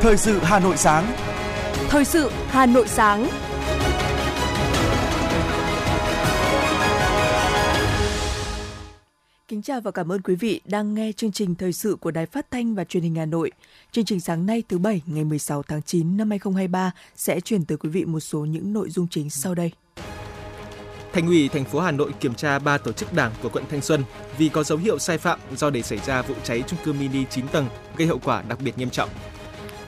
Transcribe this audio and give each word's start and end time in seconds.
Thời 0.00 0.16
sự 0.16 0.38
Hà 0.38 0.58
Nội 0.60 0.76
sáng. 0.76 1.12
Thời 1.88 2.04
sự 2.04 2.30
Hà 2.46 2.66
Nội 2.66 2.88
sáng. 2.88 3.28
Kính 9.48 9.62
chào 9.62 9.80
và 9.80 9.90
cảm 9.90 10.12
ơn 10.12 10.22
quý 10.22 10.34
vị 10.34 10.60
đang 10.64 10.94
nghe 10.94 11.12
chương 11.12 11.32
trình 11.32 11.54
thời 11.54 11.72
sự 11.72 11.96
của 12.00 12.10
Đài 12.10 12.26
Phát 12.26 12.50
thanh 12.50 12.74
và 12.74 12.84
Truyền 12.84 13.02
hình 13.02 13.14
Hà 13.14 13.26
Nội. 13.26 13.50
Chương 13.92 14.04
trình 14.04 14.20
sáng 14.20 14.46
nay 14.46 14.62
thứ 14.68 14.78
bảy 14.78 15.02
ngày 15.06 15.24
16 15.24 15.62
tháng 15.62 15.82
9 15.82 16.16
năm 16.16 16.30
2023 16.30 16.90
sẽ 17.16 17.40
chuyển 17.40 17.64
tới 17.64 17.78
quý 17.78 17.88
vị 17.88 18.04
một 18.04 18.20
số 18.20 18.38
những 18.38 18.72
nội 18.72 18.90
dung 18.90 19.06
chính 19.10 19.30
sau 19.30 19.54
đây. 19.54 19.72
Thành 21.12 21.26
ủy 21.26 21.48
thành 21.48 21.64
phố 21.64 21.80
Hà 21.80 21.90
Nội 21.90 22.12
kiểm 22.20 22.34
tra 22.34 22.58
3 22.58 22.78
tổ 22.78 22.92
chức 22.92 23.12
đảng 23.12 23.32
của 23.42 23.48
quận 23.48 23.64
Thanh 23.70 23.82
Xuân 23.82 24.04
vì 24.38 24.48
có 24.48 24.62
dấu 24.62 24.78
hiệu 24.78 24.98
sai 24.98 25.18
phạm 25.18 25.40
do 25.56 25.70
để 25.70 25.82
xảy 25.82 25.98
ra 25.98 26.22
vụ 26.22 26.34
cháy 26.44 26.62
chung 26.66 26.78
cư 26.84 26.92
mini 26.92 27.24
9 27.30 27.48
tầng 27.48 27.68
gây 27.96 28.08
hậu 28.08 28.18
quả 28.24 28.42
đặc 28.48 28.58
biệt 28.60 28.78
nghiêm 28.78 28.90
trọng. 28.90 29.08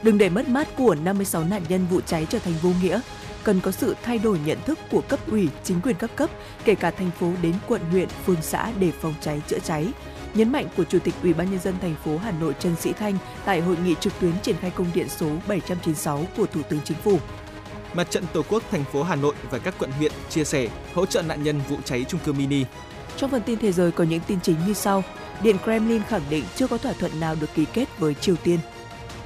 Đừng 0.03 0.19
để 0.19 0.29
mất 0.29 0.49
mát 0.49 0.69
của 0.77 0.95
56 0.95 1.45
nạn 1.45 1.63
nhân 1.69 1.87
vụ 1.91 2.01
cháy 2.01 2.27
trở 2.31 2.39
thành 2.39 2.55
vô 2.63 2.71
nghĩa, 2.83 3.01
cần 3.43 3.61
có 3.61 3.71
sự 3.71 3.97
thay 4.03 4.19
đổi 4.19 4.39
nhận 4.45 4.59
thức 4.67 4.79
của 4.91 5.01
cấp 5.01 5.21
ủy, 5.31 5.49
chính 5.65 5.81
quyền 5.81 5.97
các 5.97 6.17
cấp, 6.17 6.31
kể 6.65 6.75
cả 6.75 6.91
thành 6.91 7.11
phố 7.11 7.33
đến 7.43 7.55
quận, 7.69 7.83
huyện, 7.91 8.09
phường 8.27 8.43
xã 8.43 8.73
để 8.81 8.91
phòng 9.01 9.15
cháy 9.21 9.43
chữa 9.49 9.59
cháy. 9.59 9.89
Nhấn 10.35 10.53
mạnh 10.53 10.67
của 10.77 10.85
Chủ 10.85 10.99
tịch 10.99 11.15
Ủy 11.23 11.33
ban 11.33 11.51
nhân 11.51 11.61
dân 11.61 11.75
thành 11.81 11.95
phố 12.05 12.19
Hà 12.19 12.31
Nội 12.31 12.55
Trần 12.59 12.77
Sĩ 12.77 12.93
Thanh 12.93 13.19
tại 13.45 13.61
hội 13.61 13.77
nghị 13.85 13.95
trực 14.01 14.13
tuyến 14.21 14.33
triển 14.43 14.57
khai 14.61 14.71
công 14.71 14.91
điện 14.95 15.09
số 15.09 15.27
796 15.49 16.25
của 16.37 16.47
Thủ 16.47 16.62
tướng 16.62 16.81
Chính 16.85 16.97
phủ. 16.97 17.19
Mặt 17.95 18.11
trận 18.11 18.25
Tổ 18.33 18.43
quốc 18.48 18.62
thành 18.71 18.85
phố 18.85 19.03
Hà 19.03 19.17
Nội 19.17 19.35
và 19.51 19.59
các 19.59 19.75
quận 19.79 19.91
huyện 19.93 20.12
chia 20.29 20.45
sẻ 20.45 20.69
hỗ 20.95 21.07
trợ 21.07 21.23
nạn 21.23 21.43
nhân 21.43 21.61
vụ 21.69 21.77
cháy 21.85 22.05
chung 22.09 22.21
cư 22.25 22.33
mini. 22.33 22.65
Trong 23.17 23.31
phần 23.31 23.43
tin 23.43 23.59
thế 23.59 23.73
giới 23.73 23.93
có 23.93 24.05
những 24.05 24.21
tin 24.27 24.41
chính 24.41 24.57
như 24.67 24.75
sau. 24.75 25.05
Điện 25.43 25.57
Kremlin 25.65 26.03
khẳng 26.03 26.23
định 26.31 26.45
chưa 26.57 26.67
có 26.67 26.79
thỏa 26.79 26.93
thuận 26.93 27.21
nào 27.21 27.37
được 27.41 27.55
ký 27.55 27.65
kết 27.73 27.98
với 27.98 28.15
Triều 28.15 28.37
Tiên. 28.37 28.59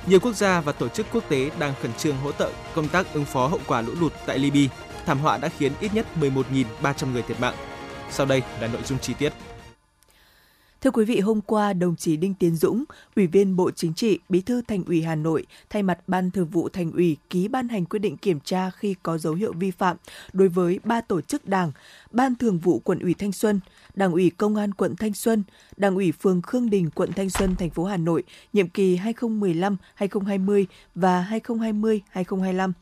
Nhiều 0.06 0.20
quốc 0.20 0.32
gia 0.32 0.60
và 0.60 0.72
tổ 0.72 0.88
chức 0.88 1.06
quốc 1.12 1.24
tế 1.28 1.50
đang 1.58 1.74
khẩn 1.82 1.92
trương 1.92 2.16
hỗ 2.16 2.32
trợ 2.32 2.50
công 2.74 2.88
tác 2.88 3.06
ứng 3.14 3.24
phó 3.24 3.46
hậu 3.46 3.60
quả 3.66 3.80
lũ 3.80 3.92
lụt 4.00 4.12
tại 4.26 4.38
Libya. 4.38 4.74
Thảm 5.06 5.18
họa 5.18 5.38
đã 5.38 5.48
khiến 5.48 5.72
ít 5.80 5.94
nhất 5.94 6.06
11.300 6.20 7.12
người 7.12 7.22
thiệt 7.22 7.40
mạng. 7.40 7.54
Sau 8.10 8.26
đây 8.26 8.42
là 8.60 8.66
nội 8.66 8.82
dung 8.84 8.98
chi 8.98 9.14
tiết. 9.18 9.32
Thưa 10.84 10.90
quý 10.90 11.04
vị, 11.04 11.20
hôm 11.20 11.40
qua, 11.40 11.72
đồng 11.72 11.96
chí 11.96 12.16
Đinh 12.16 12.34
Tiến 12.34 12.56
Dũng, 12.56 12.84
Ủy 13.16 13.26
viên 13.26 13.56
Bộ 13.56 13.70
Chính 13.70 13.94
trị, 13.94 14.18
Bí 14.28 14.40
thư 14.40 14.62
Thành 14.62 14.84
ủy 14.84 15.02
Hà 15.02 15.14
Nội, 15.14 15.46
thay 15.70 15.82
mặt 15.82 15.98
Ban 16.06 16.30
Thường 16.30 16.46
vụ 16.46 16.68
Thành 16.68 16.92
ủy 16.92 17.16
ký 17.30 17.48
ban 17.48 17.68
hành 17.68 17.84
quyết 17.84 17.98
định 17.98 18.16
kiểm 18.16 18.40
tra 18.40 18.70
khi 18.70 18.94
có 19.02 19.18
dấu 19.18 19.34
hiệu 19.34 19.52
vi 19.52 19.70
phạm 19.70 19.96
đối 20.32 20.48
với 20.48 20.80
ba 20.84 21.00
tổ 21.00 21.20
chức 21.20 21.48
Đảng, 21.48 21.72
Ban 22.10 22.34
Thường 22.34 22.58
vụ 22.58 22.78
Quận 22.78 22.98
ủy 22.98 23.14
Thanh 23.14 23.32
Xuân, 23.32 23.60
Đảng 23.94 24.12
ủy 24.12 24.30
Công 24.36 24.56
an 24.56 24.74
quận 24.74 24.96
Thanh 24.96 25.14
Xuân, 25.14 25.42
Đảng 25.76 25.94
ủy 25.94 26.12
phường 26.12 26.42
Khương 26.42 26.70
Đình, 26.70 26.90
quận 26.94 27.12
Thanh 27.12 27.30
Xuân, 27.30 27.56
thành 27.56 27.70
phố 27.70 27.84
Hà 27.84 27.96
Nội, 27.96 28.22
nhiệm 28.52 28.68
kỳ 28.68 28.98
2015-2020 29.98 30.64
và 30.94 31.28
2020-2025 31.30 32.72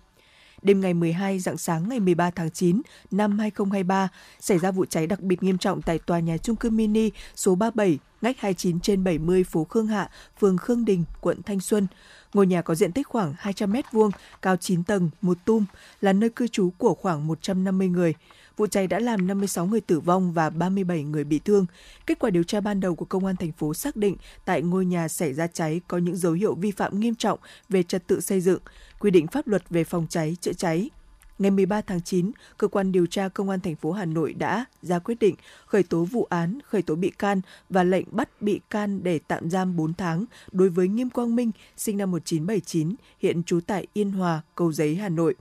đêm 0.63 0.81
ngày 0.81 0.95
12 0.95 1.39
dạng 1.39 1.59
sáng 1.59 1.89
ngày 1.89 2.01
13 2.01 2.31
tháng 2.31 2.51
9 2.51 2.83
năm 3.11 3.39
2023 3.39 4.09
xảy 4.41 4.59
ra 4.59 4.71
vụ 4.71 4.85
cháy 4.85 5.07
đặc 5.07 5.21
biệt 5.21 5.43
nghiêm 5.43 5.59
trọng 5.59 5.83
tại 5.83 5.99
tòa 5.99 6.21
nhà 6.21 6.37
chung 6.37 6.57
cư 6.57 6.71
mini 6.71 7.11
số 7.35 7.55
37 7.55 7.99
ngách 8.23 8.41
29 8.41 8.81
trên 8.81 9.05
70 9.05 9.45
phố 9.45 9.65
Khương 9.65 9.87
Hạ, 9.87 10.11
phường 10.41 10.59
Khương 10.59 10.85
Đình, 10.85 11.05
quận 11.21 11.43
Thanh 11.43 11.61
Xuân. 11.61 11.87
Ngôi 12.35 12.47
nhà 12.47 12.63
có 12.63 12.75
diện 12.75 12.93
tích 12.93 13.07
khoảng 13.07 13.35
200m2, 13.43 14.11
cao 14.43 14.57
9 14.57 14.85
tầng, 14.85 15.11
một 15.21 15.39
tum, 15.45 15.65
là 16.01 16.13
nơi 16.13 16.31
cư 16.31 16.49
trú 16.49 16.71
của 16.79 16.95
khoảng 16.95 17.27
150 17.27 17.89
người. 17.89 18.15
Vụ 18.63 18.67
cháy 18.67 18.87
đã 18.87 18.99
làm 18.99 19.27
56 19.27 19.67
người 19.67 19.81
tử 19.81 20.01
vong 20.01 20.33
và 20.33 20.51
37 20.51 21.03
người 21.03 21.25
bị 21.25 21.39
thương. 21.39 21.67
Kết 22.07 22.19
quả 22.19 22.31
điều 22.31 22.43
tra 22.43 22.61
ban 22.61 22.81
đầu 22.81 22.95
của 22.95 23.05
công 23.05 23.27
an 23.27 23.37
thành 23.37 23.53
phố 23.53 23.75
xác 23.75 23.97
định 23.97 24.17
tại 24.45 24.63
ngôi 24.63 24.85
nhà 24.85 25.09
xảy 25.09 25.35
ra 25.35 25.47
cháy 25.47 25.81
có 25.89 25.99
những 25.99 26.17
dấu 26.17 26.33
hiệu 26.33 26.55
vi 26.55 26.71
phạm 26.71 27.01
nghiêm 27.01 27.15
trọng 27.15 27.39
về 27.69 27.83
trật 27.83 28.07
tự 28.07 28.21
xây 28.21 28.41
dựng, 28.41 28.61
quy 28.99 29.11
định 29.11 29.27
pháp 29.27 29.49
luật 29.49 29.63
về 29.71 29.85
phòng 29.85 30.07
cháy 30.11 30.37
chữa 30.41 30.53
cháy. 30.53 30.91
Ngày 31.39 31.51
13 31.51 31.81
tháng 31.81 32.01
9, 32.01 32.31
cơ 32.59 32.69
quan 32.69 32.93
điều 32.93 33.07
tra 33.07 33.29
công 33.29 33.51
an 33.51 33.61
thành 33.61 33.77
phố 33.77 33.93
Hà 33.93 34.05
Nội 34.05 34.33
đã 34.33 34.65
ra 34.83 34.99
quyết 34.99 35.19
định 35.19 35.35
khởi 35.67 35.83
tố 35.83 36.05
vụ 36.05 36.27
án, 36.31 36.59
khởi 36.67 36.83
tố 36.83 36.95
bị 36.95 37.11
can 37.11 37.41
và 37.71 37.85
lệnh 37.85 38.05
bắt 38.11 38.43
bị 38.43 38.61
can 38.71 39.03
để 39.03 39.21
tạm 39.29 39.51
giam 39.51 39.77
4 39.77 39.95
tháng 39.95 40.25
đối 40.53 40.69
với 40.69 40.89
Nghiêm 40.89 41.11
Quang 41.11 41.37
Minh, 41.37 41.51
sinh 41.77 41.97
năm 41.97 42.11
1979, 42.11 42.95
hiện 43.19 43.43
trú 43.43 43.61
tại 43.67 43.87
Yên 43.93 44.11
Hòa, 44.11 44.41
Cầu 44.55 44.73
Giấy, 44.73 44.95
Hà 44.95 45.09
Nội. 45.09 45.35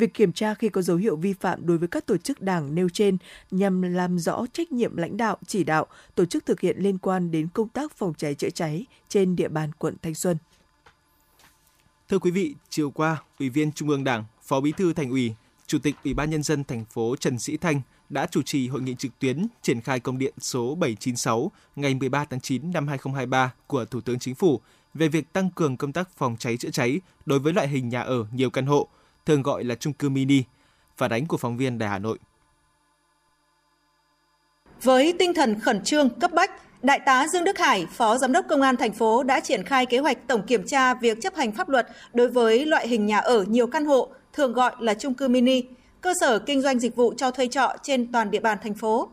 Việc 0.00 0.14
kiểm 0.14 0.32
tra 0.32 0.54
khi 0.54 0.68
có 0.68 0.82
dấu 0.82 0.96
hiệu 0.96 1.16
vi 1.16 1.32
phạm 1.32 1.66
đối 1.66 1.78
với 1.78 1.88
các 1.88 2.06
tổ 2.06 2.16
chức 2.16 2.40
đảng 2.40 2.74
nêu 2.74 2.88
trên 2.88 3.16
nhằm 3.50 3.82
làm 3.82 4.18
rõ 4.18 4.46
trách 4.52 4.72
nhiệm 4.72 4.96
lãnh 4.96 5.16
đạo, 5.16 5.38
chỉ 5.46 5.64
đạo, 5.64 5.86
tổ 6.14 6.24
chức 6.24 6.46
thực 6.46 6.60
hiện 6.60 6.76
liên 6.78 6.98
quan 6.98 7.30
đến 7.30 7.48
công 7.54 7.68
tác 7.68 7.92
phòng 7.92 8.14
cháy 8.14 8.34
chữa 8.34 8.50
cháy 8.50 8.86
trên 9.08 9.36
địa 9.36 9.48
bàn 9.48 9.70
quận 9.78 9.94
Thanh 10.02 10.14
Xuân. 10.14 10.36
Thưa 12.08 12.18
quý 12.18 12.30
vị, 12.30 12.54
chiều 12.70 12.90
qua, 12.90 13.22
Ủy 13.38 13.48
viên 13.48 13.72
Trung 13.72 13.88
ương 13.88 14.04
Đảng, 14.04 14.24
Phó 14.42 14.60
Bí 14.60 14.72
thư 14.72 14.92
Thành 14.92 15.10
ủy, 15.10 15.34
Chủ 15.66 15.78
tịch 15.78 15.94
Ủy 16.04 16.14
ban 16.14 16.30
nhân 16.30 16.42
dân 16.42 16.64
thành 16.64 16.84
phố 16.84 17.16
Trần 17.16 17.38
Sĩ 17.38 17.56
Thanh 17.56 17.80
đã 18.08 18.26
chủ 18.26 18.42
trì 18.42 18.68
hội 18.68 18.82
nghị 18.82 18.94
trực 18.94 19.18
tuyến 19.18 19.46
triển 19.62 19.80
khai 19.80 20.00
công 20.00 20.18
điện 20.18 20.34
số 20.38 20.74
796 20.74 21.50
ngày 21.76 21.94
13 21.94 22.24
tháng 22.24 22.40
9 22.40 22.72
năm 22.72 22.88
2023 22.88 23.52
của 23.66 23.84
Thủ 23.84 24.00
tướng 24.00 24.18
Chính 24.18 24.34
phủ 24.34 24.60
về 24.94 25.08
việc 25.08 25.32
tăng 25.32 25.50
cường 25.50 25.76
công 25.76 25.92
tác 25.92 26.08
phòng 26.16 26.36
cháy 26.38 26.56
chữa 26.56 26.70
cháy 26.70 27.00
đối 27.26 27.38
với 27.38 27.52
loại 27.52 27.68
hình 27.68 27.88
nhà 27.88 28.00
ở 28.00 28.26
nhiều 28.32 28.50
căn 28.50 28.66
hộ, 28.66 28.88
thường 29.26 29.42
gọi 29.42 29.64
là 29.64 29.74
chung 29.74 29.92
cư 29.92 30.08
mini. 30.08 30.42
Phản 30.96 31.10
ánh 31.10 31.26
của 31.26 31.36
phóng 31.36 31.56
viên 31.56 31.78
Đài 31.78 31.88
Hà 31.88 31.98
Nội. 31.98 32.18
Với 34.82 35.14
tinh 35.18 35.34
thần 35.34 35.60
khẩn 35.60 35.84
trương, 35.84 36.20
cấp 36.20 36.32
bách, 36.32 36.50
Đại 36.82 37.00
tá 37.06 37.26
Dương 37.32 37.44
Đức 37.44 37.58
Hải, 37.58 37.86
Phó 37.86 38.18
Giám 38.18 38.32
đốc 38.32 38.44
Công 38.48 38.62
an 38.62 38.76
thành 38.76 38.92
phố 38.92 39.22
đã 39.22 39.40
triển 39.40 39.64
khai 39.64 39.86
kế 39.86 39.98
hoạch 39.98 40.26
tổng 40.26 40.46
kiểm 40.46 40.66
tra 40.66 40.94
việc 40.94 41.18
chấp 41.20 41.34
hành 41.34 41.52
pháp 41.52 41.68
luật 41.68 41.88
đối 42.12 42.28
với 42.28 42.66
loại 42.66 42.88
hình 42.88 43.06
nhà 43.06 43.18
ở 43.18 43.42
nhiều 43.42 43.66
căn 43.66 43.84
hộ, 43.84 44.08
thường 44.32 44.52
gọi 44.52 44.72
là 44.78 44.94
chung 44.94 45.14
cư 45.14 45.28
mini, 45.28 45.62
cơ 46.00 46.12
sở 46.20 46.38
kinh 46.38 46.62
doanh 46.62 46.78
dịch 46.78 46.96
vụ 46.96 47.14
cho 47.16 47.30
thuê 47.30 47.48
trọ 47.48 47.72
trên 47.82 48.12
toàn 48.12 48.30
địa 48.30 48.40
bàn 48.40 48.58
thành 48.62 48.74
phố. 48.74 49.08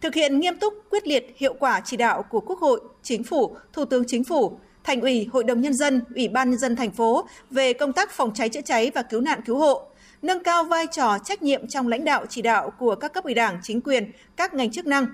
Thực 0.00 0.14
hiện 0.14 0.40
nghiêm 0.40 0.58
túc, 0.58 0.74
quyết 0.90 1.06
liệt, 1.06 1.34
hiệu 1.36 1.54
quả 1.58 1.80
chỉ 1.84 1.96
đạo 1.96 2.22
của 2.22 2.40
Quốc 2.40 2.58
hội, 2.58 2.80
Chính 3.02 3.24
phủ, 3.24 3.56
Thủ 3.72 3.84
tướng 3.84 4.04
Chính 4.06 4.24
phủ, 4.24 4.58
Thành 4.84 5.00
ủy, 5.00 5.28
Hội 5.32 5.44
đồng 5.44 5.60
Nhân 5.60 5.74
dân, 5.74 6.00
Ủy 6.14 6.28
ban 6.28 6.50
Nhân 6.50 6.58
dân 6.58 6.76
thành 6.76 6.90
phố 6.90 7.28
về 7.50 7.72
công 7.72 7.92
tác 7.92 8.10
phòng 8.10 8.34
cháy 8.34 8.48
chữa 8.48 8.60
cháy 8.60 8.90
và 8.94 9.02
cứu 9.02 9.20
nạn 9.20 9.40
cứu 9.46 9.58
hộ, 9.58 9.82
nâng 10.22 10.42
cao 10.42 10.64
vai 10.64 10.86
trò 10.86 11.18
trách 11.24 11.42
nhiệm 11.42 11.66
trong 11.66 11.88
lãnh 11.88 12.04
đạo 12.04 12.26
chỉ 12.28 12.42
đạo 12.42 12.72
của 12.78 12.94
các 12.94 13.12
cấp 13.12 13.24
ủy 13.24 13.34
đảng, 13.34 13.58
chính 13.62 13.80
quyền, 13.80 14.10
các 14.36 14.54
ngành 14.54 14.70
chức 14.70 14.86
năng, 14.86 15.06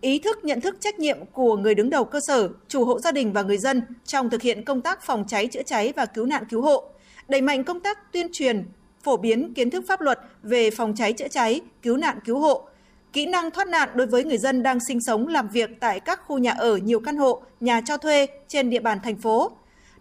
ý 0.00 0.18
thức 0.18 0.44
nhận 0.44 0.60
thức 0.60 0.76
trách 0.80 0.98
nhiệm 0.98 1.18
của 1.32 1.56
người 1.56 1.74
đứng 1.74 1.90
đầu 1.90 2.04
cơ 2.04 2.20
sở, 2.26 2.48
chủ 2.68 2.84
hộ 2.84 3.00
gia 3.00 3.12
đình 3.12 3.32
và 3.32 3.42
người 3.42 3.58
dân 3.58 3.82
trong 4.04 4.30
thực 4.30 4.42
hiện 4.42 4.64
công 4.64 4.80
tác 4.80 5.02
phòng 5.02 5.24
cháy 5.28 5.46
chữa 5.46 5.62
cháy 5.62 5.92
và 5.96 6.06
cứu 6.06 6.26
nạn 6.26 6.44
cứu 6.50 6.62
hộ, 6.62 6.84
đẩy 7.28 7.40
mạnh 7.40 7.64
công 7.64 7.80
tác 7.80 8.12
tuyên 8.12 8.28
truyền, 8.32 8.64
phổ 9.02 9.16
biến 9.16 9.54
kiến 9.54 9.70
thức 9.70 9.84
pháp 9.88 10.00
luật 10.00 10.18
về 10.42 10.70
phòng 10.70 10.94
cháy 10.96 11.12
chữa 11.12 11.28
cháy, 11.28 11.60
cứu 11.82 11.96
nạn 11.96 12.18
cứu 12.24 12.38
hộ, 12.38 12.68
kỹ 13.16 13.26
năng 13.26 13.50
thoát 13.50 13.68
nạn 13.68 13.88
đối 13.94 14.06
với 14.06 14.24
người 14.24 14.38
dân 14.38 14.62
đang 14.62 14.78
sinh 14.88 15.00
sống 15.00 15.28
làm 15.28 15.48
việc 15.48 15.70
tại 15.80 16.00
các 16.00 16.20
khu 16.26 16.38
nhà 16.38 16.50
ở 16.50 16.76
nhiều 16.76 17.00
căn 17.00 17.16
hộ, 17.16 17.42
nhà 17.60 17.80
cho 17.80 17.96
thuê 17.96 18.26
trên 18.48 18.70
địa 18.70 18.80
bàn 18.80 18.98
thành 19.04 19.16
phố, 19.16 19.50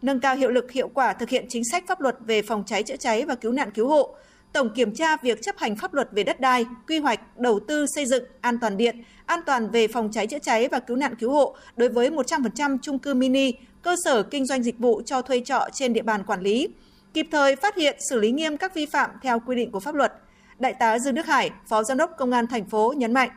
nâng 0.01 0.19
cao 0.19 0.35
hiệu 0.35 0.49
lực 0.49 0.71
hiệu 0.71 0.87
quả 0.93 1.13
thực 1.13 1.29
hiện 1.29 1.45
chính 1.49 1.63
sách 1.71 1.83
pháp 1.87 2.01
luật 2.01 2.15
về 2.19 2.41
phòng 2.41 2.63
cháy 2.65 2.83
chữa 2.83 2.95
cháy 2.95 3.25
và 3.25 3.35
cứu 3.35 3.51
nạn 3.51 3.71
cứu 3.71 3.87
hộ, 3.87 4.15
tổng 4.53 4.69
kiểm 4.75 4.95
tra 4.95 5.17
việc 5.17 5.41
chấp 5.41 5.57
hành 5.57 5.75
pháp 5.75 5.93
luật 5.93 6.09
về 6.11 6.23
đất 6.23 6.39
đai, 6.39 6.65
quy 6.87 6.99
hoạch, 6.99 7.37
đầu 7.37 7.59
tư 7.59 7.85
xây 7.95 8.05
dựng, 8.05 8.23
an 8.41 8.57
toàn 8.59 8.77
điện, 8.77 9.03
an 9.25 9.39
toàn 9.45 9.69
về 9.69 9.87
phòng 9.87 10.09
cháy 10.11 10.27
chữa 10.27 10.39
cháy 10.39 10.67
và 10.67 10.79
cứu 10.79 10.97
nạn 10.97 11.15
cứu 11.19 11.31
hộ 11.31 11.55
đối 11.75 11.89
với 11.89 12.09
100% 12.09 12.77
chung 12.81 12.99
cư 12.99 13.13
mini, 13.13 13.51
cơ 13.81 13.95
sở 14.03 14.23
kinh 14.23 14.45
doanh 14.45 14.63
dịch 14.63 14.79
vụ 14.79 15.01
cho 15.05 15.21
thuê 15.21 15.39
trọ 15.39 15.67
trên 15.73 15.93
địa 15.93 16.01
bàn 16.01 16.23
quản 16.23 16.41
lý, 16.41 16.67
kịp 17.13 17.27
thời 17.31 17.55
phát 17.55 17.75
hiện 17.75 17.97
xử 18.09 18.19
lý 18.19 18.31
nghiêm 18.31 18.57
các 18.57 18.75
vi 18.75 18.85
phạm 18.85 19.09
theo 19.21 19.39
quy 19.39 19.55
định 19.55 19.71
của 19.71 19.79
pháp 19.79 19.95
luật. 19.95 20.13
Đại 20.59 20.73
tá 20.73 20.99
Dương 20.99 21.15
Đức 21.15 21.25
Hải, 21.25 21.51
Phó 21.67 21.83
Giám 21.83 21.97
đốc 21.97 22.11
Công 22.17 22.31
an 22.31 22.47
thành 22.47 22.65
phố 22.65 22.93
nhấn 22.97 23.13
mạnh. 23.13 23.29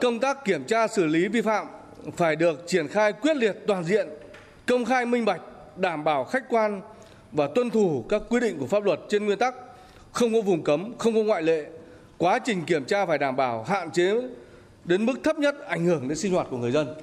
Công 0.00 0.18
tác 0.18 0.44
kiểm 0.44 0.64
tra 0.64 0.88
xử 0.88 1.06
lý 1.06 1.28
vi 1.28 1.42
phạm 1.42 1.66
phải 2.16 2.36
được 2.36 2.64
triển 2.66 2.88
khai 2.88 3.12
quyết 3.12 3.36
liệt 3.36 3.56
toàn 3.66 3.84
diện, 3.84 4.08
công 4.66 4.84
khai 4.84 5.06
minh 5.06 5.24
bạch, 5.24 5.40
đảm 5.76 6.04
bảo 6.04 6.24
khách 6.24 6.48
quan 6.48 6.80
và 7.32 7.48
tuân 7.54 7.70
thủ 7.70 8.04
các 8.08 8.22
quy 8.28 8.40
định 8.40 8.58
của 8.58 8.66
pháp 8.66 8.84
luật 8.84 9.00
trên 9.08 9.26
nguyên 9.26 9.38
tắc 9.38 9.54
không 10.12 10.34
có 10.34 10.40
vùng 10.40 10.64
cấm, 10.64 10.98
không 10.98 11.14
có 11.14 11.20
ngoại 11.20 11.42
lệ. 11.42 11.66
Quá 12.18 12.38
trình 12.38 12.64
kiểm 12.64 12.84
tra 12.84 13.06
phải 13.06 13.18
đảm 13.18 13.36
bảo 13.36 13.62
hạn 13.62 13.90
chế 13.90 14.14
đến 14.84 15.06
mức 15.06 15.14
thấp 15.24 15.38
nhất 15.38 15.66
ảnh 15.66 15.84
hưởng 15.84 16.08
đến 16.08 16.18
sinh 16.18 16.32
hoạt 16.32 16.46
của 16.50 16.56
người 16.56 16.72
dân. 16.72 16.94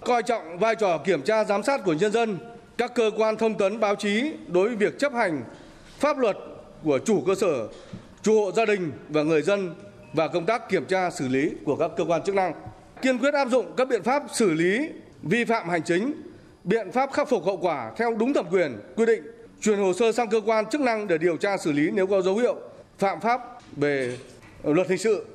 Coi 0.00 0.22
trọng 0.22 0.58
vai 0.58 0.74
trò 0.74 0.98
kiểm 0.98 1.22
tra 1.22 1.44
giám 1.44 1.62
sát 1.62 1.84
của 1.84 1.92
nhân 1.92 2.12
dân, 2.12 2.38
các 2.78 2.94
cơ 2.94 3.10
quan 3.16 3.36
thông 3.36 3.58
tấn 3.58 3.80
báo 3.80 3.94
chí 3.94 4.32
đối 4.46 4.68
với 4.68 4.76
việc 4.76 4.98
chấp 4.98 5.12
hành 5.12 5.42
pháp 5.98 6.18
luật 6.18 6.36
của 6.84 6.98
chủ 6.98 7.22
cơ 7.26 7.34
sở, 7.34 7.68
chủ 8.28 8.40
hộ 8.40 8.52
gia 8.52 8.64
đình 8.64 8.92
và 9.08 9.22
người 9.22 9.42
dân 9.42 9.74
và 10.12 10.28
công 10.28 10.46
tác 10.46 10.68
kiểm 10.68 10.84
tra 10.84 11.10
xử 11.10 11.28
lý 11.28 11.50
của 11.64 11.76
các 11.76 11.90
cơ 11.96 12.04
quan 12.04 12.22
chức 12.22 12.34
năng. 12.34 12.52
Kiên 13.02 13.18
quyết 13.18 13.34
áp 13.34 13.48
dụng 13.50 13.72
các 13.76 13.88
biện 13.88 14.02
pháp 14.02 14.22
xử 14.32 14.52
lý 14.52 14.88
vi 15.22 15.44
phạm 15.44 15.68
hành 15.68 15.82
chính, 15.82 16.12
biện 16.64 16.92
pháp 16.92 17.12
khắc 17.12 17.28
phục 17.28 17.44
hậu 17.44 17.56
quả 17.56 17.92
theo 17.96 18.14
đúng 18.14 18.34
thẩm 18.34 18.46
quyền 18.50 18.78
quy 18.96 19.06
định 19.06 19.22
chuyển 19.60 19.78
hồ 19.78 19.92
sơ 19.92 20.12
sang 20.12 20.28
cơ 20.28 20.40
quan 20.46 20.66
chức 20.66 20.80
năng 20.80 21.06
để 21.06 21.18
điều 21.18 21.36
tra 21.36 21.56
xử 21.56 21.72
lý 21.72 21.90
nếu 21.90 22.06
có 22.06 22.22
dấu 22.22 22.36
hiệu 22.36 22.56
phạm 22.98 23.20
pháp 23.20 23.40
về 23.76 24.18
luật 24.62 24.88
hình 24.88 24.98
sự. 24.98 25.26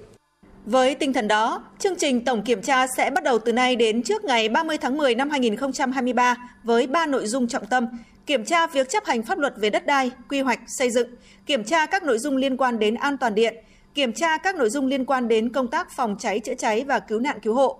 Với 0.65 0.95
tinh 0.95 1.13
thần 1.13 1.27
đó, 1.27 1.63
chương 1.79 1.95
trình 1.95 2.25
tổng 2.25 2.41
kiểm 2.41 2.61
tra 2.61 2.87
sẽ 2.97 3.09
bắt 3.09 3.23
đầu 3.23 3.39
từ 3.39 3.53
nay 3.53 3.75
đến 3.75 4.03
trước 4.03 4.23
ngày 4.23 4.49
30 4.49 4.77
tháng 4.77 4.97
10 4.97 5.15
năm 5.15 5.29
2023 5.29 6.35
với 6.63 6.87
3 6.87 7.05
nội 7.05 7.27
dung 7.27 7.47
trọng 7.47 7.65
tâm 7.65 7.87
kiểm 8.25 8.45
tra 8.45 8.67
việc 8.67 8.89
chấp 8.89 9.05
hành 9.05 9.23
pháp 9.23 9.37
luật 9.37 9.53
về 9.57 9.69
đất 9.69 9.85
đai, 9.85 10.11
quy 10.29 10.41
hoạch, 10.41 10.59
xây 10.67 10.91
dựng, 10.91 11.07
kiểm 11.45 11.63
tra 11.63 11.85
các 11.85 12.03
nội 12.03 12.17
dung 12.17 12.37
liên 12.37 12.57
quan 12.57 12.79
đến 12.79 12.95
an 12.95 13.17
toàn 13.17 13.35
điện, 13.35 13.55
kiểm 13.93 14.13
tra 14.13 14.37
các 14.37 14.55
nội 14.55 14.69
dung 14.69 14.87
liên 14.87 15.05
quan 15.05 15.27
đến 15.27 15.49
công 15.49 15.67
tác 15.67 15.91
phòng 15.91 16.15
cháy 16.19 16.39
chữa 16.39 16.55
cháy 16.55 16.83
và 16.87 16.99
cứu 16.99 17.19
nạn 17.19 17.39
cứu 17.41 17.53
hộ. 17.53 17.79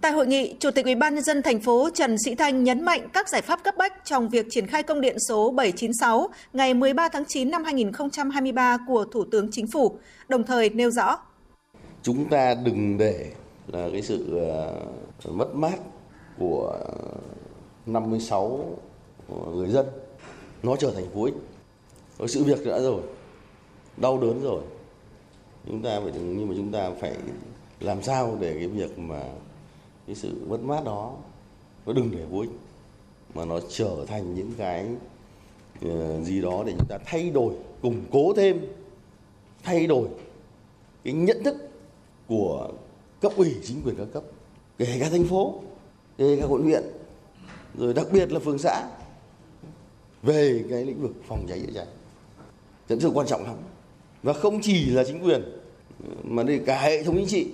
Tại 0.00 0.12
hội 0.12 0.26
nghị, 0.26 0.56
Chủ 0.58 0.70
tịch 0.70 0.84
Ủy 0.84 0.94
ban 0.94 1.14
nhân 1.14 1.24
dân 1.24 1.42
thành 1.42 1.60
phố 1.60 1.90
Trần 1.94 2.16
Sĩ 2.24 2.34
Thanh 2.34 2.64
nhấn 2.64 2.84
mạnh 2.84 3.08
các 3.12 3.28
giải 3.28 3.42
pháp 3.42 3.64
cấp 3.64 3.74
bách 3.78 4.04
trong 4.04 4.28
việc 4.28 4.46
triển 4.50 4.66
khai 4.66 4.82
công 4.82 5.00
điện 5.00 5.16
số 5.28 5.50
796 5.50 6.28
ngày 6.52 6.74
13 6.74 7.08
tháng 7.08 7.24
9 7.28 7.50
năm 7.50 7.64
2023 7.64 8.78
của 8.88 9.04
Thủ 9.04 9.24
tướng 9.24 9.48
Chính 9.52 9.66
phủ, 9.72 9.98
đồng 10.28 10.44
thời 10.44 10.70
nêu 10.70 10.90
rõ: 10.90 11.18
Chúng 12.02 12.28
ta 12.28 12.54
đừng 12.64 12.98
để 12.98 13.26
là 13.66 13.88
cái 13.92 14.02
sự 14.02 14.38
ờ, 14.38 14.80
mất 15.30 15.54
mát 15.54 15.76
của 16.38 16.78
56 17.86 18.78
người 19.54 19.68
dân 19.68 19.86
nó 20.62 20.76
trở 20.76 20.90
thành 20.90 21.04
vô 21.14 21.22
ích. 21.22 21.34
Có 22.18 22.26
sự 22.26 22.44
việc 22.44 22.66
đã 22.66 22.78
rồi, 22.78 23.02
đau 23.96 24.18
đớn 24.20 24.42
rồi. 24.42 24.62
Chúng 25.66 25.82
ta 25.82 26.00
phải 26.00 26.12
nhưng 26.12 26.48
mà 26.48 26.54
chúng 26.56 26.72
ta 26.72 26.90
phải 27.00 27.16
làm 27.80 28.02
sao 28.02 28.36
để 28.40 28.54
cái 28.54 28.68
việc 28.68 28.98
mà 28.98 29.22
cái 30.06 30.16
sự 30.16 30.46
mất 30.48 30.60
mát 30.62 30.84
đó 30.84 31.12
nó 31.86 31.92
đừng 31.92 32.10
để 32.10 32.24
vô 32.30 32.40
ích 32.40 32.50
mà 33.34 33.44
nó 33.44 33.60
trở 33.68 34.04
thành 34.06 34.34
những 34.34 34.52
cái 34.58 34.86
ờ, 35.82 36.22
gì 36.22 36.40
đó 36.42 36.62
để 36.66 36.74
chúng 36.78 36.88
ta 36.88 36.98
thay 37.04 37.30
đổi 37.30 37.54
củng 37.82 38.04
cố 38.12 38.32
thêm 38.36 38.60
thay 39.62 39.86
đổi 39.86 40.08
cái 41.04 41.14
nhận 41.14 41.42
thức 41.44 41.56
của 42.28 42.68
cấp 43.20 43.32
ủy 43.36 43.54
chính 43.64 43.82
quyền 43.84 43.96
các 43.96 44.06
cấp 44.12 44.22
kể 44.78 44.96
cả 45.00 45.08
thành 45.10 45.24
phố 45.24 45.54
kể 46.18 46.38
cả 46.40 46.46
quận 46.46 46.62
huyện 46.62 46.82
rồi 47.78 47.94
đặc 47.94 48.06
biệt 48.12 48.32
là 48.32 48.38
phường 48.38 48.58
xã 48.58 48.88
về 50.22 50.64
cái 50.70 50.84
lĩnh 50.84 51.02
vực 51.02 51.12
phòng 51.28 51.46
cháy 51.48 51.60
chữa 51.66 51.72
cháy. 51.74 51.86
Thật 52.88 52.96
sự 53.00 53.10
quan 53.14 53.26
trọng 53.26 53.44
lắm. 53.44 53.56
Và 54.22 54.32
không 54.32 54.60
chỉ 54.62 54.84
là 54.84 55.04
chính 55.04 55.24
quyền 55.24 55.42
mà 56.24 56.42
đây 56.42 56.60
cả 56.66 56.80
hệ 56.80 57.02
thống 57.02 57.16
chính 57.16 57.26
trị. 57.26 57.46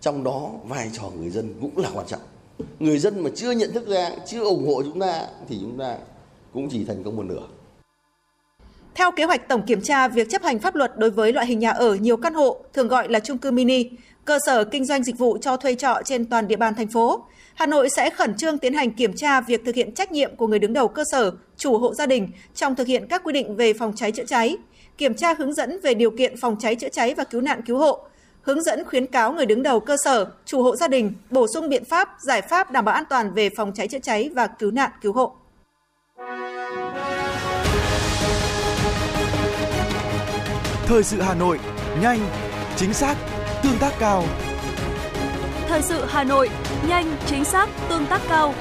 Trong 0.00 0.24
đó 0.24 0.50
vai 0.68 0.90
trò 0.92 1.10
người 1.18 1.30
dân 1.30 1.54
cũng 1.60 1.78
là 1.78 1.90
quan 1.94 2.06
trọng. 2.06 2.20
Người 2.78 2.98
dân 2.98 3.22
mà 3.22 3.30
chưa 3.34 3.50
nhận 3.50 3.72
thức 3.72 3.88
ra 3.88 4.10
chưa 4.26 4.40
ủng 4.40 4.66
hộ 4.66 4.82
chúng 4.82 5.00
ta 5.00 5.26
thì 5.48 5.58
chúng 5.60 5.78
ta 5.78 5.98
cũng 6.52 6.68
chỉ 6.70 6.84
thành 6.84 7.04
công 7.04 7.16
một 7.16 7.22
nửa. 7.22 7.46
Theo 8.94 9.10
kế 9.16 9.24
hoạch 9.24 9.48
tổng 9.48 9.62
kiểm 9.66 9.80
tra 9.80 10.08
việc 10.08 10.30
chấp 10.30 10.42
hành 10.42 10.58
pháp 10.58 10.74
luật 10.74 10.98
đối 10.98 11.10
với 11.10 11.32
loại 11.32 11.46
hình 11.46 11.58
nhà 11.58 11.70
ở 11.70 11.94
nhiều 11.94 12.16
căn 12.16 12.34
hộ, 12.34 12.64
thường 12.72 12.88
gọi 12.88 13.08
là 13.08 13.20
chung 13.20 13.38
cư 13.38 13.50
mini, 13.50 13.90
cơ 14.24 14.38
sở 14.46 14.64
kinh 14.64 14.84
doanh 14.84 15.02
dịch 15.02 15.18
vụ 15.18 15.38
cho 15.40 15.56
thuê 15.56 15.74
trọ 15.74 16.00
trên 16.04 16.24
toàn 16.24 16.48
địa 16.48 16.56
bàn 16.56 16.74
thành 16.74 16.88
phố, 16.88 17.24
Hà 17.54 17.66
Nội 17.66 17.90
sẽ 17.90 18.10
khẩn 18.10 18.34
trương 18.36 18.58
tiến 18.58 18.74
hành 18.74 18.90
kiểm 18.90 19.16
tra 19.16 19.40
việc 19.40 19.64
thực 19.64 19.74
hiện 19.74 19.94
trách 19.94 20.12
nhiệm 20.12 20.36
của 20.36 20.46
người 20.46 20.58
đứng 20.58 20.72
đầu 20.72 20.88
cơ 20.88 21.04
sở, 21.12 21.30
chủ 21.56 21.78
hộ 21.78 21.94
gia 21.94 22.06
đình 22.06 22.28
trong 22.54 22.74
thực 22.74 22.86
hiện 22.86 23.06
các 23.08 23.22
quy 23.24 23.32
định 23.32 23.56
về 23.56 23.72
phòng 23.72 23.92
cháy 23.96 24.12
chữa 24.12 24.24
cháy, 24.24 24.56
kiểm 24.98 25.14
tra 25.14 25.34
hướng 25.34 25.54
dẫn 25.54 25.80
về 25.82 25.94
điều 25.94 26.10
kiện 26.10 26.36
phòng 26.36 26.56
cháy 26.60 26.74
chữa 26.74 26.88
cháy 26.88 27.14
và 27.14 27.24
cứu 27.24 27.40
nạn 27.40 27.62
cứu 27.66 27.78
hộ, 27.78 28.00
hướng 28.42 28.62
dẫn 28.62 28.84
khuyến 28.84 29.06
cáo 29.06 29.32
người 29.32 29.46
đứng 29.46 29.62
đầu 29.62 29.80
cơ 29.80 29.96
sở, 30.04 30.26
chủ 30.44 30.62
hộ 30.62 30.76
gia 30.76 30.88
đình 30.88 31.12
bổ 31.30 31.46
sung 31.54 31.68
biện 31.68 31.84
pháp, 31.84 32.08
giải 32.20 32.42
pháp 32.42 32.70
đảm 32.70 32.84
bảo 32.84 32.94
an 32.94 33.04
toàn 33.10 33.34
về 33.34 33.50
phòng 33.56 33.72
cháy 33.74 33.88
chữa 33.88 33.98
cháy 33.98 34.30
và 34.34 34.46
cứu 34.46 34.70
nạn 34.70 34.90
cứu 35.02 35.12
hộ. 35.12 35.32
Thời 40.86 41.02
sự 41.02 41.20
Hà 41.20 41.34
Nội, 41.34 41.58
nhanh, 42.02 42.18
chính 42.76 42.94
xác, 42.94 43.16
tương 43.62 43.78
tác 43.78 43.92
cao. 43.98 44.24
Thời 45.68 45.82
sự 45.82 46.04
Hà 46.08 46.24
Nội, 46.24 46.50
nhanh, 46.88 47.16
chính 47.26 47.44
xác, 47.44 47.68
tương 47.88 48.06
tác 48.06 48.20
cao. 48.28 48.54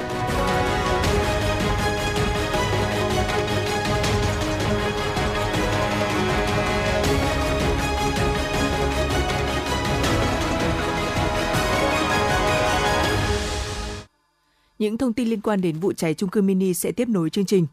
Những 14.80 14.98
thông 14.98 15.14
tin 15.14 15.28
liên 15.28 15.42
quan 15.42 15.62
đến 15.62 15.80
vụ 15.80 15.94
cháy 15.94 16.14
trung 16.14 16.30
cư 16.30 16.42
mini 16.42 16.74
sẽ 16.74 16.92
tiếp 16.92 17.10
nối 17.10 17.30
chương 17.30 17.46
trình. 17.46 17.68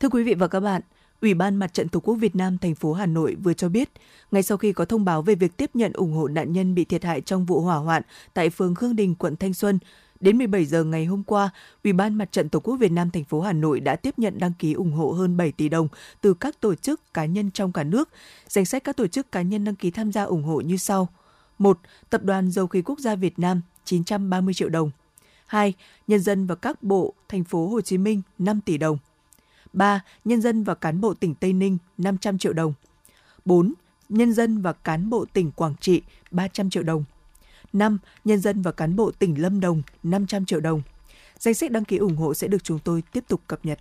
Thưa 0.00 0.08
quý 0.08 0.22
vị 0.22 0.34
và 0.34 0.48
các 0.48 0.60
bạn, 0.60 0.82
Ủy 1.22 1.34
ban 1.34 1.56
Mặt 1.56 1.74
trận 1.74 1.88
Tổ 1.88 2.00
quốc 2.00 2.14
Việt 2.14 2.36
Nam 2.36 2.58
thành 2.58 2.74
phố 2.74 2.92
Hà 2.92 3.06
Nội 3.06 3.34
vừa 3.42 3.54
cho 3.54 3.68
biết, 3.68 3.90
ngay 4.30 4.42
sau 4.42 4.58
khi 4.58 4.72
có 4.72 4.84
thông 4.84 5.04
báo 5.04 5.22
về 5.22 5.34
việc 5.34 5.56
tiếp 5.56 5.70
nhận 5.74 5.92
ủng 5.92 6.12
hộ 6.12 6.28
nạn 6.28 6.52
nhân 6.52 6.74
bị 6.74 6.84
thiệt 6.84 7.04
hại 7.04 7.20
trong 7.20 7.46
vụ 7.46 7.60
hỏa 7.60 7.76
hoạn 7.76 8.02
tại 8.34 8.50
phường 8.50 8.74
Khương 8.74 8.96
Đình, 8.96 9.14
quận 9.14 9.36
Thanh 9.36 9.54
Xuân, 9.54 9.78
đến 10.20 10.38
17 10.38 10.64
giờ 10.64 10.84
ngày 10.84 11.04
hôm 11.04 11.22
qua, 11.22 11.50
Ủy 11.84 11.92
ban 11.92 12.14
Mặt 12.14 12.32
trận 12.32 12.48
Tổ 12.48 12.60
quốc 12.60 12.76
Việt 12.76 12.92
Nam 12.92 13.10
thành 13.10 13.24
phố 13.24 13.40
Hà 13.40 13.52
Nội 13.52 13.80
đã 13.80 13.96
tiếp 13.96 14.18
nhận 14.18 14.38
đăng 14.38 14.52
ký 14.58 14.72
ủng 14.72 14.92
hộ 14.92 15.12
hơn 15.12 15.36
7 15.36 15.52
tỷ 15.52 15.68
đồng 15.68 15.88
từ 16.20 16.34
các 16.34 16.60
tổ 16.60 16.74
chức 16.74 17.14
cá 17.14 17.24
nhân 17.24 17.50
trong 17.50 17.72
cả 17.72 17.84
nước. 17.84 18.08
Danh 18.48 18.64
sách 18.64 18.84
các 18.84 18.96
tổ 18.96 19.06
chức 19.06 19.32
cá 19.32 19.42
nhân 19.42 19.64
đăng 19.64 19.76
ký 19.76 19.90
tham 19.90 20.12
gia 20.12 20.22
ủng 20.24 20.42
hộ 20.42 20.60
như 20.60 20.76
sau: 20.76 21.08
1. 21.58 21.78
Tập 22.10 22.24
đoàn 22.24 22.50
Dầu 22.50 22.66
khí 22.66 22.82
Quốc 22.82 22.98
gia 22.98 23.14
Việt 23.14 23.38
Nam 23.38 23.60
930 23.84 24.54
triệu 24.54 24.68
đồng. 24.68 24.90
2. 25.46 25.74
Nhân 26.06 26.20
dân 26.20 26.46
và 26.46 26.54
các 26.54 26.82
bộ 26.82 27.14
thành 27.28 27.44
phố 27.44 27.68
Hồ 27.68 27.80
Chí 27.80 27.98
Minh 27.98 28.22
5 28.38 28.60
tỷ 28.60 28.78
đồng. 28.78 28.98
3. 29.76 30.00
Nhân 30.24 30.40
dân 30.40 30.64
và 30.64 30.74
cán 30.74 31.00
bộ 31.00 31.14
tỉnh 31.14 31.34
Tây 31.34 31.52
Ninh 31.52 31.78
500 31.98 32.38
triệu 32.38 32.52
đồng. 32.52 32.74
4. 33.44 33.74
Nhân 34.08 34.32
dân 34.32 34.62
và 34.62 34.72
cán 34.72 35.10
bộ 35.10 35.24
tỉnh 35.32 35.50
Quảng 35.50 35.74
Trị 35.80 36.02
300 36.30 36.70
triệu 36.70 36.82
đồng. 36.82 37.04
5. 37.72 37.98
Nhân 38.24 38.40
dân 38.40 38.62
và 38.62 38.72
cán 38.72 38.96
bộ 38.96 39.10
tỉnh 39.10 39.42
Lâm 39.42 39.60
Đồng 39.60 39.82
500 40.02 40.44
triệu 40.44 40.60
đồng. 40.60 40.82
Danh 41.38 41.54
sách 41.54 41.70
đăng 41.70 41.84
ký 41.84 41.96
ủng 41.96 42.16
hộ 42.16 42.34
sẽ 42.34 42.48
được 42.48 42.64
chúng 42.64 42.78
tôi 42.78 43.02
tiếp 43.12 43.24
tục 43.28 43.40
cập 43.46 43.64
nhật. 43.64 43.78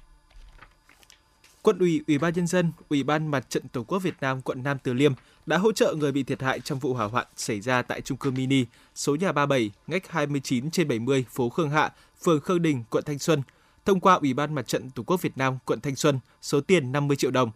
Quận 1.62 1.80
ủy, 1.80 2.01
Ủy 2.07 2.18
ban 2.18 2.33
nhân 2.33 2.48
dân, 2.48 2.71
Ủy 2.89 3.03
ban 3.03 3.27
Mặt 3.27 3.50
trận 3.50 3.68
Tổ 3.68 3.83
quốc 3.83 4.00
Việt 4.00 4.15
Nam 4.21 4.41
quận 4.41 4.63
Nam 4.63 4.77
Từ 4.83 4.94
Liêm 4.94 5.13
đã 5.45 5.57
hỗ 5.57 5.71
trợ 5.71 5.95
người 5.98 6.12
bị 6.12 6.24
thiệt 6.24 6.41
hại 6.41 6.59
trong 6.59 6.80
vụ 6.80 6.94
hỏa 6.94 7.06
hoạn 7.06 7.27
xảy 7.36 7.62
ra 7.62 7.81
tại 7.81 8.01
trung 8.01 8.18
cư 8.18 8.31
mini 8.31 8.65
số 8.95 9.15
nhà 9.15 9.31
37, 9.31 9.71
ngách 9.88 10.12
29 10.12 10.71
trên 10.71 10.88
70, 10.88 11.25
phố 11.30 11.50
Khương 11.50 11.69
Hạ, 11.69 11.94
phường 12.24 12.39
Khương 12.39 12.62
Đình, 12.62 12.83
quận 12.89 13.03
Thanh 13.03 13.19
Xuân, 13.19 13.41
thông 13.85 13.99
qua 13.99 14.13
Ủy 14.13 14.33
ban 14.33 14.55
Mặt 14.55 14.67
trận 14.67 14.89
Tổ 14.89 15.03
quốc 15.03 15.21
Việt 15.21 15.37
Nam 15.37 15.57
quận 15.65 15.81
Thanh 15.81 15.95
Xuân 15.95 16.19
số 16.41 16.61
tiền 16.61 16.91
50 16.91 17.17
triệu 17.17 17.31
đồng. 17.31 17.51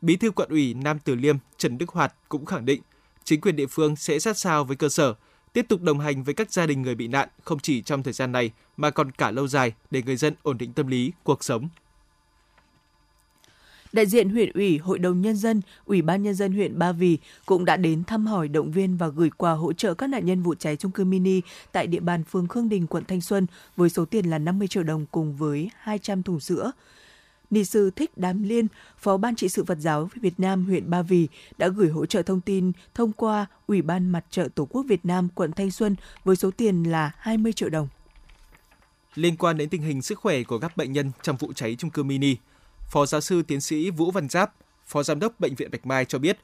Bí 0.00 0.16
thư 0.16 0.30
quận 0.30 0.48
ủy 0.48 0.74
Nam 0.74 0.98
Từ 1.04 1.14
Liêm 1.14 1.36
Trần 1.56 1.78
Đức 1.78 1.88
Hoạt 1.88 2.14
cũng 2.28 2.44
khẳng 2.44 2.64
định 2.64 2.82
chính 3.24 3.40
quyền 3.40 3.56
địa 3.56 3.66
phương 3.66 3.96
sẽ 3.96 4.18
sát 4.18 4.38
sao 4.38 4.64
với 4.64 4.76
cơ 4.76 4.88
sở, 4.88 5.14
tiếp 5.52 5.66
tục 5.68 5.82
đồng 5.82 6.00
hành 6.00 6.24
với 6.24 6.34
các 6.34 6.52
gia 6.52 6.66
đình 6.66 6.82
người 6.82 6.94
bị 6.94 7.08
nạn 7.08 7.28
không 7.44 7.58
chỉ 7.58 7.82
trong 7.82 8.02
thời 8.02 8.12
gian 8.12 8.32
này 8.32 8.50
mà 8.76 8.90
còn 8.90 9.10
cả 9.10 9.30
lâu 9.30 9.48
dài 9.48 9.72
để 9.90 10.02
người 10.02 10.16
dân 10.16 10.34
ổn 10.42 10.58
định 10.58 10.72
tâm 10.72 10.86
lý, 10.86 11.12
cuộc 11.22 11.44
sống 11.44 11.68
đại 13.92 14.06
diện 14.06 14.28
huyện 14.28 14.52
ủy, 14.54 14.78
hội 14.78 14.98
đồng 14.98 15.20
nhân 15.20 15.36
dân, 15.36 15.60
ủy 15.84 16.02
ban 16.02 16.22
nhân 16.22 16.34
dân 16.34 16.52
huyện 16.52 16.78
Ba 16.78 16.92
Vì 16.92 17.18
cũng 17.46 17.64
đã 17.64 17.76
đến 17.76 18.04
thăm 18.04 18.26
hỏi 18.26 18.48
động 18.48 18.72
viên 18.72 18.96
và 18.96 19.08
gửi 19.08 19.30
quà 19.36 19.52
hỗ 19.52 19.72
trợ 19.72 19.94
các 19.94 20.06
nạn 20.06 20.26
nhân 20.26 20.42
vụ 20.42 20.54
cháy 20.54 20.76
trung 20.76 20.90
cư 20.90 21.04
mini 21.04 21.40
tại 21.72 21.86
địa 21.86 22.00
bàn 22.00 22.24
phường 22.24 22.48
Khương 22.48 22.68
Đình, 22.68 22.86
quận 22.86 23.04
Thanh 23.04 23.20
Xuân 23.20 23.46
với 23.76 23.90
số 23.90 24.04
tiền 24.04 24.30
là 24.30 24.38
50 24.38 24.68
triệu 24.68 24.82
đồng 24.82 25.06
cùng 25.06 25.36
với 25.36 25.70
200 25.78 26.22
thùng 26.22 26.40
sữa. 26.40 26.72
Ni 27.50 27.64
sư 27.64 27.90
Thích 27.96 28.10
Đám 28.16 28.42
Liên, 28.42 28.66
Phó 28.98 29.16
Ban 29.16 29.36
trị 29.36 29.48
sự 29.48 29.64
Phật 29.64 29.78
giáo 29.80 30.10
Việt 30.14 30.40
Nam 30.40 30.64
huyện 30.64 30.90
Ba 30.90 31.02
Vì 31.02 31.28
đã 31.58 31.68
gửi 31.68 31.88
hỗ 31.88 32.06
trợ 32.06 32.22
thông 32.22 32.40
tin 32.40 32.72
thông 32.94 33.12
qua 33.12 33.46
Ủy 33.66 33.82
ban 33.82 34.10
Mặt 34.10 34.24
trận 34.30 34.50
Tổ 34.50 34.64
quốc 34.64 34.82
Việt 34.88 35.04
Nam 35.04 35.28
quận 35.34 35.52
Thanh 35.52 35.70
Xuân 35.70 35.96
với 36.24 36.36
số 36.36 36.50
tiền 36.50 36.82
là 36.82 37.10
20 37.18 37.52
triệu 37.52 37.68
đồng. 37.68 37.88
Liên 39.14 39.36
quan 39.36 39.56
đến 39.56 39.68
tình 39.68 39.82
hình 39.82 40.02
sức 40.02 40.18
khỏe 40.18 40.42
của 40.42 40.58
các 40.58 40.76
bệnh 40.76 40.92
nhân 40.92 41.10
trong 41.22 41.36
vụ 41.36 41.52
cháy 41.52 41.76
trung 41.78 41.90
cư 41.90 42.02
mini, 42.02 42.36
Phó 42.92 43.06
giáo 43.06 43.20
sư 43.20 43.42
tiến 43.42 43.60
sĩ 43.60 43.90
Vũ 43.90 44.10
Văn 44.10 44.28
Giáp, 44.28 44.52
Phó 44.86 45.02
Giám 45.02 45.20
đốc 45.20 45.40
Bệnh 45.40 45.54
viện 45.54 45.70
Bạch 45.70 45.86
Mai 45.86 46.04
cho 46.04 46.18
biết, 46.18 46.38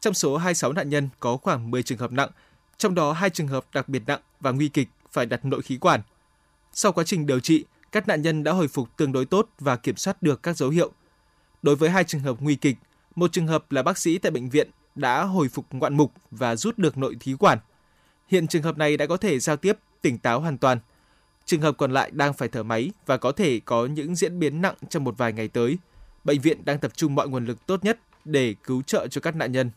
trong 0.00 0.14
số 0.14 0.36
26 0.36 0.72
nạn 0.72 0.88
nhân 0.88 1.08
có 1.20 1.36
khoảng 1.36 1.70
10 1.70 1.82
trường 1.82 1.98
hợp 1.98 2.12
nặng, 2.12 2.30
trong 2.76 2.94
đó 2.94 3.12
hai 3.12 3.30
trường 3.30 3.48
hợp 3.48 3.64
đặc 3.74 3.88
biệt 3.88 4.02
nặng 4.06 4.20
và 4.40 4.50
nguy 4.50 4.68
kịch 4.68 4.88
phải 5.12 5.26
đặt 5.26 5.44
nội 5.44 5.62
khí 5.62 5.76
quản. 5.76 6.00
Sau 6.72 6.92
quá 6.92 7.04
trình 7.04 7.26
điều 7.26 7.40
trị, 7.40 7.64
các 7.92 8.08
nạn 8.08 8.22
nhân 8.22 8.44
đã 8.44 8.52
hồi 8.52 8.68
phục 8.68 8.96
tương 8.96 9.12
đối 9.12 9.24
tốt 9.24 9.48
và 9.58 9.76
kiểm 9.76 9.96
soát 9.96 10.22
được 10.22 10.42
các 10.42 10.56
dấu 10.56 10.70
hiệu. 10.70 10.92
Đối 11.62 11.76
với 11.76 11.90
hai 11.90 12.04
trường 12.04 12.20
hợp 12.20 12.36
nguy 12.40 12.54
kịch, 12.54 12.76
một 13.14 13.32
trường 13.32 13.46
hợp 13.46 13.72
là 13.72 13.82
bác 13.82 13.98
sĩ 13.98 14.18
tại 14.18 14.32
bệnh 14.32 14.48
viện 14.48 14.70
đã 14.94 15.22
hồi 15.22 15.48
phục 15.48 15.66
ngoạn 15.70 15.96
mục 15.96 16.12
và 16.30 16.56
rút 16.56 16.78
được 16.78 16.98
nội 16.98 17.16
khí 17.20 17.36
quản. 17.38 17.58
Hiện 18.28 18.46
trường 18.46 18.62
hợp 18.62 18.78
này 18.78 18.96
đã 18.96 19.06
có 19.06 19.16
thể 19.16 19.38
giao 19.38 19.56
tiếp, 19.56 19.78
tỉnh 20.02 20.18
táo 20.18 20.40
hoàn 20.40 20.58
toàn– 20.58 20.78
Trường 21.44 21.60
hợp 21.60 21.76
còn 21.78 21.92
lại 21.92 22.10
đang 22.10 22.32
phải 22.32 22.48
thở 22.48 22.62
máy 22.62 22.90
và 23.06 23.16
có 23.16 23.32
thể 23.32 23.60
có 23.64 23.86
những 23.86 24.14
diễn 24.14 24.38
biến 24.38 24.62
nặng 24.62 24.74
trong 24.88 25.04
một 25.04 25.18
vài 25.18 25.32
ngày 25.32 25.48
tới. 25.48 25.78
Bệnh 26.24 26.40
viện 26.40 26.64
đang 26.64 26.78
tập 26.78 26.92
trung 26.96 27.14
mọi 27.14 27.28
nguồn 27.28 27.44
lực 27.44 27.66
tốt 27.66 27.84
nhất 27.84 27.98
để 28.24 28.54
cứu 28.64 28.82
trợ 28.82 29.06
cho 29.06 29.20
các 29.20 29.36
nạn 29.36 29.52
nhân. 29.52 29.70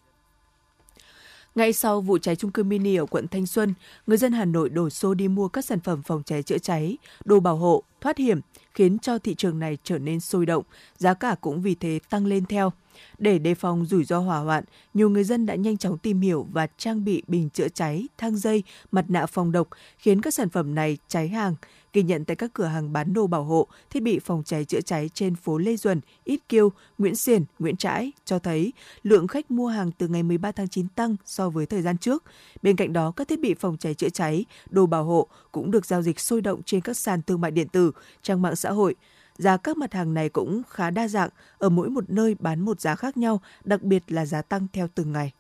Ngay 1.56 1.74
sau 1.74 2.02
vụ 2.02 2.18
cháy 2.18 2.36
trung 2.36 2.52
cư 2.52 2.64
mini 2.64 2.96
ở 2.96 3.06
quận 3.06 3.28
Thanh 3.28 3.46
Xuân, 3.46 3.74
người 4.08 4.18
dân 4.18 4.32
Hà 4.32 4.46
Nội 4.46 4.70
đổ 4.70 4.90
xô 4.90 5.14
đi 5.14 5.28
mua 5.28 5.48
các 5.48 5.66
sản 5.66 5.80
phẩm 5.80 6.02
phòng 6.04 6.24
cháy 6.26 6.44
chữa 6.44 6.58
cháy, 6.58 6.98
đồ 7.26 7.40
bảo 7.40 7.56
hộ, 7.56 7.84
thoát 8.02 8.18
hiểm, 8.18 8.40
khiến 8.74 9.00
cho 9.00 9.18
thị 9.18 9.36
trường 9.36 9.60
này 9.60 9.78
trở 9.84 10.00
nên 10.00 10.20
sôi 10.20 10.46
động, 10.46 10.64
giá 10.98 11.14
cả 11.14 11.36
cũng 11.42 11.62
vì 11.62 11.76
thế 11.76 12.00
tăng 12.10 12.26
lên 12.26 12.46
theo. 12.46 12.72
Để 13.18 13.40
đề 13.40 13.56
phòng 13.56 13.86
rủi 13.86 14.04
ro 14.04 14.20
hỏa 14.20 14.40
hoạn, 14.40 14.64
nhiều 14.94 15.10
người 15.10 15.24
dân 15.24 15.46
đã 15.46 15.56
nhanh 15.56 15.78
chóng 15.78 15.98
tìm 15.98 16.22
hiểu 16.22 16.48
và 16.52 16.68
trang 16.78 17.06
bị 17.06 17.24
bình 17.28 17.50
chữa 17.50 17.68
cháy, 17.68 18.08
thang 18.18 18.38
dây, 18.38 18.64
mặt 18.92 19.06
nạ 19.08 19.26
phòng 19.26 19.52
độc, 19.52 19.68
khiến 19.98 20.22
các 20.22 20.34
sản 20.34 20.50
phẩm 20.50 20.76
này 20.76 20.98
cháy 21.08 21.28
hàng. 21.28 21.56
Ghi 21.96 22.04
nhận 22.04 22.26
tại 22.26 22.36
các 22.36 22.54
cửa 22.54 22.66
hàng 22.66 22.94
bán 22.94 23.14
đồ 23.14 23.28
bảo 23.28 23.44
hộ, 23.44 23.68
thiết 23.90 24.00
bị 24.00 24.20
phòng 24.20 24.44
cháy 24.46 24.66
chữa 24.66 24.82
cháy 24.82 25.10
trên 25.14 25.36
phố 25.36 25.58
Lê 25.58 25.76
Duẩn, 25.76 26.02
Ít 26.24 26.40
Kiêu, 26.50 26.72
Nguyễn 26.98 27.16
Xiển, 27.16 27.44
Nguyễn 27.60 27.78
Trãi 27.78 28.12
cho 28.26 28.40
thấy 28.40 28.74
lượng 29.04 29.28
khách 29.28 29.52
mua 29.52 29.68
hàng 29.68 29.92
từ 29.92 30.08
ngày 30.08 30.24
13 30.24 30.52
tháng 30.52 30.68
9 30.68 30.88
tăng 30.88 31.16
so 31.26 31.50
với 31.50 31.66
thời 31.66 31.82
gian 31.82 31.98
trước. 31.98 32.24
Bên 32.62 32.76
cạnh 32.76 32.94
đó, 32.94 33.12
các 33.12 33.28
thiết 33.28 33.40
bị 33.40 33.54
phòng 33.54 33.78
cháy 33.78 33.94
chữa 33.94 34.10
cháy, 34.10 34.46
đồ 34.70 34.86
bảo 34.86 35.04
hộ 35.04 35.28
cũng 35.52 35.72
được 35.72 35.86
giao 35.86 36.02
dịch 36.02 36.20
sôi 36.20 36.42
động 36.42 36.62
trên 36.66 36.82
các 36.82 36.98
sàn 36.98 37.22
thương 37.22 37.42
mại 37.42 37.52
điện 37.52 37.68
tử, 37.68 37.92
trang 38.22 38.42
mạng 38.42 38.56
xã 38.56 38.72
hội. 38.72 38.96
Giá 39.38 39.58
các 39.58 39.78
mặt 39.78 39.94
hàng 39.94 40.14
này 40.14 40.30
cũng 40.30 40.62
khá 40.70 40.90
đa 40.90 41.08
dạng, 41.08 41.30
ở 41.58 41.70
mỗi 41.70 41.90
một 41.90 42.04
nơi 42.08 42.36
bán 42.40 42.60
một 42.62 42.82
giá 42.82 42.96
khác 42.96 43.18
nhau, 43.18 43.42
đặc 43.64 43.82
biệt 43.82 44.04
là 44.08 44.26
giá 44.26 44.42
tăng 44.42 44.68
theo 44.74 44.88
từng 44.96 45.12
ngày. 45.12 45.34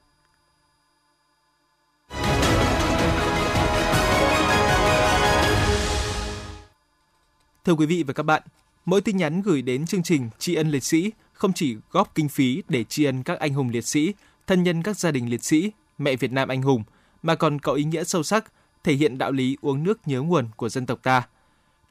Thưa 7.66 7.74
quý 7.74 7.86
vị 7.86 8.04
và 8.04 8.14
các 8.14 8.24
bạn, 8.24 8.44
mỗi 8.86 9.02
tin 9.02 9.18
nhắn 9.18 9.42
gửi 9.42 9.62
đến 9.62 9.86
chương 9.86 10.04
trình 10.04 10.30
tri 10.40 10.56
ân 10.56 10.72
liệt 10.72 10.84
sĩ 10.84 11.12
không 11.34 11.54
chỉ 11.54 11.78
góp 11.92 12.16
kinh 12.16 12.30
phí 12.30 12.64
để 12.70 12.84
tri 12.84 13.04
ân 13.04 13.24
các 13.24 13.40
anh 13.40 13.54
hùng 13.54 13.70
liệt 13.70 13.86
sĩ, 13.86 14.14
thân 14.48 14.64
nhân 14.64 14.84
các 14.84 14.98
gia 14.98 15.12
đình 15.12 15.30
liệt 15.30 15.44
sĩ, 15.44 15.72
mẹ 15.98 16.16
Việt 16.16 16.32
Nam 16.32 16.48
anh 16.48 16.62
hùng, 16.62 16.84
mà 17.24 17.36
còn 17.36 17.60
có 17.60 17.74
ý 17.74 17.84
nghĩa 17.84 18.04
sâu 18.04 18.24
sắc, 18.24 18.52
thể 18.84 18.94
hiện 18.94 19.18
đạo 19.18 19.32
lý 19.32 19.58
uống 19.62 19.84
nước 19.84 20.08
nhớ 20.08 20.22
nguồn 20.22 20.48
của 20.56 20.70
dân 20.70 20.86
tộc 20.86 21.00
ta. 21.04 21.28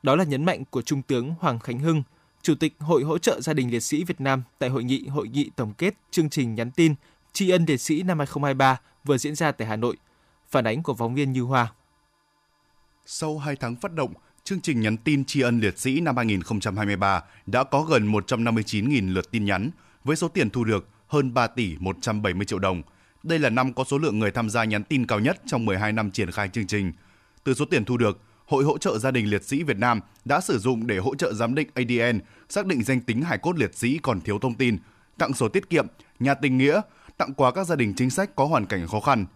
Đó 0.02 0.16
là 0.16 0.24
nhấn 0.24 0.44
mạnh 0.44 0.64
của 0.70 0.82
Trung 0.82 1.02
tướng 1.02 1.34
Hoàng 1.40 1.58
Khánh 1.58 1.78
Hưng, 1.78 2.02
Chủ 2.42 2.54
tịch 2.54 2.74
Hội 2.78 3.02
hỗ 3.02 3.18
trợ 3.18 3.40
gia 3.40 3.52
đình 3.52 3.70
liệt 3.70 3.80
sĩ 3.80 4.04
Việt 4.04 4.20
Nam 4.20 4.42
tại 4.58 4.70
hội 4.70 4.84
nghị 4.84 5.06
hội 5.06 5.28
nghị 5.28 5.50
tổng 5.56 5.72
kết 5.78 5.94
chương 6.10 6.30
trình 6.30 6.54
nhắn 6.54 6.70
tin 6.70 6.94
tri 7.32 7.50
ân 7.50 7.64
liệt 7.68 7.80
sĩ 7.80 8.02
năm 8.02 8.18
2023 8.18 8.80
vừa 9.04 9.18
diễn 9.18 9.34
ra 9.34 9.52
tại 9.52 9.68
Hà 9.68 9.76
Nội. 9.76 9.96
Phản 10.48 10.64
ánh 10.64 10.82
của 10.82 10.94
phóng 10.94 11.14
viên 11.14 11.32
Như 11.32 11.42
Hoa. 11.42 11.72
Sau 13.06 13.38
2 13.38 13.56
tháng 13.56 13.76
phát 13.76 13.92
động, 13.92 14.14
chương 14.44 14.60
trình 14.60 14.80
nhắn 14.80 14.96
tin 14.96 15.24
tri 15.24 15.40
ân 15.40 15.60
liệt 15.60 15.78
sĩ 15.78 16.00
năm 16.00 16.16
2023 16.16 17.22
đã 17.46 17.64
có 17.64 17.82
gần 17.82 18.12
159.000 18.12 19.12
lượt 19.12 19.30
tin 19.30 19.44
nhắn, 19.44 19.70
với 20.04 20.16
số 20.16 20.28
tiền 20.28 20.50
thu 20.50 20.64
được 20.64 20.88
hơn 21.06 21.34
3 21.34 21.46
tỷ 21.46 21.76
170 21.80 22.46
triệu 22.46 22.58
đồng. 22.58 22.82
Đây 23.22 23.38
là 23.38 23.50
năm 23.50 23.72
có 23.72 23.84
số 23.84 23.98
lượng 23.98 24.18
người 24.18 24.30
tham 24.30 24.50
gia 24.50 24.64
nhắn 24.64 24.84
tin 24.84 25.06
cao 25.06 25.20
nhất 25.20 25.42
trong 25.46 25.64
12 25.64 25.92
năm 25.92 26.10
triển 26.10 26.30
khai 26.30 26.48
chương 26.48 26.66
trình. 26.66 26.92
Từ 27.44 27.54
số 27.54 27.64
tiền 27.64 27.84
thu 27.84 27.96
được, 27.96 28.20
Hội 28.46 28.64
hỗ 28.64 28.78
trợ 28.78 28.98
gia 28.98 29.10
đình 29.10 29.30
liệt 29.30 29.44
sĩ 29.44 29.62
Việt 29.62 29.78
Nam 29.78 30.00
đã 30.24 30.40
sử 30.40 30.58
dụng 30.58 30.86
để 30.86 30.98
hỗ 30.98 31.14
trợ 31.14 31.32
giám 31.32 31.54
định 31.54 31.68
ADN, 31.74 32.20
xác 32.48 32.66
định 32.66 32.82
danh 32.82 33.00
tính 33.00 33.22
hài 33.22 33.38
cốt 33.38 33.58
liệt 33.58 33.74
sĩ 33.74 33.98
còn 34.02 34.20
thiếu 34.20 34.38
thông 34.38 34.54
tin, 34.54 34.78
tặng 35.18 35.34
sổ 35.34 35.48
tiết 35.48 35.70
kiệm, 35.70 35.86
nhà 36.18 36.34
tình 36.34 36.58
nghĩa, 36.58 36.80
tặng 37.16 37.34
quà 37.34 37.50
các 37.50 37.66
gia 37.66 37.76
đình 37.76 37.94
chính 37.96 38.10
sách 38.10 38.36
có 38.36 38.44
hoàn 38.44 38.66
cảnh 38.66 38.86
khó 38.86 39.00
khăn. 39.00 39.26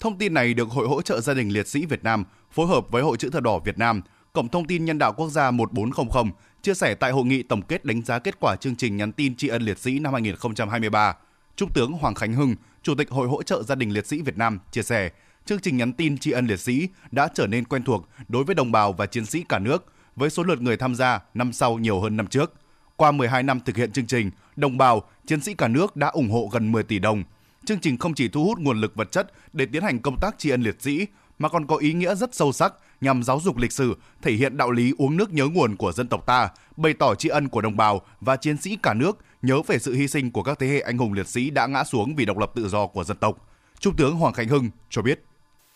Thông 0.00 0.18
tin 0.18 0.34
này 0.34 0.54
được 0.54 0.68
Hội 0.68 0.88
hỗ 0.88 1.02
trợ 1.02 1.20
gia 1.20 1.34
đình 1.34 1.48
liệt 1.48 1.68
sĩ 1.68 1.86
Việt 1.86 2.04
Nam 2.04 2.24
phối 2.52 2.66
hợp 2.66 2.90
với 2.90 3.02
Hội 3.02 3.16
chữ 3.16 3.30
thập 3.30 3.42
đỏ 3.42 3.58
Việt 3.58 3.78
Nam, 3.78 4.02
Cổng 4.34 4.48
thông 4.48 4.64
tin 4.64 4.84
nhân 4.84 4.98
đạo 4.98 5.12
quốc 5.12 5.30
gia 5.30 5.50
1400 5.50 6.30
chia 6.62 6.74
sẻ 6.74 6.94
tại 6.94 7.12
hội 7.12 7.24
nghị 7.24 7.42
tổng 7.42 7.62
kết 7.62 7.84
đánh 7.84 8.02
giá 8.02 8.18
kết 8.18 8.34
quả 8.40 8.56
chương 8.56 8.76
trình 8.76 8.96
nhắn 8.96 9.12
tin 9.12 9.36
tri 9.36 9.48
ân 9.48 9.62
liệt 9.62 9.78
sĩ 9.78 9.98
năm 9.98 10.12
2023. 10.12 11.16
Trung 11.56 11.70
tướng 11.74 11.92
Hoàng 11.92 12.14
Khánh 12.14 12.32
Hưng, 12.32 12.54
Chủ 12.82 12.94
tịch 12.94 13.10
Hội 13.10 13.28
hỗ 13.28 13.42
trợ 13.42 13.62
gia 13.62 13.74
đình 13.74 13.90
liệt 13.90 14.06
sĩ 14.06 14.22
Việt 14.22 14.38
Nam 14.38 14.58
chia 14.72 14.82
sẻ, 14.82 15.10
chương 15.44 15.60
trình 15.60 15.76
nhắn 15.76 15.92
tin 15.92 16.18
tri 16.18 16.30
ân 16.30 16.46
liệt 16.46 16.60
sĩ 16.60 16.88
đã 17.10 17.28
trở 17.34 17.46
nên 17.46 17.64
quen 17.64 17.82
thuộc 17.82 18.08
đối 18.28 18.44
với 18.44 18.54
đồng 18.54 18.72
bào 18.72 18.92
và 18.92 19.06
chiến 19.06 19.26
sĩ 19.26 19.44
cả 19.48 19.58
nước, 19.58 19.92
với 20.16 20.30
số 20.30 20.42
lượt 20.42 20.60
người 20.60 20.76
tham 20.76 20.94
gia 20.94 21.20
năm 21.34 21.52
sau 21.52 21.78
nhiều 21.78 22.00
hơn 22.00 22.16
năm 22.16 22.26
trước. 22.26 22.52
Qua 22.96 23.12
12 23.12 23.42
năm 23.42 23.60
thực 23.60 23.76
hiện 23.76 23.92
chương 23.92 24.06
trình, 24.06 24.30
đồng 24.56 24.78
bào, 24.78 25.02
chiến 25.26 25.40
sĩ 25.40 25.54
cả 25.54 25.68
nước 25.68 25.96
đã 25.96 26.06
ủng 26.06 26.30
hộ 26.30 26.48
gần 26.52 26.72
10 26.72 26.82
tỷ 26.82 26.98
đồng. 26.98 27.24
Chương 27.64 27.80
trình 27.80 27.98
không 27.98 28.14
chỉ 28.14 28.28
thu 28.28 28.44
hút 28.44 28.58
nguồn 28.58 28.80
lực 28.80 28.94
vật 28.94 29.12
chất 29.12 29.32
để 29.52 29.66
tiến 29.66 29.82
hành 29.82 29.98
công 29.98 30.20
tác 30.20 30.38
tri 30.38 30.50
ân 30.50 30.62
liệt 30.62 30.82
sĩ, 30.82 31.06
mà 31.38 31.48
còn 31.48 31.66
có 31.66 31.76
ý 31.76 31.92
nghĩa 31.92 32.14
rất 32.14 32.34
sâu 32.34 32.52
sắc 32.52 32.74
nhằm 33.00 33.22
giáo 33.22 33.40
dục 33.40 33.56
lịch 33.56 33.72
sử, 33.72 33.94
thể 34.22 34.32
hiện 34.32 34.56
đạo 34.56 34.70
lý 34.70 34.92
uống 34.98 35.16
nước 35.16 35.32
nhớ 35.32 35.46
nguồn 35.46 35.76
của 35.76 35.92
dân 35.92 36.08
tộc 36.08 36.26
ta, 36.26 36.48
bày 36.76 36.94
tỏ 36.94 37.14
tri 37.14 37.28
ân 37.28 37.48
của 37.48 37.60
đồng 37.60 37.76
bào 37.76 38.00
và 38.20 38.36
chiến 38.36 38.56
sĩ 38.56 38.76
cả 38.82 38.94
nước, 38.94 39.18
nhớ 39.42 39.62
về 39.66 39.78
sự 39.78 39.94
hy 39.94 40.08
sinh 40.08 40.30
của 40.30 40.42
các 40.42 40.58
thế 40.58 40.66
hệ 40.66 40.80
anh 40.80 40.98
hùng 40.98 41.12
liệt 41.12 41.28
sĩ 41.28 41.50
đã 41.50 41.66
ngã 41.66 41.84
xuống 41.84 42.14
vì 42.16 42.24
độc 42.24 42.38
lập 42.38 42.52
tự 42.54 42.68
do 42.68 42.86
của 42.86 43.04
dân 43.04 43.16
tộc. 43.16 43.48
Trung 43.80 43.96
tướng 43.96 44.16
Hoàng 44.16 44.34
Khánh 44.34 44.48
Hưng 44.48 44.70
cho 44.90 45.02
biết. 45.02 45.24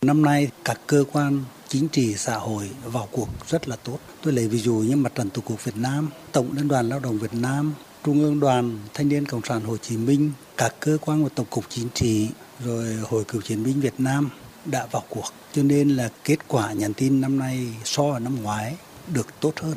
Năm 0.01 0.21
nay, 0.21 0.51
các 0.65 0.79
cơ 0.87 1.03
quan 1.11 1.43
chính 1.67 1.87
trị 1.87 2.13
xã 2.15 2.35
hội 2.35 2.69
vào 2.83 3.07
cuộc 3.11 3.29
rất 3.47 3.69
là 3.69 3.75
tốt. 3.83 3.99
Tôi 4.23 4.33
lấy 4.33 4.47
ví 4.47 4.57
dụ 4.57 4.73
như 4.73 4.95
Mặt 4.95 5.15
trận 5.15 5.29
Tổ 5.29 5.41
quốc 5.45 5.63
Việt 5.63 5.77
Nam, 5.77 6.09
Tổng 6.31 6.49
Liên 6.53 6.67
đoàn 6.67 6.89
Lao 6.89 6.99
động 6.99 7.17
Việt 7.17 7.33
Nam, 7.33 7.73
Trung 8.03 8.19
ương 8.19 8.39
Đoàn 8.39 8.79
Thanh 8.93 9.09
niên 9.09 9.25
Cộng 9.25 9.41
sản 9.43 9.61
Hồ 9.61 9.77
Chí 9.77 9.97
Minh, 9.97 10.31
các 10.57 10.75
cơ 10.79 10.97
quan 11.01 11.23
của 11.23 11.29
Tổng 11.29 11.45
cục 11.49 11.65
Chính 11.69 11.87
trị, 11.93 12.29
rồi 12.65 12.95
Hội 13.09 13.23
cựu 13.23 13.41
chiến 13.41 13.63
binh 13.63 13.81
Việt 13.81 13.93
Nam 13.97 14.29
đã 14.65 14.85
vào 14.91 15.03
cuộc. 15.09 15.33
Cho 15.53 15.63
nên 15.63 15.89
là 15.89 16.09
kết 16.23 16.47
quả 16.47 16.73
nhắn 16.73 16.93
tin 16.93 17.21
năm 17.21 17.39
nay 17.39 17.67
so 17.83 18.03
với 18.03 18.19
năm 18.19 18.41
ngoái 18.41 18.75
được 19.13 19.27
tốt 19.39 19.53
hơn 19.57 19.75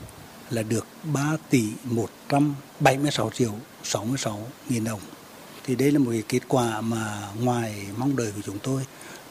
là 0.50 0.62
được 0.62 0.86
3 1.12 1.36
tỷ 1.50 1.64
176 1.84 3.30
triệu 3.30 3.52
66 3.84 4.46
nghìn 4.68 4.84
đồng. 4.84 5.00
Thì 5.64 5.74
đây 5.74 5.90
là 5.90 5.98
một 5.98 6.10
cái 6.10 6.22
kết 6.28 6.42
quả 6.48 6.80
mà 6.80 7.28
ngoài 7.40 7.86
mong 7.96 8.16
đợi 8.16 8.32
của 8.36 8.42
chúng 8.44 8.58
tôi. 8.58 8.82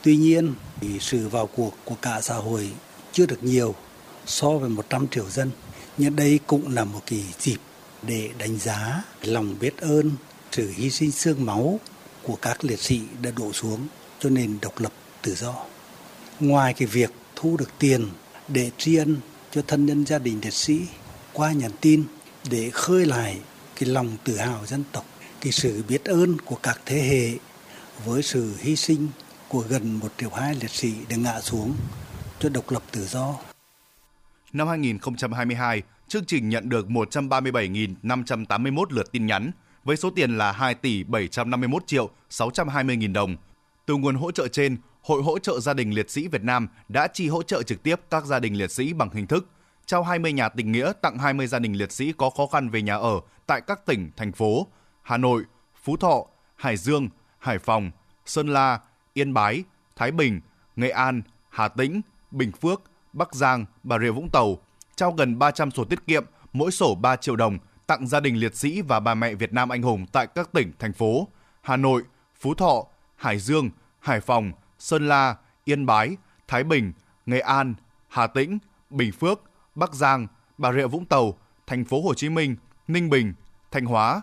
Tuy 0.03 0.17
nhiên, 0.17 0.53
thì 0.81 0.99
sự 0.99 1.27
vào 1.27 1.47
cuộc 1.47 1.73
của 1.85 1.95
cả 2.01 2.21
xã 2.21 2.35
hội 2.35 2.69
chưa 3.11 3.25
được 3.25 3.43
nhiều 3.43 3.75
so 4.25 4.49
với 4.49 4.69
100 4.69 5.07
triệu 5.07 5.29
dân. 5.29 5.51
Nhưng 5.97 6.15
đây 6.15 6.39
cũng 6.47 6.73
là 6.73 6.83
một 6.83 7.01
cái 7.05 7.25
dịp 7.39 7.57
để 8.01 8.29
đánh 8.37 8.57
giá 8.57 9.03
lòng 9.21 9.55
biết 9.59 9.77
ơn, 9.77 10.11
sự 10.51 10.71
hy 10.75 10.89
sinh 10.89 11.11
xương 11.11 11.45
máu 11.45 11.79
của 12.23 12.35
các 12.35 12.65
liệt 12.65 12.79
sĩ 12.79 13.01
đã 13.21 13.31
đổ 13.31 13.53
xuống 13.53 13.87
cho 14.19 14.29
nền 14.29 14.57
độc 14.61 14.79
lập 14.79 14.91
tự 15.21 15.35
do. 15.35 15.55
Ngoài 16.39 16.73
cái 16.73 16.87
việc 16.87 17.11
thu 17.35 17.57
được 17.57 17.69
tiền 17.79 18.07
để 18.47 18.71
tri 18.77 18.95
ân 18.95 19.17
cho 19.51 19.61
thân 19.67 19.85
nhân 19.85 20.05
gia 20.05 20.19
đình 20.19 20.39
liệt 20.43 20.53
sĩ 20.53 20.81
qua 21.33 21.51
nhắn 21.51 21.71
tin 21.81 22.03
để 22.49 22.69
khơi 22.69 23.05
lại 23.05 23.39
cái 23.75 23.89
lòng 23.89 24.17
tự 24.23 24.37
hào 24.37 24.65
dân 24.65 24.83
tộc, 24.91 25.05
cái 25.41 25.51
sự 25.51 25.83
biết 25.87 26.05
ơn 26.05 26.37
của 26.45 26.57
các 26.63 26.81
thế 26.85 27.01
hệ 27.01 27.37
với 28.05 28.23
sự 28.23 28.53
hy 28.59 28.75
sinh 28.75 29.07
của 29.47 29.63
gần 29.69 29.99
một 29.99 30.09
triệu 30.17 30.29
hai 30.29 30.55
liệt 30.55 30.71
sĩ 30.71 30.93
đã 31.09 31.15
ngã 31.15 31.41
xuống 31.41 31.75
cho 32.39 32.49
độc 32.49 32.71
lập 32.71 32.83
tự 32.91 33.05
do. 33.05 33.35
Năm 34.53 34.67
2022, 34.67 35.81
chương 36.07 36.25
trình 36.25 36.49
nhận 36.49 36.69
được 36.69 36.87
137.581 36.87 38.85
lượt 38.89 39.11
tin 39.11 39.25
nhắn 39.25 39.51
với 39.83 39.97
số 39.97 40.09
tiền 40.09 40.37
là 40.37 40.51
2 40.51 40.75
tỷ 40.75 41.03
751 41.03 41.87
triệu 41.87 42.09
620 42.29 42.95
nghìn 42.95 43.13
đồng. 43.13 43.35
Từ 43.85 43.95
nguồn 43.95 44.15
hỗ 44.15 44.31
trợ 44.31 44.47
trên, 44.47 44.77
Hội 45.01 45.23
hỗ 45.23 45.39
trợ 45.39 45.59
gia 45.59 45.73
đình 45.73 45.91
liệt 45.91 46.09
sĩ 46.09 46.27
Việt 46.27 46.43
Nam 46.43 46.67
đã 46.89 47.07
chi 47.07 47.27
hỗ 47.27 47.43
trợ 47.43 47.63
trực 47.63 47.83
tiếp 47.83 47.95
các 48.09 48.25
gia 48.25 48.39
đình 48.39 48.57
liệt 48.57 48.71
sĩ 48.71 48.93
bằng 48.93 49.09
hình 49.09 49.27
thức 49.27 49.47
trao 49.85 50.03
20 50.03 50.33
nhà 50.33 50.49
tình 50.49 50.71
nghĩa 50.71 50.91
tặng 51.01 51.17
20 51.17 51.47
gia 51.47 51.59
đình 51.59 51.73
liệt 51.73 51.91
sĩ 51.91 52.13
có 52.17 52.29
khó 52.29 52.47
khăn 52.47 52.69
về 52.69 52.81
nhà 52.81 52.95
ở 52.95 53.19
tại 53.47 53.61
các 53.61 53.85
tỉnh, 53.85 54.11
thành 54.17 54.31
phố 54.31 54.67
Hà 55.01 55.17
Nội, 55.17 55.43
Phú 55.83 55.97
Thọ, 55.97 56.25
Hải 56.55 56.77
Dương, 56.77 57.09
Hải 57.39 57.59
Phòng, 57.59 57.91
Sơn 58.25 58.47
La, 58.47 58.79
Yên 59.13 59.33
Bái, 59.33 59.63
Thái 59.95 60.11
Bình, 60.11 60.41
Nghệ 60.75 60.89
An, 60.89 61.21
Hà 61.49 61.67
Tĩnh, 61.67 62.01
Bình 62.31 62.51
Phước, 62.51 62.81
Bắc 63.13 63.35
Giang, 63.35 63.65
Bà 63.83 63.99
Rịa 63.99 64.11
Vũng 64.11 64.29
Tàu, 64.29 64.57
trao 64.95 65.11
gần 65.11 65.39
300 65.39 65.71
sổ 65.71 65.83
tiết 65.83 66.07
kiệm, 66.07 66.25
mỗi 66.53 66.71
sổ 66.71 66.95
3 66.95 67.15
triệu 67.15 67.35
đồng 67.35 67.57
tặng 67.87 68.07
gia 68.07 68.19
đình 68.19 68.35
liệt 68.35 68.55
sĩ 68.55 68.81
và 68.81 68.99
bà 68.99 69.13
mẹ 69.15 69.33
Việt 69.33 69.53
Nam 69.53 69.69
anh 69.69 69.81
hùng 69.81 70.05
tại 70.11 70.27
các 70.27 70.49
tỉnh, 70.53 70.71
thành 70.79 70.93
phố 70.93 71.27
Hà 71.61 71.77
Nội, 71.77 72.03
Phú 72.39 72.53
Thọ, 72.53 72.85
Hải 73.15 73.39
Dương, 73.39 73.69
Hải 73.99 74.19
Phòng, 74.19 74.51
Sơn 74.81 75.07
La, 75.07 75.35
Yên 75.65 75.85
Bái, 75.85 76.17
Thái 76.47 76.63
Bình, 76.63 76.93
Nghệ 77.25 77.39
An, 77.39 77.73
Hà 78.07 78.27
Tĩnh, 78.27 78.57
Bình 78.89 79.11
Phước, 79.11 79.41
Bắc 79.75 79.93
Giang, 79.93 80.27
Bà 80.57 80.73
Rịa 80.73 80.87
Vũng 80.87 81.05
Tàu, 81.05 81.37
thành 81.67 81.85
phố 81.85 82.01
Hồ 82.01 82.13
Chí 82.13 82.29
Minh, 82.29 82.55
Ninh 82.87 83.09
Bình, 83.09 83.33
Thanh 83.71 83.85
Hóa. 83.85 84.21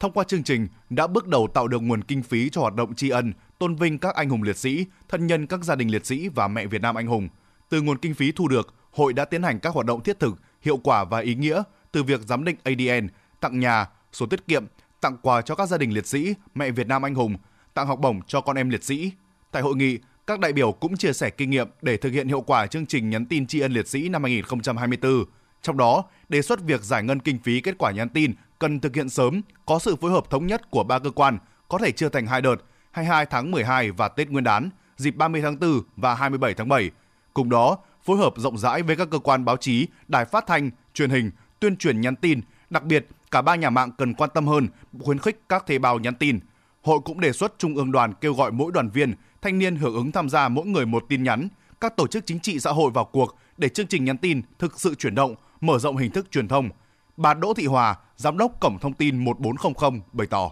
Thông 0.00 0.12
qua 0.12 0.24
chương 0.24 0.42
trình 0.42 0.68
đã 0.90 1.06
bước 1.06 1.26
đầu 1.26 1.48
tạo 1.54 1.68
được 1.68 1.82
nguồn 1.82 2.04
kinh 2.04 2.22
phí 2.22 2.50
cho 2.50 2.60
hoạt 2.60 2.74
động 2.74 2.94
tri 2.94 3.08
ân, 3.08 3.32
tôn 3.58 3.76
vinh 3.76 3.98
các 3.98 4.14
anh 4.14 4.28
hùng 4.28 4.42
liệt 4.42 4.56
sĩ, 4.56 4.86
thân 5.08 5.26
nhân 5.26 5.46
các 5.46 5.64
gia 5.64 5.74
đình 5.74 5.90
liệt 5.90 6.06
sĩ 6.06 6.28
và 6.28 6.48
mẹ 6.48 6.66
Việt 6.66 6.82
Nam 6.82 6.94
anh 6.94 7.06
hùng. 7.06 7.28
Từ 7.68 7.82
nguồn 7.82 7.98
kinh 7.98 8.14
phí 8.14 8.32
thu 8.32 8.48
được, 8.48 8.74
hội 8.92 9.12
đã 9.12 9.24
tiến 9.24 9.42
hành 9.42 9.60
các 9.60 9.74
hoạt 9.74 9.86
động 9.86 10.02
thiết 10.02 10.20
thực, 10.20 10.34
hiệu 10.62 10.76
quả 10.76 11.04
và 11.04 11.18
ý 11.18 11.34
nghĩa 11.34 11.62
từ 11.92 12.02
việc 12.02 12.20
giám 12.20 12.44
định 12.44 12.56
ADN, 12.64 13.08
tặng 13.40 13.60
nhà, 13.60 13.86
sổ 14.12 14.26
tiết 14.26 14.46
kiệm, 14.46 14.66
tặng 15.00 15.16
quà 15.22 15.42
cho 15.42 15.54
các 15.54 15.66
gia 15.68 15.78
đình 15.78 15.94
liệt 15.94 16.06
sĩ, 16.06 16.34
mẹ 16.54 16.70
Việt 16.70 16.86
Nam 16.86 17.04
anh 17.04 17.14
hùng, 17.14 17.36
tặng 17.74 17.86
học 17.86 17.98
bổng 18.00 18.20
cho 18.26 18.40
con 18.40 18.56
em 18.56 18.70
liệt 18.70 18.84
sĩ. 18.84 19.12
Tại 19.50 19.62
hội 19.62 19.76
nghị, 19.76 19.98
các 20.26 20.40
đại 20.40 20.52
biểu 20.52 20.72
cũng 20.72 20.96
chia 20.96 21.12
sẻ 21.12 21.30
kinh 21.30 21.50
nghiệm 21.50 21.68
để 21.82 21.96
thực 21.96 22.12
hiện 22.12 22.28
hiệu 22.28 22.40
quả 22.40 22.66
chương 22.66 22.86
trình 22.86 23.10
nhắn 23.10 23.26
tin 23.26 23.46
tri 23.46 23.60
ân 23.60 23.72
liệt 23.72 23.88
sĩ 23.88 24.08
năm 24.08 24.22
2024. 24.22 25.24
Trong 25.62 25.76
đó, 25.76 26.04
đề 26.28 26.42
xuất 26.42 26.60
việc 26.62 26.82
giải 26.82 27.02
ngân 27.02 27.20
kinh 27.20 27.38
phí 27.38 27.60
kết 27.60 27.78
quả 27.78 27.90
nhắn 27.90 28.08
tin 28.08 28.34
cần 28.58 28.80
thực 28.80 28.96
hiện 28.96 29.08
sớm, 29.08 29.40
có 29.66 29.78
sự 29.78 29.96
phối 29.96 30.10
hợp 30.10 30.30
thống 30.30 30.46
nhất 30.46 30.70
của 30.70 30.84
ba 30.84 30.98
cơ 30.98 31.10
quan, 31.10 31.38
có 31.68 31.78
thể 31.78 31.92
chia 31.92 32.08
thành 32.08 32.26
hai 32.26 32.40
đợt, 32.40 32.56
22 32.90 33.26
tháng 33.26 33.50
12 33.50 33.90
và 33.90 34.08
Tết 34.08 34.30
Nguyên 34.30 34.44
đán, 34.44 34.70
dịp 34.96 35.16
30 35.16 35.42
tháng 35.42 35.58
4 35.58 35.80
và 35.96 36.14
27 36.14 36.54
tháng 36.54 36.68
7. 36.68 36.90
Cùng 37.34 37.50
đó, 37.50 37.78
phối 38.04 38.16
hợp 38.18 38.32
rộng 38.36 38.58
rãi 38.58 38.82
với 38.82 38.96
các 38.96 39.08
cơ 39.10 39.18
quan 39.18 39.44
báo 39.44 39.56
chí, 39.56 39.86
đài 40.08 40.24
phát 40.24 40.44
thanh, 40.46 40.70
truyền 40.94 41.10
hình, 41.10 41.30
tuyên 41.60 41.76
truyền 41.76 42.00
nhắn 42.00 42.16
tin, 42.16 42.40
đặc 42.70 42.84
biệt 42.84 43.06
Cả 43.30 43.42
ba 43.42 43.54
nhà 43.54 43.70
mạng 43.70 43.90
cần 43.98 44.14
quan 44.14 44.30
tâm 44.34 44.46
hơn, 44.46 44.68
khuyến 45.00 45.18
khích 45.18 45.40
các 45.48 45.66
thuê 45.66 45.78
bào 45.78 45.98
nhắn 45.98 46.14
tin. 46.14 46.40
Hội 46.82 46.98
cũng 47.04 47.20
đề 47.20 47.32
xuất 47.32 47.54
Trung 47.58 47.74
ương 47.74 47.92
đoàn 47.92 48.14
kêu 48.20 48.34
gọi 48.34 48.52
mỗi 48.52 48.72
đoàn 48.72 48.90
viên, 48.90 49.14
thanh 49.42 49.58
niên 49.58 49.76
hưởng 49.76 49.94
ứng 49.94 50.12
tham 50.12 50.28
gia 50.28 50.48
mỗi 50.48 50.66
người 50.66 50.86
một 50.86 51.04
tin 51.08 51.22
nhắn, 51.22 51.48
các 51.80 51.96
tổ 51.96 52.06
chức 52.06 52.26
chính 52.26 52.40
trị 52.40 52.60
xã 52.60 52.70
hội 52.70 52.90
vào 52.90 53.04
cuộc 53.04 53.36
để 53.56 53.68
chương 53.68 53.86
trình 53.86 54.04
nhắn 54.04 54.18
tin 54.18 54.42
thực 54.58 54.80
sự 54.80 54.94
chuyển 54.94 55.14
động, 55.14 55.34
mở 55.60 55.78
rộng 55.78 55.96
hình 55.96 56.10
thức 56.10 56.30
truyền 56.30 56.48
thông. 56.48 56.68
Bà 57.16 57.34
Đỗ 57.34 57.54
Thị 57.54 57.66
Hòa, 57.66 57.96
Giám 58.16 58.38
đốc 58.38 58.60
Cổng 58.60 58.78
Thông 58.78 58.92
tin 58.92 59.24
1400 59.24 60.00
bày 60.12 60.26
tỏ. 60.26 60.50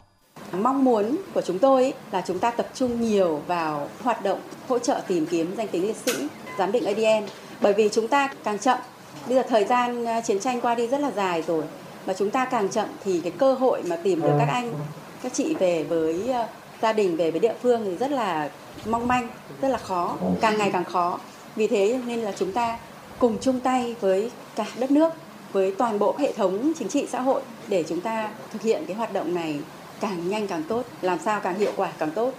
Mong 0.52 0.84
muốn 0.84 1.16
của 1.34 1.40
chúng 1.40 1.58
tôi 1.58 1.92
là 2.12 2.22
chúng 2.26 2.38
ta 2.38 2.50
tập 2.50 2.68
trung 2.74 3.00
nhiều 3.00 3.42
vào 3.46 3.88
hoạt 4.02 4.22
động 4.22 4.40
hỗ 4.68 4.78
trợ 4.78 5.02
tìm 5.08 5.26
kiếm 5.26 5.54
danh 5.56 5.68
tính 5.68 5.82
liệt 5.82 5.96
sĩ, 5.96 6.12
giám 6.58 6.72
định 6.72 6.84
ADN. 6.84 7.26
Bởi 7.60 7.72
vì 7.72 7.88
chúng 7.92 8.08
ta 8.08 8.28
càng 8.44 8.58
chậm, 8.58 8.78
bây 9.26 9.36
giờ 9.36 9.42
thời 9.48 9.64
gian 9.64 10.04
à, 10.04 10.20
chiến 10.20 10.40
tranh 10.40 10.60
qua 10.60 10.74
đi 10.74 10.86
rất 10.86 11.00
là 11.00 11.10
dài 11.10 11.42
rồi, 11.42 11.64
mà 12.06 12.14
chúng 12.18 12.30
ta 12.30 12.44
càng 12.44 12.68
chậm 12.68 12.86
thì 13.04 13.20
cái 13.20 13.32
cơ 13.38 13.54
hội 13.54 13.82
mà 13.86 13.96
tìm 13.96 14.22
được 14.22 14.32
các 14.38 14.48
anh, 14.48 14.74
các 15.22 15.32
chị 15.34 15.54
về 15.54 15.84
với 15.84 16.30
à, 16.32 16.48
gia 16.82 16.92
đình, 16.92 17.16
về 17.16 17.30
với 17.30 17.40
địa 17.40 17.54
phương 17.62 17.84
thì 17.84 17.96
rất 17.96 18.10
là 18.10 18.50
mong 18.86 19.08
manh, 19.08 19.28
rất 19.60 19.68
là 19.68 19.78
khó, 19.78 20.16
càng 20.40 20.58
ngày 20.58 20.70
càng 20.72 20.84
khó. 20.84 21.18
Vì 21.56 21.66
thế 21.66 22.00
nên 22.06 22.18
là 22.18 22.32
chúng 22.38 22.52
ta 22.52 22.78
cùng 23.18 23.38
chung 23.40 23.60
tay 23.60 23.96
với 24.00 24.30
cả 24.56 24.66
đất 24.78 24.90
nước, 24.90 25.12
với 25.52 25.74
toàn 25.78 25.98
bộ 25.98 26.16
hệ 26.18 26.32
thống 26.32 26.72
chính 26.78 26.88
trị 26.88 27.06
xã 27.10 27.20
hội 27.20 27.42
để 27.68 27.84
chúng 27.88 28.00
ta 28.00 28.30
thực 28.52 28.62
hiện 28.62 28.84
cái 28.86 28.96
hoạt 28.96 29.12
động 29.12 29.34
này 29.34 29.60
càng 30.00 30.28
nhanh 30.28 30.46
càng 30.46 30.62
tốt, 30.68 30.84
làm 31.00 31.18
sao 31.18 31.40
càng 31.40 31.58
hiệu 31.58 31.72
quả 31.76 31.92
càng 31.98 32.10
tốt. 32.10 32.34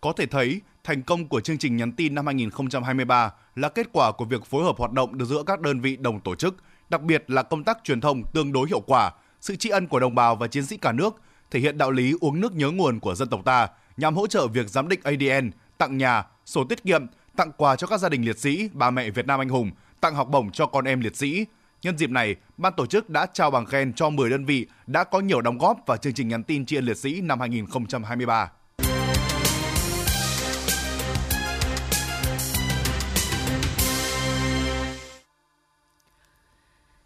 Có 0.00 0.12
thể 0.12 0.26
thấy, 0.26 0.60
thành 0.84 1.02
công 1.02 1.28
của 1.28 1.40
chương 1.40 1.58
trình 1.58 1.76
nhắn 1.76 1.92
tin 1.92 2.14
năm 2.14 2.26
2023 2.26 3.32
là 3.56 3.68
kết 3.68 3.86
quả 3.92 4.12
của 4.12 4.24
việc 4.24 4.44
phối 4.44 4.64
hợp 4.64 4.78
hoạt 4.78 4.92
động 4.92 5.18
được 5.18 5.24
giữa 5.24 5.42
các 5.46 5.60
đơn 5.60 5.80
vị 5.80 5.96
đồng 5.96 6.20
tổ 6.20 6.34
chức, 6.34 6.56
đặc 6.88 7.02
biệt 7.02 7.30
là 7.30 7.42
công 7.42 7.64
tác 7.64 7.78
truyền 7.84 8.00
thông 8.00 8.22
tương 8.32 8.52
đối 8.52 8.68
hiệu 8.68 8.80
quả, 8.80 9.10
sự 9.40 9.56
tri 9.56 9.70
ân 9.70 9.86
của 9.86 10.00
đồng 10.00 10.14
bào 10.14 10.36
và 10.36 10.46
chiến 10.46 10.66
sĩ 10.66 10.76
cả 10.76 10.92
nước, 10.92 11.14
thể 11.50 11.60
hiện 11.60 11.78
đạo 11.78 11.90
lý 11.90 12.14
uống 12.20 12.40
nước 12.40 12.54
nhớ 12.54 12.70
nguồn 12.70 13.00
của 13.00 13.14
dân 13.14 13.28
tộc 13.28 13.40
ta 13.44 13.68
nhằm 13.96 14.16
hỗ 14.16 14.26
trợ 14.26 14.46
việc 14.46 14.68
giám 14.68 14.88
định 14.88 15.00
ADN, 15.02 15.50
tặng 15.78 15.98
nhà, 15.98 16.24
sổ 16.44 16.64
tiết 16.64 16.82
kiệm, 16.84 17.06
tặng 17.36 17.52
quà 17.56 17.76
cho 17.76 17.86
các 17.86 18.00
gia 18.00 18.08
đình 18.08 18.24
liệt 18.24 18.38
sĩ, 18.38 18.68
bà 18.72 18.90
mẹ 18.90 19.10
Việt 19.10 19.26
Nam 19.26 19.40
anh 19.40 19.48
hùng, 19.48 19.70
tặng 20.00 20.14
học 20.14 20.28
bổng 20.30 20.50
cho 20.50 20.66
con 20.66 20.84
em 20.84 21.00
liệt 21.00 21.16
sĩ. 21.16 21.46
Nhân 21.82 21.98
dịp 21.98 22.10
này, 22.10 22.36
ban 22.56 22.72
tổ 22.76 22.86
chức 22.86 23.10
đã 23.10 23.26
trao 23.32 23.50
bằng 23.50 23.66
khen 23.66 23.92
cho 23.92 24.10
10 24.10 24.30
đơn 24.30 24.44
vị 24.44 24.66
đã 24.86 25.04
có 25.04 25.20
nhiều 25.20 25.40
đóng 25.40 25.58
góp 25.58 25.78
vào 25.86 25.96
chương 25.96 26.14
trình 26.14 26.28
nhắn 26.28 26.42
tin 26.42 26.66
tri 26.66 26.76
ân 26.76 26.84
liệt 26.84 26.96
sĩ 26.96 27.20
năm 27.20 27.40
2023. 27.40 28.50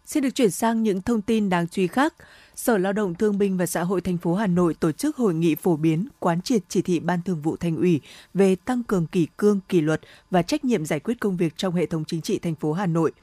Xin 0.05 0.23
được 0.23 0.35
chuyển 0.35 0.51
sang 0.51 0.83
những 0.83 1.01
thông 1.01 1.21
tin 1.21 1.49
đáng 1.49 1.67
chú 1.67 1.81
ý 1.81 1.87
khác. 1.87 2.13
Sở 2.67 2.77
Lao 2.77 2.93
động 2.93 3.15
Thương 3.15 3.37
binh 3.37 3.57
và 3.57 3.65
Xã 3.65 3.83
hội 3.83 4.01
thành 4.01 4.17
phố 4.17 4.33
Hà 4.35 4.47
Nội 4.47 4.73
tổ 4.73 4.91
chức 4.91 5.17
hội 5.17 5.33
nghị 5.33 5.55
phổ 5.55 5.75
biến 5.75 6.07
quán 6.19 6.41
triệt 6.41 6.61
chỉ 6.69 6.81
thị 6.81 6.99
Ban 6.99 7.21
Thường 7.21 7.41
vụ 7.41 7.55
Thành 7.55 7.77
ủy 7.77 8.01
về 8.33 8.55
tăng 8.55 8.83
cường 8.83 9.07
kỷ 9.07 9.27
cương, 9.37 9.59
kỷ 9.69 9.81
luật 9.81 10.01
và 10.31 10.41
trách 10.41 10.65
nhiệm 10.65 10.85
giải 10.85 10.99
quyết 10.99 11.19
công 11.19 11.37
việc 11.37 11.57
trong 11.57 11.75
hệ 11.75 11.85
thống 11.85 12.05
chính 12.05 12.21
trị 12.21 12.39
thành 12.39 12.55
phố 12.55 12.73
Hà 12.73 12.85
Nội– 12.85 13.11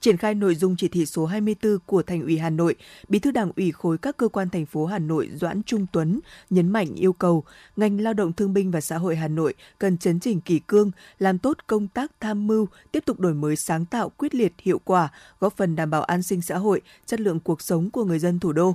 triển 0.00 0.16
khai 0.16 0.34
nội 0.34 0.54
dung 0.54 0.76
chỉ 0.76 0.88
thị 0.88 1.06
số 1.06 1.26
24 1.26 1.78
của 1.86 2.02
Thành 2.02 2.22
ủy 2.22 2.38
Hà 2.38 2.50
Nội, 2.50 2.74
Bí 3.08 3.18
thư 3.18 3.30
Đảng 3.30 3.52
ủy 3.56 3.72
khối 3.72 3.98
các 3.98 4.16
cơ 4.16 4.28
quan 4.28 4.50
thành 4.50 4.66
phố 4.66 4.86
Hà 4.86 4.98
Nội 4.98 5.30
Doãn 5.34 5.62
Trung 5.62 5.86
Tuấn 5.92 6.20
nhấn 6.50 6.68
mạnh 6.68 6.94
yêu 6.94 7.12
cầu 7.12 7.44
ngành 7.76 8.00
lao 8.00 8.14
động 8.14 8.32
thương 8.32 8.54
binh 8.54 8.70
và 8.70 8.80
xã 8.80 8.98
hội 8.98 9.16
Hà 9.16 9.28
Nội 9.28 9.54
cần 9.78 9.98
chấn 9.98 10.20
chỉnh 10.20 10.40
kỷ 10.40 10.58
cương, 10.58 10.90
làm 11.18 11.38
tốt 11.38 11.56
công 11.66 11.88
tác 11.88 12.12
tham 12.20 12.46
mưu, 12.46 12.68
tiếp 12.92 13.04
tục 13.06 13.20
đổi 13.20 13.34
mới 13.34 13.56
sáng 13.56 13.84
tạo 13.84 14.08
quyết 14.08 14.34
liệt 14.34 14.52
hiệu 14.62 14.80
quả, 14.84 15.08
góp 15.40 15.56
phần 15.56 15.76
đảm 15.76 15.90
bảo 15.90 16.02
an 16.02 16.22
sinh 16.22 16.42
xã 16.42 16.58
hội, 16.58 16.80
chất 17.06 17.20
lượng 17.20 17.40
cuộc 17.40 17.62
sống 17.62 17.90
của 17.90 18.04
người 18.04 18.18
dân 18.18 18.40
thủ 18.40 18.52
đô. 18.52 18.74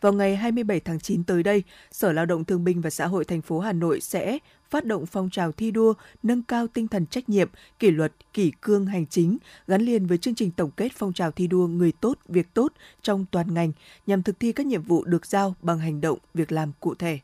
Vào 0.00 0.12
ngày 0.12 0.36
27 0.36 0.80
tháng 0.80 1.00
9 1.00 1.24
tới 1.24 1.42
đây, 1.42 1.62
Sở 1.92 2.12
Lao 2.12 2.26
động 2.26 2.44
Thương 2.44 2.64
binh 2.64 2.80
và 2.80 2.90
Xã 2.90 3.06
hội 3.06 3.24
thành 3.24 3.42
phố 3.42 3.60
Hà 3.60 3.72
Nội 3.72 4.00
sẽ 4.00 4.38
phát 4.70 4.84
động 4.84 5.06
phong 5.06 5.30
trào 5.30 5.52
thi 5.52 5.70
đua 5.70 5.94
nâng 6.22 6.42
cao 6.42 6.66
tinh 6.66 6.88
thần 6.88 7.06
trách 7.06 7.28
nhiệm, 7.28 7.48
kỷ 7.78 7.90
luật, 7.90 8.12
kỷ 8.32 8.52
cương 8.60 8.86
hành 8.86 9.06
chính 9.06 9.38
gắn 9.66 9.82
liền 9.82 10.06
với 10.06 10.18
chương 10.18 10.34
trình 10.34 10.50
tổng 10.50 10.70
kết 10.70 10.92
phong 10.96 11.12
trào 11.12 11.30
thi 11.30 11.46
đua 11.46 11.66
người 11.66 11.92
tốt, 11.92 12.18
việc 12.28 12.54
tốt 12.54 12.72
trong 13.02 13.24
toàn 13.30 13.54
ngành 13.54 13.72
nhằm 14.06 14.22
thực 14.22 14.40
thi 14.40 14.52
các 14.52 14.66
nhiệm 14.66 14.82
vụ 14.82 15.04
được 15.04 15.26
giao 15.26 15.54
bằng 15.62 15.78
hành 15.78 16.00
động, 16.00 16.18
việc 16.34 16.52
làm 16.52 16.72
cụ 16.80 16.94
thể. 16.94 17.18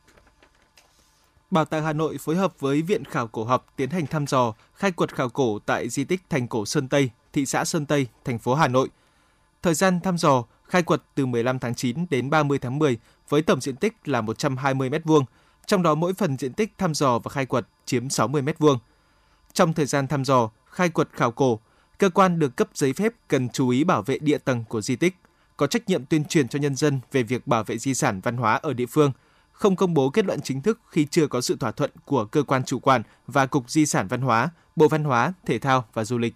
Bảo 1.51 1.65
tàng 1.65 1.85
Hà 1.85 1.93
Nội 1.93 2.19
phối 2.19 2.37
hợp 2.37 2.61
với 2.61 2.83
Viện 2.83 3.05
Khảo 3.05 3.29
cổ 3.29 3.45
học 3.45 3.73
tiến 3.77 3.91
hành 3.91 4.07
thăm 4.07 4.27
dò, 4.27 4.55
khai 4.75 4.93
quật 4.93 5.15
khảo 5.15 5.29
cổ 5.29 5.59
tại 5.59 5.89
di 5.89 6.05
tích 6.05 6.21
Thành 6.31 6.49
cổ 6.49 6.67
Sơn 6.67 6.89
Tây, 6.89 7.11
thị 7.33 7.47
xã 7.47 7.65
Sơn 7.65 7.87
Tây, 7.87 8.07
thành 8.25 8.39
phố 8.39 8.55
Hà 8.55 8.69
Nội. 8.69 8.89
Thời 9.62 9.75
gian 9.75 10.01
thăm 10.01 10.19
dò 10.19 10.45
khai 10.68 10.83
quật 10.83 11.02
từ 11.14 11.26
15 11.26 11.59
tháng 11.59 11.74
9 11.74 12.07
đến 12.11 12.31
30 12.31 12.59
tháng 12.59 12.79
10 12.79 12.98
với 13.29 13.42
tổng 13.42 13.61
diện 13.61 13.76
tích 13.76 13.94
là 14.05 14.20
120 14.20 14.90
m2, 14.90 15.24
trong 15.66 15.83
đó 15.83 15.94
mỗi 15.94 16.14
phần 16.14 16.37
diện 16.37 16.52
tích 16.52 16.72
thăm 16.79 16.94
dò 16.94 17.18
và 17.18 17.31
khai 17.31 17.46
quật 17.46 17.66
chiếm 17.85 18.09
60 18.09 18.42
m2. 18.42 18.79
Trong 19.52 19.72
thời 19.72 19.87
gian 19.87 20.07
thăm 20.07 20.24
dò, 20.24 20.50
khai 20.66 20.88
quật 20.88 21.09
khảo 21.12 21.31
cổ, 21.31 21.61
cơ 21.98 22.11
quan 22.11 22.38
được 22.38 22.57
cấp 22.57 22.68
giấy 22.74 22.92
phép 22.92 23.12
cần 23.29 23.48
chú 23.48 23.68
ý 23.68 23.85
bảo 23.85 24.02
vệ 24.02 24.18
địa 24.18 24.38
tầng 24.38 24.64
của 24.68 24.81
di 24.81 24.96
tích, 24.96 25.14
có 25.57 25.66
trách 25.66 25.88
nhiệm 25.88 26.07
tuyên 26.07 26.24
truyền 26.24 26.48
cho 26.48 26.59
nhân 26.59 26.76
dân 26.76 27.00
về 27.12 27.22
việc 27.22 27.46
bảo 27.46 27.64
vệ 27.64 27.79
di 27.79 27.94
sản 27.94 28.20
văn 28.20 28.37
hóa 28.37 28.55
ở 28.55 28.72
địa 28.72 28.87
phương, 28.87 29.12
không 29.52 29.76
công 29.76 29.94
bố 29.94 30.11
kết 30.11 30.24
luận 30.24 30.40
chính 30.40 30.62
thức 30.62 30.81
khi 30.88 31.07
chưa 31.11 31.26
có 31.26 31.40
sự 31.40 31.57
thỏa 31.57 31.70
thuận 31.70 31.90
của 32.05 32.24
cơ 32.24 32.42
quan 32.42 32.64
chủ 32.64 32.79
quản 32.79 33.02
và 33.26 33.46
Cục 33.46 33.70
Di 33.70 33.87
sản 33.87 34.09
Văn 34.09 34.20
hóa, 34.20 34.50
Bộ 34.76 34.88
Văn 34.88 35.05
hóa, 35.05 35.33
Thể 35.46 35.59
thao 35.59 35.85
và 35.92 36.05
Du 36.05 36.18
lịch. 36.18 36.35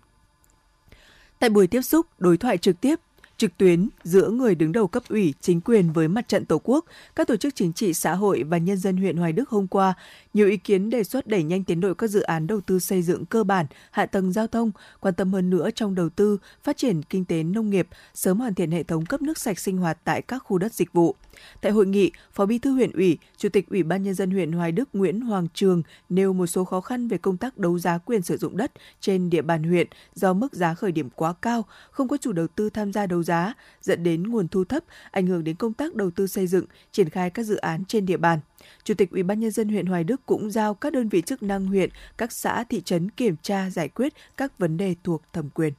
Tại 1.38 1.50
buổi 1.50 1.66
tiếp 1.66 1.82
xúc, 1.82 2.06
đối 2.18 2.36
thoại 2.36 2.58
trực 2.58 2.80
tiếp 2.80 3.00
trực 3.40 3.58
tuyến 3.58 3.88
giữa 4.04 4.30
người 4.30 4.54
đứng 4.54 4.72
đầu 4.72 4.86
cấp 4.86 5.02
ủy, 5.08 5.34
chính 5.40 5.60
quyền 5.60 5.92
với 5.92 6.08
mặt 6.08 6.28
trận 6.28 6.44
Tổ 6.44 6.60
quốc, 6.64 6.84
các 7.16 7.28
tổ 7.28 7.36
chức 7.36 7.54
chính 7.54 7.72
trị 7.72 7.94
xã 7.94 8.14
hội 8.14 8.42
và 8.42 8.58
nhân 8.58 8.76
dân 8.76 8.96
huyện 8.96 9.16
Hoài 9.16 9.32
Đức 9.32 9.48
hôm 9.48 9.66
qua, 9.66 9.94
nhiều 10.34 10.48
ý 10.48 10.56
kiến 10.56 10.90
đề 10.90 11.04
xuất 11.04 11.26
đẩy 11.26 11.42
nhanh 11.42 11.64
tiến 11.64 11.80
độ 11.80 11.94
các 11.94 12.06
dự 12.06 12.20
án 12.20 12.46
đầu 12.46 12.60
tư 12.60 12.78
xây 12.78 13.02
dựng 13.02 13.26
cơ 13.26 13.44
bản, 13.44 13.66
hạ 13.90 14.06
tầng 14.06 14.32
giao 14.32 14.46
thông, 14.46 14.72
quan 15.00 15.14
tâm 15.14 15.32
hơn 15.32 15.50
nữa 15.50 15.70
trong 15.74 15.94
đầu 15.94 16.08
tư, 16.08 16.38
phát 16.62 16.76
triển 16.76 17.02
kinh 17.02 17.24
tế 17.24 17.42
nông 17.42 17.70
nghiệp, 17.70 17.88
sớm 18.14 18.38
hoàn 18.38 18.54
thiện 18.54 18.70
hệ 18.70 18.82
thống 18.82 19.06
cấp 19.06 19.22
nước 19.22 19.38
sạch 19.38 19.58
sinh 19.58 19.76
hoạt 19.76 19.98
tại 20.04 20.22
các 20.22 20.38
khu 20.38 20.58
đất 20.58 20.74
dịch 20.74 20.92
vụ. 20.92 21.14
Tại 21.60 21.72
hội 21.72 21.86
nghị, 21.86 22.10
Phó 22.32 22.46
Bí 22.46 22.58
thư 22.58 22.72
huyện 22.72 22.92
ủy, 22.92 23.18
Chủ 23.36 23.48
tịch 23.48 23.68
Ủy 23.70 23.82
ban 23.82 24.02
nhân 24.02 24.14
dân 24.14 24.30
huyện 24.30 24.52
Hoài 24.52 24.72
Đức 24.72 24.88
Nguyễn 24.92 25.20
Hoàng 25.20 25.46
Trường 25.54 25.82
nêu 26.08 26.32
một 26.32 26.46
số 26.46 26.64
khó 26.64 26.80
khăn 26.80 27.08
về 27.08 27.18
công 27.18 27.36
tác 27.36 27.58
đấu 27.58 27.78
giá 27.78 27.98
quyền 27.98 28.22
sử 28.22 28.36
dụng 28.36 28.56
đất 28.56 28.72
trên 29.00 29.30
địa 29.30 29.42
bàn 29.42 29.62
huyện 29.62 29.86
do 30.14 30.32
mức 30.32 30.54
giá 30.54 30.74
khởi 30.74 30.92
điểm 30.92 31.10
quá 31.10 31.34
cao, 31.42 31.64
không 31.90 32.08
có 32.08 32.16
chủ 32.16 32.32
đầu 32.32 32.46
tư 32.46 32.70
tham 32.70 32.92
gia 32.92 33.06
đấu 33.06 33.22
giá, 33.22 33.54
dẫn 33.82 34.02
đến 34.02 34.22
nguồn 34.22 34.48
thu 34.48 34.64
thấp, 34.64 34.84
ảnh 35.10 35.26
hưởng 35.26 35.44
đến 35.44 35.56
công 35.56 35.72
tác 35.72 35.94
đầu 35.94 36.10
tư 36.10 36.26
xây 36.26 36.46
dựng, 36.46 36.64
triển 36.92 37.08
khai 37.08 37.30
các 37.30 37.42
dự 37.42 37.56
án 37.56 37.84
trên 37.84 38.06
địa 38.06 38.16
bàn. 38.16 38.40
Chủ 38.84 38.94
tịch 38.94 39.10
Ủy 39.10 39.22
ban 39.22 39.40
nhân 39.40 39.50
dân 39.50 39.68
huyện 39.68 39.86
Hoài 39.86 40.04
Đức 40.04 40.26
cũng 40.26 40.50
giao 40.50 40.74
các 40.74 40.92
đơn 40.92 41.08
vị 41.08 41.22
chức 41.26 41.42
năng 41.42 41.66
huyện, 41.66 41.90
các 42.18 42.32
xã 42.32 42.64
thị 42.64 42.82
trấn 42.84 43.10
kiểm 43.10 43.36
tra 43.42 43.70
giải 43.70 43.88
quyết 43.88 44.12
các 44.36 44.58
vấn 44.58 44.76
đề 44.76 44.94
thuộc 45.04 45.22
thẩm 45.32 45.50
quyền. 45.50 45.72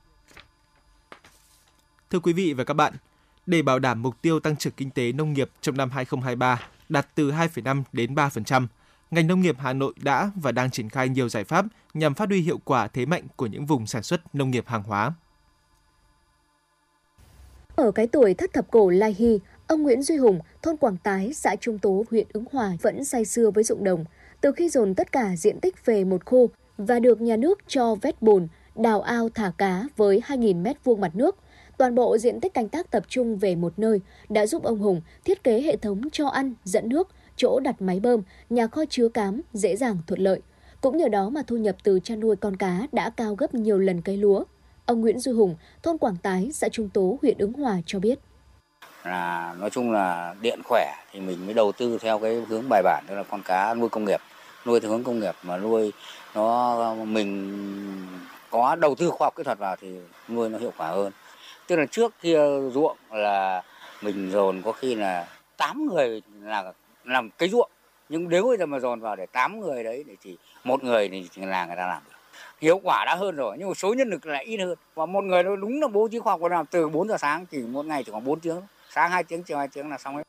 Thưa 2.10 2.20
quý 2.20 2.34
vị 2.34 2.54
và 2.54 2.64
các 2.64 2.74
bạn, 2.74 2.94
để 3.46 3.62
bảo 3.62 3.80
đảm 3.80 4.02
mục 4.02 4.22
tiêu 4.22 4.40
tăng 4.40 4.56
trưởng 4.56 4.74
kinh 4.78 4.90
tế 4.90 5.12
nông 5.12 5.34
nghiệp 5.34 5.50
trong 5.62 5.78
năm 5.78 5.90
2023 5.90 6.68
đạt 6.90 7.08
từ 7.16 7.32
2,5 7.32 7.84
đến 7.94 8.16
3%, 8.16 8.68
ngành 9.12 9.28
nông 9.28 9.42
nghiệp 9.42 9.56
Hà 9.60 9.74
Nội 9.74 9.94
đã 10.02 10.32
và 10.36 10.52
đang 10.52 10.72
triển 10.72 10.90
khai 10.90 11.10
nhiều 11.10 11.30
giải 11.30 11.44
pháp 11.44 11.66
nhằm 11.94 12.14
phát 12.14 12.30
huy 12.30 12.42
hiệu 12.42 12.58
quả 12.66 12.88
thế 12.88 13.06
mạnh 13.06 13.24
của 13.36 13.46
những 13.46 13.66
vùng 13.66 13.88
sản 13.88 14.04
xuất 14.04 14.36
nông 14.36 14.52
nghiệp 14.52 14.68
hàng 14.68 14.84
hóa. 14.84 15.14
Ở 17.76 17.92
cái 17.92 18.08
tuổi 18.08 18.34
thất 18.34 18.54
thập 18.54 18.72
cổ 18.72 18.90
Lai 18.90 19.16
Hy, 19.20 19.40
ông 19.72 19.84
Nguyễn 19.84 20.02
Duy 20.02 20.18
Hùng, 20.18 20.40
thôn 20.62 20.78
Quảng 20.78 20.98
Tái, 21.04 21.34
xã 21.34 21.56
Trung 21.56 21.80
Tố, 21.80 22.06
huyện 22.12 22.28
Ứng 22.34 22.46
Hòa 22.52 22.72
vẫn 22.82 23.06
say 23.06 23.26
xưa 23.26 23.52
với 23.52 23.64
ruộng 23.64 23.84
đồng. 23.84 24.06
Từ 24.42 24.52
khi 24.52 24.70
dồn 24.70 24.96
tất 24.96 25.12
cả 25.12 25.36
diện 25.38 25.60
tích 25.60 25.86
về 25.86 26.04
một 26.04 26.26
khu 26.26 26.50
và 26.78 27.00
được 27.00 27.22
nhà 27.22 27.38
nước 27.38 27.60
cho 27.68 27.96
vét 27.96 28.22
bùn, 28.22 28.48
đào 28.76 29.02
ao 29.02 29.30
thả 29.30 29.52
cá 29.58 29.84
với 29.98 30.22
2.000 30.28 30.64
m2 30.64 30.98
mặt 30.98 31.16
nước– 31.16 31.36
Toàn 31.82 31.96
bộ 31.96 32.18
diện 32.18 32.40
tích 32.40 32.54
canh 32.54 32.70
tác 32.70 32.92
tập 32.92 33.04
trung 33.08 33.38
về 33.38 33.56
một 33.56 33.74
nơi 33.80 34.02
đã 34.30 34.46
giúp 34.46 34.64
ông 34.64 34.80
Hùng 34.80 35.02
thiết 35.26 35.44
kế 35.44 35.62
hệ 35.62 35.76
thống 35.76 36.02
cho 36.12 36.28
ăn, 36.28 36.54
dẫn 36.64 36.90
nước, 36.90 37.08
chỗ 37.36 37.60
đặt 37.60 37.82
máy 37.82 38.00
bơm, 38.00 38.22
nhà 38.50 38.68
kho 38.68 38.86
chứa 38.90 39.10
cám 39.10 39.42
dễ 39.54 39.76
dàng 39.76 39.98
thuận 40.08 40.20
lợi. 40.20 40.42
Cũng 40.82 40.98
nhờ 40.98 41.08
đó 41.08 41.30
mà 41.30 41.44
thu 41.48 41.58
nhập 41.58 41.76
từ 41.84 42.00
chăn 42.00 42.20
nuôi 42.20 42.36
con 42.36 42.56
cá 42.56 42.88
đã 42.92 43.10
cao 43.10 43.36
gấp 43.36 43.54
nhiều 43.54 43.80
lần 43.80 44.02
cây 44.02 44.18
lúa. 44.18 44.44
Ông 44.86 45.02
Nguyễn 45.02 45.20
Duy 45.20 45.32
Hùng, 45.32 45.56
thôn 45.84 45.98
Quảng 45.98 46.18
Tái, 46.24 46.50
xã 46.54 46.70
Trung 46.70 46.90
Tố, 46.90 47.18
huyện 47.22 47.38
Ứng 47.38 47.54
Hòa 47.54 47.82
cho 47.86 48.00
biết. 48.00 48.20
Là 49.04 49.56
nói 49.60 49.70
chung 49.70 49.92
là 49.92 50.36
điện 50.42 50.62
khỏe 50.64 50.94
thì 51.12 51.20
mình 51.20 51.46
mới 51.46 51.54
đầu 51.54 51.72
tư 51.72 51.98
theo 52.02 52.20
cái 52.20 52.36
hướng 52.50 52.64
bài 52.70 52.82
bản 52.84 53.04
tức 53.08 53.16
là 53.16 53.24
con 53.24 53.42
cá 53.44 53.74
nuôi 53.74 53.90
công 53.90 54.06
nghiệp, 54.06 54.20
nuôi 54.66 54.80
theo 54.80 54.92
hướng 54.92 55.04
công 55.04 55.20
nghiệp 55.20 55.36
mà 55.44 55.58
nuôi 55.58 55.94
nó 56.36 56.94
mình 56.94 58.08
có 58.50 58.76
đầu 58.76 58.96
tư 58.96 59.10
khoa 59.10 59.26
học 59.26 59.36
kỹ 59.36 59.44
thuật 59.44 59.60
vào 59.60 59.76
thì 59.76 60.00
nuôi 60.28 60.50
nó 60.50 60.58
hiệu 60.58 60.74
quả 60.78 60.88
hơn. 60.88 61.12
Tức 61.68 61.76
là 61.76 61.86
trước 61.86 62.14
kia 62.22 62.40
ruộng 62.74 62.98
là 63.12 63.64
mình 64.02 64.32
dồn 64.32 64.62
có 64.62 64.72
khi 64.72 64.96
là 64.96 65.28
8 65.58 65.86
người 65.86 66.22
là 66.42 66.74
làm 67.04 67.30
cái 67.30 67.50
ruộng 67.50 67.70
nhưng 68.10 68.30
nếu 68.30 68.44
bây 68.44 68.58
giờ 68.58 68.66
mà 68.66 68.80
dồn 68.80 69.00
vào 69.00 69.16
để 69.16 69.26
8 69.26 69.60
người 69.60 69.84
đấy 69.84 70.06
thì 70.24 70.38
một 70.64 70.84
người 70.84 71.10
thì 71.10 71.30
là 71.36 71.66
người 71.66 71.76
ta 71.76 71.88
làm 71.88 72.02
được. 72.06 72.16
Hiệu 72.62 72.80
quả 72.84 73.06
đã 73.06 73.16
hơn 73.16 73.36
rồi 73.36 73.56
nhưng 73.60 73.68
mà 73.68 73.74
số 73.74 73.94
nhân 73.94 74.10
lực 74.10 74.26
lại 74.26 74.44
ít 74.44 74.58
hơn. 74.58 74.76
Và 74.96 75.06
một 75.06 75.24
người 75.24 75.44
nó 75.44 75.56
đúng 75.56 75.82
là 75.82 75.88
bố 75.88 76.08
trí 76.08 76.20
khoa 76.20 76.34
học 76.34 76.42
làm 76.44 76.66
từ 76.66 76.90
4 76.90 77.08
giờ 77.08 77.18
sáng 77.18 77.46
chỉ 77.46 77.58
một 77.58 77.86
ngày 77.86 78.04
chỉ 78.04 78.12
còn 78.12 78.24
4 78.26 78.40
tiếng 78.40 78.62
sáng 78.96 79.12
2 79.12 79.24
tiếng 79.24 79.44
chiều 79.44 79.58
2 79.58 79.68
tiếng 79.68 79.90
là 79.90 79.98
xong 79.98 80.16
hết 80.16 80.24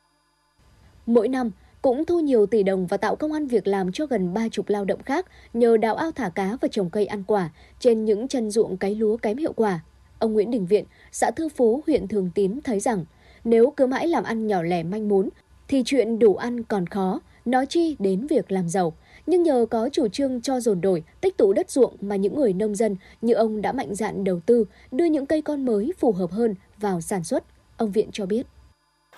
mỗi 1.07 1.29
năm 1.29 1.51
cũng 1.83 2.05
thu 2.05 2.21
nhiều 2.21 2.47
tỷ 2.47 2.63
đồng 2.63 2.87
và 2.87 2.97
tạo 2.97 3.17
công 3.17 3.33
an 3.33 3.47
việc 3.47 3.67
làm 3.67 3.93
cho 3.93 4.07
gần 4.07 4.35
ba 4.35 4.49
chục 4.49 4.69
lao 4.69 4.85
động 4.85 5.03
khác 5.03 5.27
nhờ 5.53 5.77
đào 5.77 5.95
ao 5.95 6.13
thả 6.13 6.29
cá 6.29 6.57
và 6.61 6.69
trồng 6.69 6.91
cây 6.91 7.07
ăn 7.07 7.23
quả 7.27 7.51
trên 7.79 8.05
những 8.05 8.29
chân 8.29 8.51
ruộng 8.51 8.77
cấy 8.77 8.95
lúa 8.95 9.17
kém 9.17 9.37
hiệu 9.37 9.53
quả. 9.53 9.81
Ông 10.19 10.33
Nguyễn 10.33 10.51
Đình 10.51 10.67
Viện, 10.67 10.85
xã 11.13 11.31
Thư 11.31 11.49
Phú, 11.49 11.83
huyện 11.87 12.09
Thường 12.09 12.31
Tín 12.35 12.61
thấy 12.65 12.81
rằng 12.81 13.05
nếu 13.45 13.73
cứ 13.77 13.87
mãi 13.87 14.09
làm 14.09 14.25
ăn 14.25 14.47
nhỏ 14.47 14.63
lẻ 14.63 14.83
manh 14.83 15.09
mún 15.09 15.29
thì 15.69 15.83
chuyện 15.87 16.19
đủ 16.19 16.37
ăn 16.37 16.63
còn 16.63 16.87
khó, 16.87 17.21
nói 17.45 17.67
chi 17.67 17.97
đến 17.99 18.27
việc 18.27 18.53
làm 18.53 18.69
giàu. 18.69 18.93
Nhưng 19.27 19.43
nhờ 19.43 19.67
có 19.71 19.89
chủ 19.93 20.09
trương 20.09 20.41
cho 20.41 20.61
dồn 20.61 20.81
đổi, 20.81 21.05
tích 21.21 21.37
tụ 21.37 21.53
đất 21.53 21.71
ruộng 21.71 21.97
mà 22.01 22.17
những 22.17 22.35
người 22.35 22.53
nông 22.53 22.75
dân 22.75 22.97
như 23.23 23.35
ông 23.35 23.63
đã 23.63 23.73
mạnh 23.73 23.95
dạn 23.95 24.25
đầu 24.25 24.41
tư, 24.47 24.65
đưa 24.93 25.05
những 25.05 25.27
cây 25.27 25.43
con 25.43 25.65
mới 25.65 25.93
phù 25.99 26.13
hợp 26.13 26.31
hơn 26.31 26.55
vào 26.81 27.01
sản 27.01 27.25
xuất. 27.25 27.45
Ông 27.83 27.93
Viện 27.93 28.09
cho 28.13 28.27
biết. 28.27 28.43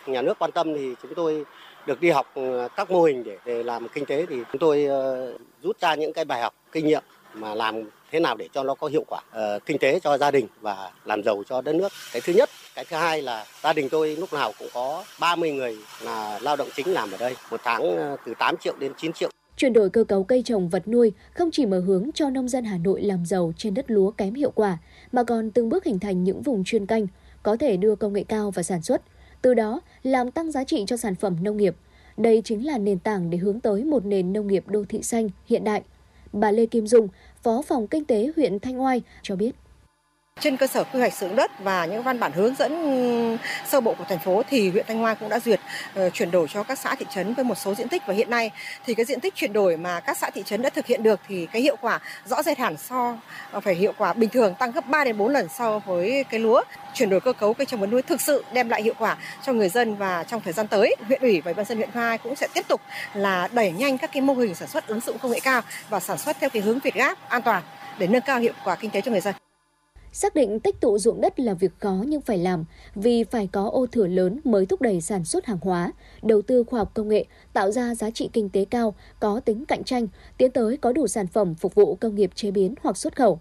Nhà 0.07 0.23
nước 0.23 0.39
quan 0.39 0.53
tâm 0.53 0.75
thì 0.75 0.95
chúng 1.03 1.15
tôi 1.15 1.45
được 1.87 2.01
đi 2.01 2.11
học 2.11 2.27
ừ, 2.35 2.69
các 2.77 2.91
mô 2.91 3.03
hình 3.03 3.25
để, 3.25 3.39
để 3.47 3.63
làm 3.63 3.89
kinh 3.89 4.07
tế 4.07 4.27
thì 4.27 4.37
chúng 4.53 4.59
tôi 4.59 4.87
uh, 4.87 5.41
rút 5.63 5.81
ra 5.81 5.95
những 5.95 6.13
cái 6.13 6.25
bài 6.25 6.43
học 6.43 6.55
kinh 6.73 6.87
nghiệm 6.87 7.03
mà 7.35 7.55
làm 7.55 7.83
thế 8.11 8.21
nào 8.21 8.37
để 8.37 8.49
cho 8.53 8.63
nó 8.63 8.75
có 8.75 8.87
hiệu 8.87 9.05
quả 9.09 9.21
uh, 9.31 9.67
kinh 9.67 9.79
tế 9.79 10.01
cho 10.01 10.19
gia 10.19 10.31
đình 10.31 10.47
và 10.61 10.91
làm 11.05 11.23
giàu 11.23 11.43
cho 11.49 11.63
đất 11.63 11.75
nước. 11.75 11.93
Cái 12.13 12.23
thứ 12.25 12.33
nhất, 12.33 12.51
cái 12.75 12.85
thứ 12.85 12.97
hai 12.97 13.23
là 13.23 13.47
gia 13.63 13.73
đình 13.73 13.89
tôi 13.89 14.17
lúc 14.17 14.33
nào 14.33 14.53
cũng 14.59 14.69
có 14.75 15.05
30 15.21 15.53
người 15.53 15.77
là 16.03 16.39
lao 16.43 16.57
động 16.57 16.69
chính 16.75 16.93
làm 16.93 17.11
ở 17.13 17.19
đây, 17.19 17.35
một 17.51 17.61
tháng 17.65 18.13
uh, 18.13 18.21
từ 18.27 18.35
8 18.39 18.57
triệu 18.57 18.75
đến 18.79 18.93
9 18.97 19.13
triệu. 19.13 19.31
Chuyển 19.57 19.73
đổi 19.73 19.91
cơ 19.91 20.05
cấu 20.05 20.25
cây 20.25 20.43
trồng 20.43 20.69
vật 20.69 20.89
nuôi 20.89 21.13
không 21.35 21.51
chỉ 21.51 21.67
mở 21.67 21.81
hướng 21.81 22.11
cho 22.15 22.31
nông 22.31 22.49
dân 22.49 22.65
Hà 22.65 22.79
Nội 22.79 23.03
làm 23.03 23.27
giàu 23.27 23.53
trên 23.57 23.75
đất 23.75 23.85
lúa 23.89 24.11
kém 24.11 24.35
hiệu 24.35 24.51
quả, 24.51 24.79
mà 25.13 25.25
còn 25.25 25.51
từng 25.51 25.69
bước 25.69 25.85
hình 25.85 25.99
thành 25.99 26.25
những 26.25 26.43
vùng 26.43 26.65
chuyên 26.65 26.87
canh, 26.87 27.07
có 27.45 27.57
thể 27.57 27.77
đưa 27.77 27.95
công 27.95 28.13
nghệ 28.13 28.25
cao 28.29 28.51
vào 28.51 28.63
sản 28.63 28.83
xuất, 28.83 29.03
từ 29.43 29.55
đó 29.55 29.81
làm 30.03 30.31
tăng 30.31 30.53
giá 30.53 30.65
trị 30.65 30.85
cho 30.87 30.97
sản 30.97 31.15
phẩm 31.15 31.37
nông 31.43 31.57
nghiệp. 31.57 31.77
Đây 32.17 32.43
chính 32.45 32.67
là 32.67 32.79
nền 32.79 32.99
tảng 32.99 33.31
để 33.31 33.39
hướng 33.39 33.61
tới 33.61 33.85
một 33.85 34.07
nền 34.07 34.33
nông 34.33 34.47
nghiệp 34.47 34.69
đô 34.69 34.85
thị 34.89 35.03
xanh 35.03 35.29
hiện 35.47 35.65
đại. 35.65 35.83
Bà 36.33 36.51
Lê 36.51 36.67
Kim 36.67 36.87
Dung, 36.87 37.09
Phó 37.43 37.63
phòng 37.63 37.87
Kinh 37.87 38.05
tế 38.05 38.33
huyện 38.37 38.59
Thanh 38.61 38.83
Oai 38.83 39.03
cho 39.23 39.37
biết. 39.37 39.55
Trên 40.45 40.57
cơ 40.57 40.67
sở 40.67 40.85
quy 40.85 40.99
hoạch 41.01 41.13
sử 41.13 41.27
dụng 41.27 41.37
đất 41.37 41.51
và 41.59 41.87
những 41.87 42.03
văn 42.03 42.21
bản 42.21 42.33
hướng 42.33 42.55
dẫn 42.55 43.39
sơ 43.67 43.81
bộ 43.81 43.95
của 43.99 44.05
thành 44.09 44.19
phố 44.19 44.43
thì 44.51 44.71
huyện 44.71 44.85
Thanh 44.89 44.99
Hoa 44.99 45.15
cũng 45.15 45.29
đã 45.29 45.41
duyệt 45.41 45.61
uh, 46.07 46.15
chuyển 46.15 46.31
đổi 46.31 46.49
cho 46.49 46.63
các 46.63 46.79
xã 46.79 46.95
thị 46.95 47.07
trấn 47.15 47.35
với 47.35 47.45
một 47.45 47.55
số 47.55 47.75
diện 47.75 47.89
tích 47.89 48.03
và 48.07 48.15
hiện 48.15 48.31
nay 48.31 48.51
thì 48.87 48.95
cái 48.95 49.05
diện 49.05 49.21
tích 49.21 49.35
chuyển 49.35 49.53
đổi 49.53 49.77
mà 49.77 50.01
các 50.01 50.19
xã 50.19 50.31
thị 50.31 50.43
trấn 50.47 50.63
đã 50.63 50.71
thực 50.71 50.87
hiện 50.87 51.03
được 51.03 51.21
thì 51.29 51.47
cái 51.47 51.63
hiệu 51.63 51.77
quả 51.81 52.01
rõ 52.25 52.43
rệt 52.43 52.59
hẳn 52.59 52.77
so 52.77 53.17
ờ, 53.51 53.61
phải 53.61 53.75
hiệu 53.75 53.93
quả 53.99 54.13
bình 54.13 54.31
thường 54.31 54.55
tăng 54.59 54.73
gấp 54.73 54.87
3 54.89 55.05
đến 55.05 55.19
4 55.19 55.29
lần 55.29 55.49
so 55.49 55.79
với 55.79 56.25
cái 56.31 56.41
lúa. 56.41 56.63
Chuyển 56.95 57.11
đổi 57.11 57.21
cơ 57.21 57.33
cấu 57.33 57.55
cây 57.55 57.67
trồng 57.67 57.81
vật 57.81 57.87
nuôi 57.87 58.03
thực 58.03 58.21
sự 58.21 58.45
đem 58.53 58.69
lại 58.69 58.83
hiệu 58.83 58.95
quả 58.99 59.17
cho 59.47 59.53
người 59.53 59.69
dân 59.69 59.97
và 59.97 60.25
trong 60.25 60.41
thời 60.41 60.53
gian 60.53 60.67
tới, 60.69 60.97
huyện 61.07 61.21
ủy 61.21 61.41
và 61.41 61.53
ban 61.53 61.67
dân 61.67 61.79
huyện 61.79 61.91
Hoa 61.95 62.17
cũng 62.17 62.37
sẽ 62.37 62.49
tiếp 62.55 62.69
tục 62.69 62.81
là 63.15 63.49
đẩy 63.53 63.73
nhanh 63.73 63.99
các 63.99 64.13
cái 64.13 64.23
mô 64.23 64.35
hình 64.35 64.55
sản 64.55 64.69
xuất 64.69 64.87
ứng 64.87 65.01
dụng 65.01 65.19
công 65.19 65.33
nghệ 65.33 65.41
cao 65.41 65.63
và 65.89 66.01
sản 66.01 66.19
xuất 66.19 66.37
theo 66.41 66.51
cái 66.51 66.63
hướng 66.63 66.79
Việt 66.79 66.95
Gáp 66.95 67.29
an 67.29 67.43
toàn 67.43 67.63
để 67.99 68.07
nâng 68.07 68.23
cao 68.23 68.39
hiệu 68.39 68.53
quả 68.65 68.77
kinh 68.77 68.91
tế 68.91 69.01
cho 69.01 69.11
người 69.11 69.21
dân. 69.21 69.35
Xác 70.17 70.35
định 70.35 70.61
tích 70.61 70.81
tụ 70.81 70.99
ruộng 70.99 71.21
đất 71.21 71.41
là 71.41 71.55
việc 71.55 71.73
khó 71.79 72.05
nhưng 72.07 72.21
phải 72.21 72.39
làm 72.39 72.65
vì 72.95 73.25
phải 73.25 73.47
có 73.47 73.69
ô 73.69 73.87
thửa 73.87 74.07
lớn 74.07 74.41
mới 74.45 74.67
thúc 74.67 74.81
đẩy 74.81 75.01
sản 75.01 75.25
xuất 75.25 75.47
hàng 75.47 75.59
hóa, 75.61 75.93
đầu 76.23 76.43
tư 76.43 76.65
khoa 76.65 76.79
học 76.79 76.91
công 76.95 77.09
nghệ, 77.09 77.25
tạo 77.53 77.71
ra 77.71 77.95
giá 77.95 78.11
trị 78.11 78.31
kinh 78.33 78.49
tế 78.49 78.65
cao, 78.65 78.95
có 79.21 79.41
tính 79.41 79.65
cạnh 79.65 79.85
tranh, 79.85 80.07
tiến 80.39 80.51
tới 80.51 80.77
có 80.77 80.93
đủ 80.93 81.07
sản 81.07 81.27
phẩm 81.27 81.55
phục 81.55 81.75
vụ 81.75 81.95
công 81.95 82.15
nghiệp 82.15 82.31
chế 82.35 82.51
biến 82.51 82.75
hoặc 82.83 82.97
xuất 82.97 83.17
khẩu. 83.17 83.41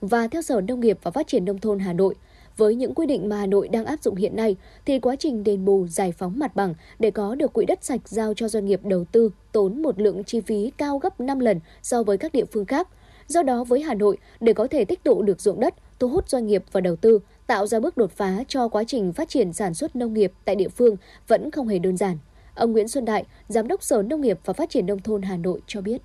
Và 0.00 0.26
theo 0.26 0.42
Sở 0.42 0.60
Nông 0.60 0.80
nghiệp 0.80 0.98
và 1.02 1.10
Phát 1.10 1.26
triển 1.26 1.44
Nông 1.44 1.58
thôn 1.58 1.78
Hà 1.78 1.92
Nội, 1.92 2.14
với 2.56 2.74
những 2.74 2.94
quy 2.94 3.06
định 3.06 3.28
mà 3.28 3.36
Hà 3.36 3.46
Nội 3.46 3.68
đang 3.68 3.84
áp 3.84 4.02
dụng 4.02 4.16
hiện 4.16 4.36
nay 4.36 4.56
thì 4.86 4.98
quá 4.98 5.16
trình 5.16 5.44
đền 5.44 5.64
bù 5.64 5.86
giải 5.86 6.12
phóng 6.12 6.38
mặt 6.38 6.56
bằng 6.56 6.74
để 6.98 7.10
có 7.10 7.34
được 7.34 7.52
quỹ 7.52 7.66
đất 7.66 7.84
sạch 7.84 8.08
giao 8.08 8.34
cho 8.34 8.48
doanh 8.48 8.66
nghiệp 8.66 8.80
đầu 8.84 9.04
tư 9.04 9.30
tốn 9.52 9.82
một 9.82 10.00
lượng 10.00 10.24
chi 10.24 10.40
phí 10.40 10.72
cao 10.76 10.98
gấp 10.98 11.20
5 11.20 11.38
lần 11.38 11.60
so 11.82 12.02
với 12.02 12.18
các 12.18 12.32
địa 12.32 12.44
phương 12.44 12.64
khác. 12.64 12.88
Do 13.26 13.42
đó 13.42 13.64
với 13.64 13.82
Hà 13.82 13.94
Nội, 13.94 14.18
để 14.40 14.52
có 14.52 14.66
thể 14.66 14.84
tích 14.84 15.02
tụ 15.02 15.22
được 15.22 15.40
ruộng 15.40 15.60
đất, 15.60 15.74
thu 15.98 16.08
hút 16.08 16.28
doanh 16.28 16.46
nghiệp 16.46 16.64
và 16.72 16.80
đầu 16.80 16.96
tư, 16.96 17.20
tạo 17.46 17.66
ra 17.66 17.80
bước 17.80 17.96
đột 17.96 18.12
phá 18.16 18.36
cho 18.48 18.68
quá 18.68 18.84
trình 18.84 19.12
phát 19.12 19.28
triển 19.28 19.52
sản 19.52 19.74
xuất 19.74 19.96
nông 19.96 20.14
nghiệp 20.14 20.32
tại 20.44 20.56
địa 20.56 20.68
phương 20.68 20.96
vẫn 21.28 21.50
không 21.50 21.68
hề 21.68 21.78
đơn 21.78 21.96
giản. 21.96 22.18
Ông 22.54 22.72
Nguyễn 22.72 22.88
Xuân 22.88 23.04
Đại, 23.04 23.24
Giám 23.48 23.68
đốc 23.68 23.82
Sở 23.82 24.02
Nông 24.02 24.20
nghiệp 24.20 24.38
và 24.44 24.52
Phát 24.52 24.70
triển 24.70 24.86
Nông 24.86 25.00
thôn 25.00 25.22
Hà 25.22 25.36
Nội 25.36 25.60
cho 25.66 25.80
biết. 25.80 26.02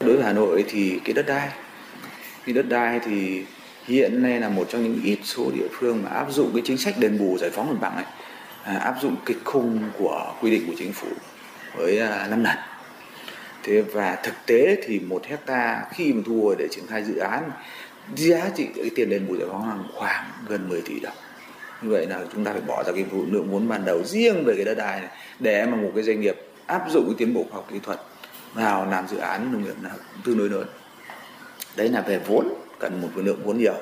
Đối 0.00 0.14
với 0.14 0.24
Hà 0.24 0.32
Nội 0.32 0.64
thì 0.68 1.00
cái 1.04 1.14
đất 1.14 1.26
đai, 1.26 1.48
cái 2.46 2.54
đất 2.54 2.68
đai 2.68 3.00
thì 3.04 3.44
hiện 3.84 4.22
nay 4.22 4.40
là 4.40 4.48
một 4.48 4.66
trong 4.68 4.82
những 4.82 5.00
ít 5.04 5.18
số 5.24 5.50
địa 5.54 5.68
phương 5.70 6.02
mà 6.02 6.10
áp 6.10 6.32
dụng 6.32 6.50
cái 6.52 6.62
chính 6.64 6.78
sách 6.78 6.94
đền 6.98 7.18
bù 7.18 7.38
giải 7.38 7.50
phóng 7.50 7.68
mặt 7.70 7.76
bằng 7.80 7.94
ấy, 7.94 8.04
à, 8.62 8.76
áp 8.76 8.96
dụng 9.02 9.16
kịch 9.26 9.38
khung 9.44 9.80
của 9.98 10.34
quy 10.42 10.50
định 10.50 10.66
của 10.66 10.74
chính 10.78 10.92
phủ 10.92 11.08
với 11.76 11.98
à, 11.98 12.26
5 12.30 12.44
lần. 12.44 12.56
Thế 13.62 13.82
và 13.82 14.18
thực 14.22 14.34
tế 14.46 14.76
thì 14.86 15.00
một 15.00 15.24
hecta 15.26 15.84
khi 15.90 16.12
mà 16.12 16.22
thu 16.26 16.42
hồi 16.42 16.56
để 16.58 16.68
triển 16.70 16.86
khai 16.86 17.04
dự 17.04 17.16
án 17.16 17.50
giá 18.16 18.50
trị 18.56 18.66
cái 18.74 18.90
tiền 18.96 19.10
đền 19.10 19.26
bù 19.28 19.36
giải 19.36 19.48
phóng 19.50 19.68
hàng 19.68 19.84
khoảng 19.94 20.30
gần 20.48 20.68
10 20.68 20.82
tỷ 20.82 21.00
đồng. 21.00 21.14
Như 21.82 21.90
vậy 21.90 22.06
là 22.06 22.24
chúng 22.32 22.44
ta 22.44 22.52
phải 22.52 22.60
bỏ 22.60 22.84
ra 22.84 22.92
cái 22.92 23.04
lượng 23.30 23.48
vốn 23.50 23.68
ban 23.68 23.84
đầu 23.84 24.02
riêng 24.04 24.44
về 24.44 24.54
cái 24.56 24.64
đất 24.64 24.74
đai 24.74 25.00
này 25.00 25.10
để 25.40 25.66
mà 25.66 25.76
một 25.76 25.90
cái 25.94 26.04
doanh 26.04 26.20
nghiệp 26.20 26.36
áp 26.66 26.86
dụng 26.90 27.04
cái 27.06 27.14
tiến 27.18 27.34
bộ 27.34 27.44
khoa 27.50 27.56
học 27.56 27.68
kỹ 27.72 27.78
thuật 27.82 28.00
vào 28.54 28.86
làm 28.90 29.08
dự 29.08 29.16
án 29.16 29.52
nông 29.52 29.64
nghiệp 29.64 29.74
là 29.82 29.90
tương 30.24 30.38
đối 30.38 30.48
lớn. 30.48 30.66
Đấy 31.76 31.88
là 31.88 32.00
về 32.00 32.20
vốn 32.26 32.48
cần 32.78 33.00
một 33.02 33.08
cái 33.14 33.24
lượng 33.24 33.40
vốn 33.44 33.58
nhiều. 33.58 33.74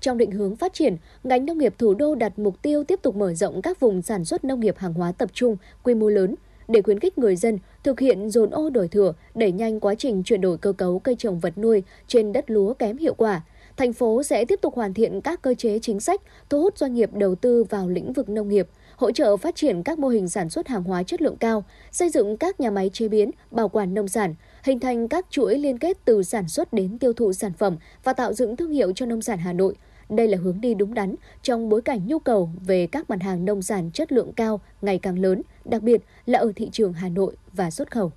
Trong 0.00 0.18
định 0.18 0.30
hướng 0.30 0.56
phát 0.56 0.74
triển, 0.74 0.96
ngành 1.24 1.46
nông 1.46 1.58
nghiệp 1.58 1.74
thủ 1.78 1.94
đô 1.94 2.14
đặt 2.14 2.38
mục 2.38 2.62
tiêu 2.62 2.84
tiếp 2.84 3.00
tục 3.02 3.16
mở 3.16 3.34
rộng 3.34 3.62
các 3.62 3.80
vùng 3.80 4.02
sản 4.02 4.24
xuất 4.24 4.44
nông 4.44 4.60
nghiệp 4.60 4.78
hàng 4.78 4.94
hóa 4.94 5.12
tập 5.18 5.30
trung, 5.32 5.56
quy 5.82 5.94
mô 5.94 6.08
lớn 6.08 6.34
để 6.68 6.82
khuyến 6.82 7.00
khích 7.00 7.18
người 7.18 7.36
dân 7.36 7.58
thực 7.84 8.00
hiện 8.00 8.30
dồn 8.30 8.50
ô 8.50 8.70
đổi 8.70 8.88
thừa, 8.88 9.14
đẩy 9.34 9.52
nhanh 9.52 9.80
quá 9.80 9.94
trình 9.94 10.22
chuyển 10.22 10.40
đổi 10.40 10.58
cơ 10.58 10.72
cấu 10.72 10.98
cây 10.98 11.16
trồng 11.18 11.38
vật 11.38 11.58
nuôi 11.58 11.82
trên 12.06 12.32
đất 12.32 12.50
lúa 12.50 12.74
kém 12.74 12.96
hiệu 12.96 13.14
quả. 13.14 13.40
Thành 13.76 13.92
phố 13.92 14.22
sẽ 14.22 14.44
tiếp 14.44 14.58
tục 14.62 14.74
hoàn 14.74 14.94
thiện 14.94 15.20
các 15.20 15.42
cơ 15.42 15.54
chế 15.54 15.78
chính 15.78 16.00
sách, 16.00 16.20
thu 16.50 16.60
hút 16.60 16.78
doanh 16.78 16.94
nghiệp 16.94 17.10
đầu 17.12 17.34
tư 17.34 17.64
vào 17.64 17.88
lĩnh 17.88 18.12
vực 18.12 18.28
nông 18.28 18.48
nghiệp, 18.48 18.68
hỗ 18.96 19.10
trợ 19.10 19.36
phát 19.36 19.56
triển 19.56 19.82
các 19.82 19.98
mô 19.98 20.08
hình 20.08 20.28
sản 20.28 20.50
xuất 20.50 20.68
hàng 20.68 20.84
hóa 20.84 21.02
chất 21.02 21.22
lượng 21.22 21.36
cao, 21.36 21.64
xây 21.92 22.10
dựng 22.10 22.36
các 22.36 22.60
nhà 22.60 22.70
máy 22.70 22.90
chế 22.92 23.08
biến, 23.08 23.30
bảo 23.50 23.68
quản 23.68 23.94
nông 23.94 24.08
sản, 24.08 24.34
hình 24.62 24.80
thành 24.80 25.08
các 25.08 25.26
chuỗi 25.30 25.58
liên 25.58 25.78
kết 25.78 25.98
từ 26.04 26.22
sản 26.22 26.48
xuất 26.48 26.72
đến 26.72 26.98
tiêu 26.98 27.12
thụ 27.12 27.32
sản 27.32 27.52
phẩm 27.58 27.76
và 28.04 28.12
tạo 28.12 28.32
dựng 28.32 28.56
thương 28.56 28.70
hiệu 28.70 28.92
cho 28.92 29.06
nông 29.06 29.22
sản 29.22 29.38
Hà 29.38 29.52
Nội– 29.52 29.74
đây 30.08 30.28
là 30.28 30.38
hướng 30.38 30.60
đi 30.60 30.74
đúng 30.74 30.94
đắn 30.94 31.14
trong 31.42 31.68
bối 31.68 31.82
cảnh 31.82 32.06
nhu 32.06 32.18
cầu 32.18 32.50
về 32.66 32.86
các 32.86 33.10
mặt 33.10 33.22
hàng 33.22 33.44
nông 33.44 33.62
sản 33.62 33.90
chất 33.94 34.12
lượng 34.12 34.32
cao 34.32 34.60
ngày 34.82 34.98
càng 34.98 35.18
lớn, 35.18 35.42
đặc 35.64 35.82
biệt 35.82 36.02
là 36.26 36.38
ở 36.38 36.52
thị 36.56 36.68
trường 36.72 36.92
Hà 36.92 37.08
Nội 37.08 37.36
và 37.52 37.70
xuất 37.70 37.90
khẩu. 37.90 38.12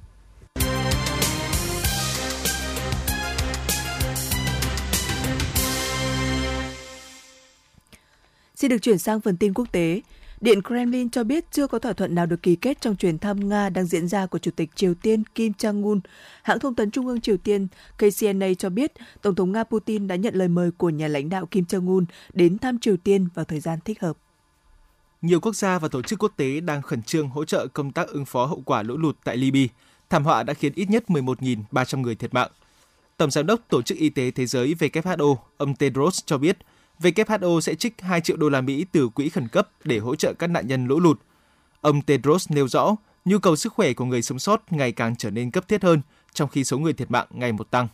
Xin 8.55 8.69
được 8.69 8.81
chuyển 8.81 8.97
sang 8.97 9.21
phần 9.21 9.37
tin 9.37 9.53
quốc 9.53 9.65
tế. 9.71 10.01
Điện 10.41 10.61
Kremlin 10.61 11.09
cho 11.09 11.23
biết 11.23 11.45
chưa 11.51 11.67
có 11.67 11.79
thỏa 11.79 11.93
thuận 11.93 12.15
nào 12.15 12.25
được 12.25 12.43
ký 12.43 12.55
kết 12.55 12.81
trong 12.81 12.95
chuyến 12.95 13.19
thăm 13.19 13.49
Nga 13.49 13.69
đang 13.69 13.85
diễn 13.85 14.07
ra 14.07 14.25
của 14.25 14.39
Chủ 14.39 14.51
tịch 14.55 14.69
Triều 14.75 14.93
Tiên 14.93 15.23
Kim 15.35 15.51
Jong-un. 15.57 15.99
Hãng 16.43 16.59
thông 16.59 16.75
tấn 16.75 16.91
Trung 16.91 17.07
ương 17.07 17.21
Triều 17.21 17.37
Tiên 17.37 17.67
KCNA 17.97 18.47
cho 18.57 18.69
biết 18.69 18.91
Tổng 19.21 19.35
thống 19.35 19.51
Nga 19.51 19.63
Putin 19.63 20.07
đã 20.07 20.15
nhận 20.15 20.35
lời 20.35 20.47
mời 20.47 20.71
của 20.71 20.89
nhà 20.89 21.07
lãnh 21.07 21.29
đạo 21.29 21.45
Kim 21.45 21.63
Jong-un 21.63 22.05
đến 22.33 22.57
thăm 22.57 22.79
Triều 22.79 22.97
Tiên 22.97 23.27
vào 23.33 23.45
thời 23.45 23.59
gian 23.59 23.79
thích 23.85 24.01
hợp. 24.01 24.17
Nhiều 25.21 25.39
quốc 25.39 25.55
gia 25.55 25.79
và 25.79 25.87
tổ 25.87 26.01
chức 26.01 26.23
quốc 26.23 26.33
tế 26.37 26.59
đang 26.59 26.81
khẩn 26.81 27.01
trương 27.01 27.29
hỗ 27.29 27.45
trợ 27.45 27.67
công 27.67 27.91
tác 27.91 28.07
ứng 28.07 28.25
phó 28.25 28.45
hậu 28.45 28.61
quả 28.65 28.83
lũ 28.83 28.97
lụt 28.97 29.17
tại 29.23 29.37
Libya. 29.37 29.73
Thảm 30.09 30.23
họa 30.23 30.43
đã 30.43 30.53
khiến 30.53 30.73
ít 30.75 30.89
nhất 30.89 31.03
11.300 31.07 32.01
người 32.01 32.15
thiệt 32.15 32.33
mạng. 32.33 32.51
Tổng 33.17 33.31
giám 33.31 33.45
đốc 33.45 33.59
Tổ 33.69 33.81
chức 33.81 33.97
Y 33.97 34.09
tế 34.09 34.31
Thế 34.31 34.45
giới 34.45 34.75
WHO, 34.79 35.35
ông 35.57 35.75
Tedros 35.75 36.19
cho 36.25 36.37
biết– 36.37 36.57
WHO 37.01 37.59
sẽ 37.59 37.75
trích 37.75 38.01
2 38.01 38.21
triệu 38.21 38.37
đô 38.37 38.49
la 38.49 38.61
Mỹ 38.61 38.85
từ 38.91 39.09
quỹ 39.09 39.29
khẩn 39.29 39.47
cấp 39.47 39.69
để 39.83 39.99
hỗ 39.99 40.15
trợ 40.15 40.33
các 40.33 40.47
nạn 40.47 40.67
nhân 40.67 40.85
lũ 40.85 40.99
lụt. 40.99 41.19
Ông 41.81 42.01
Tedros 42.01 42.51
nêu 42.51 42.67
rõ, 42.67 42.95
nhu 43.25 43.39
cầu 43.39 43.55
sức 43.55 43.73
khỏe 43.73 43.93
của 43.93 44.05
người 44.05 44.21
sống 44.21 44.39
sót 44.39 44.71
ngày 44.71 44.91
càng 44.91 45.15
trở 45.15 45.31
nên 45.31 45.51
cấp 45.51 45.67
thiết 45.67 45.83
hơn, 45.83 46.01
trong 46.33 46.49
khi 46.49 46.63
số 46.63 46.79
người 46.79 46.93
thiệt 46.93 47.11
mạng 47.11 47.27
ngày 47.29 47.51
một 47.51 47.71
tăng. 47.71 47.87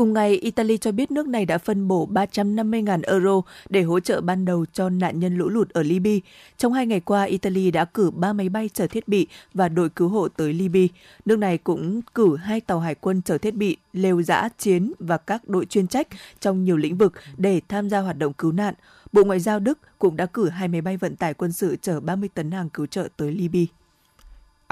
Cùng 0.00 0.12
ngày, 0.12 0.30
Italy 0.34 0.78
cho 0.78 0.92
biết 0.92 1.10
nước 1.10 1.28
này 1.28 1.46
đã 1.46 1.58
phân 1.58 1.88
bổ 1.88 2.08
350.000 2.12 3.02
euro 3.06 3.42
để 3.68 3.82
hỗ 3.82 4.00
trợ 4.00 4.20
ban 4.20 4.44
đầu 4.44 4.66
cho 4.72 4.88
nạn 4.88 5.20
nhân 5.20 5.36
lũ 5.36 5.48
lụt 5.48 5.70
ở 5.70 5.82
Libya. 5.82 6.12
Trong 6.58 6.72
hai 6.72 6.86
ngày 6.86 7.00
qua, 7.00 7.22
Italy 7.22 7.70
đã 7.70 7.84
cử 7.84 8.10
3 8.10 8.32
máy 8.32 8.48
bay 8.48 8.70
chở 8.74 8.86
thiết 8.86 9.08
bị 9.08 9.26
và 9.54 9.68
đội 9.68 9.88
cứu 9.88 10.08
hộ 10.08 10.28
tới 10.28 10.52
Libya. 10.52 10.86
Nước 11.24 11.36
này 11.36 11.58
cũng 11.58 12.02
cử 12.14 12.36
hai 12.36 12.60
tàu 12.60 12.80
hải 12.80 12.94
quân 12.94 13.22
chở 13.22 13.38
thiết 13.38 13.54
bị, 13.54 13.76
lều 13.92 14.22
giã 14.22 14.48
chiến 14.58 14.92
và 14.98 15.16
các 15.16 15.48
đội 15.48 15.66
chuyên 15.66 15.86
trách 15.86 16.08
trong 16.40 16.64
nhiều 16.64 16.76
lĩnh 16.76 16.98
vực 16.98 17.12
để 17.36 17.60
tham 17.68 17.90
gia 17.90 18.00
hoạt 18.00 18.18
động 18.18 18.32
cứu 18.32 18.52
nạn. 18.52 18.74
Bộ 19.12 19.24
Ngoại 19.24 19.40
giao 19.40 19.60
Đức 19.60 19.78
cũng 19.98 20.16
đã 20.16 20.26
cử 20.26 20.48
hai 20.48 20.68
máy 20.68 20.80
bay 20.80 20.96
vận 20.96 21.16
tải 21.16 21.34
quân 21.34 21.52
sự 21.52 21.76
chở 21.82 22.00
30 22.00 22.28
tấn 22.34 22.50
hàng 22.50 22.68
cứu 22.70 22.86
trợ 22.86 23.08
tới 23.16 23.32
Libya. 23.32 23.66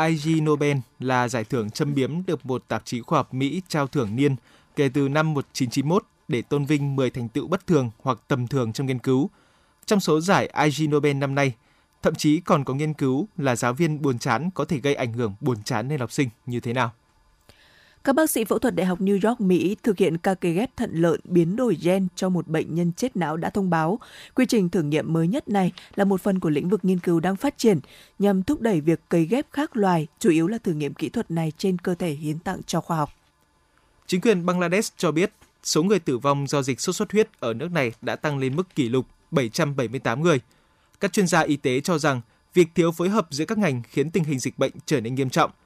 IG 0.07 0.45
Nobel 0.45 0.77
là 0.99 1.29
giải 1.29 1.45
thưởng 1.45 1.71
châm 1.71 1.95
biếm 1.95 2.27
được 2.27 2.47
một 2.47 2.64
tạp 2.69 2.85
chí 2.85 3.01
khoa 3.01 3.19
học 3.19 3.35
Mỹ 3.35 3.62
trao 3.69 3.87
thưởng 3.87 4.17
niên 4.17 4.37
kể 4.79 4.88
từ 4.95 5.09
năm 5.09 5.35
1991 5.35 6.05
để 6.29 6.43
tôn 6.43 6.64
vinh 6.64 6.97
10 6.97 7.11
thành 7.11 7.29
tựu 7.29 7.49
bất 7.49 7.67
thường 7.67 7.91
hoặc 8.03 8.19
tầm 8.29 8.47
thường 8.47 8.73
trong 8.73 8.87
nghiên 8.87 8.99
cứu. 8.99 9.31
Trong 9.87 10.01
số 10.01 10.21
giải 10.21 10.51
IG 10.64 10.91
Nobel 10.91 11.17
năm 11.17 11.35
nay, 11.35 11.55
Thậm 12.03 12.14
chí 12.14 12.41
còn 12.41 12.64
có 12.64 12.75
nghiên 12.75 12.95
cứu 12.95 13.29
là 13.37 13.57
giáo 13.57 13.73
viên 13.73 14.03
buồn 14.03 14.19
chán 14.19 14.51
có 14.55 14.64
thể 14.64 14.79
gây 14.79 14.95
ảnh 14.95 15.12
hưởng 15.12 15.35
buồn 15.41 15.62
chán 15.64 15.88
lên 15.88 16.01
học 16.01 16.12
sinh 16.12 16.29
như 16.47 16.61
thế 16.61 16.73
nào. 16.73 16.91
Các 18.05 18.14
bác 18.14 18.31
sĩ 18.31 18.45
phẫu 18.45 18.59
thuật 18.59 18.75
Đại 18.75 18.87
học 18.87 19.01
New 19.01 19.29
York, 19.29 19.41
Mỹ 19.41 19.77
thực 19.83 19.99
hiện 19.99 20.19
ca 20.19 20.35
cấy 20.35 20.53
ghép 20.53 20.77
thận 20.77 20.91
lợn 20.95 21.21
biến 21.25 21.57
đổi 21.57 21.79
gen 21.83 22.09
cho 22.14 22.29
một 22.29 22.49
bệnh 22.49 22.75
nhân 22.75 22.93
chết 22.93 23.17
não 23.17 23.37
đã 23.37 23.51
thông 23.51 23.71
báo. 23.71 23.99
Quy 24.35 24.47
trình 24.47 24.69
thử 24.69 24.83
nghiệm 24.83 25.12
mới 25.12 25.29
nhất 25.29 25.49
này 25.49 25.73
là 25.95 26.05
một 26.05 26.21
phần 26.21 26.41
của 26.41 26.51
lĩnh 26.51 26.69
vực 26.69 26.85
nghiên 26.85 26.99
cứu 26.99 27.21
đang 27.21 27.37
phát 27.37 27.59
triển 27.59 27.81
nhằm 28.19 28.43
thúc 28.43 28.61
đẩy 28.61 28.81
việc 28.81 29.01
cấy 29.09 29.25
ghép 29.25 29.47
khác 29.53 29.77
loài, 29.77 30.07
chủ 30.19 30.31
yếu 30.31 30.47
là 30.47 30.59
thử 30.59 30.73
nghiệm 30.73 30.95
kỹ 30.95 31.09
thuật 31.09 31.31
này 31.31 31.53
trên 31.59 31.79
cơ 31.79 31.95
thể 31.95 32.11
hiến 32.11 32.38
tặng 32.38 32.61
cho 32.67 32.81
khoa 32.81 32.97
học. 32.97 33.18
Chính 34.09 34.21
quyền 34.21 34.47
Bangladesh 34.47 34.94
cho 34.97 35.12
biết 35.12 35.33
số 35.62 35.83
người 35.83 35.99
tử 35.99 36.18
vong 36.18 36.47
do 36.47 36.62
dịch 36.62 36.81
sốt 36.81 36.97
xuất 36.97 37.12
huyết 37.12 37.29
ở 37.40 37.55
nước 37.55 37.73
này 37.73 37.92
đã 38.03 38.16
tăng 38.16 38.38
lên 38.38 38.57
mức 38.57 38.75
kỷ 38.75 38.88
lục 38.88 39.07
778 39.31 40.23
người. 40.23 40.40
Các 41.01 41.12
chuyên 41.12 41.27
gia 41.27 41.40
y 41.40 41.57
tế 41.57 41.81
cho 41.81 41.99
rằng 41.99 42.21
việc 42.55 42.68
thiếu 42.75 42.92
phối 42.92 43.09
hợp 43.09 43.27
giữa 43.31 43.44
các 43.44 43.59
ngành 43.59 43.83
khiến 43.88 44.11
tình 44.11 44.25
hình 44.25 44.38
dịch 44.38 44.59
bệnh 44.59 44.73
trở 44.87 45.01
nên 45.01 45.14
nghiêm 45.14 45.31
trọng– 45.31 45.51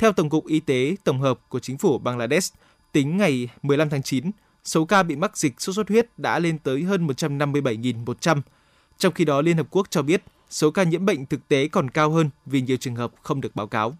theo 0.00 0.12
Tổng 0.12 0.30
cục 0.30 0.46
Y 0.46 0.60
tế 0.60 0.96
Tổng 1.04 1.20
hợp 1.20 1.40
của 1.48 1.60
chính 1.60 1.78
phủ 1.78 1.98
Bangladesh, 1.98 2.54
tính 2.92 3.16
ngày 3.16 3.48
15 3.62 3.90
tháng 3.90 4.02
9, 4.02 4.30
số 4.64 4.84
ca 4.84 5.02
bị 5.02 5.16
mắc 5.16 5.36
dịch 5.36 5.60
sốt 5.60 5.76
xuất 5.76 5.88
huyết 5.88 6.18
đã 6.18 6.38
lên 6.38 6.58
tới 6.58 6.82
hơn 6.82 7.06
157.100. 7.06 8.40
Trong 8.98 9.12
khi 9.12 9.24
đó, 9.24 9.40
Liên 9.40 9.56
Hợp 9.56 9.66
Quốc 9.70 9.86
cho 9.90 10.02
biết 10.02 10.22
số 10.50 10.70
ca 10.70 10.82
nhiễm 10.82 11.06
bệnh 11.06 11.26
thực 11.26 11.48
tế 11.48 11.68
còn 11.68 11.90
cao 11.90 12.10
hơn 12.10 12.30
vì 12.46 12.60
nhiều 12.60 12.76
trường 12.76 12.96
hợp 12.96 13.12
không 13.22 13.40
được 13.40 13.56
báo 13.56 13.66
cáo. 13.66 13.96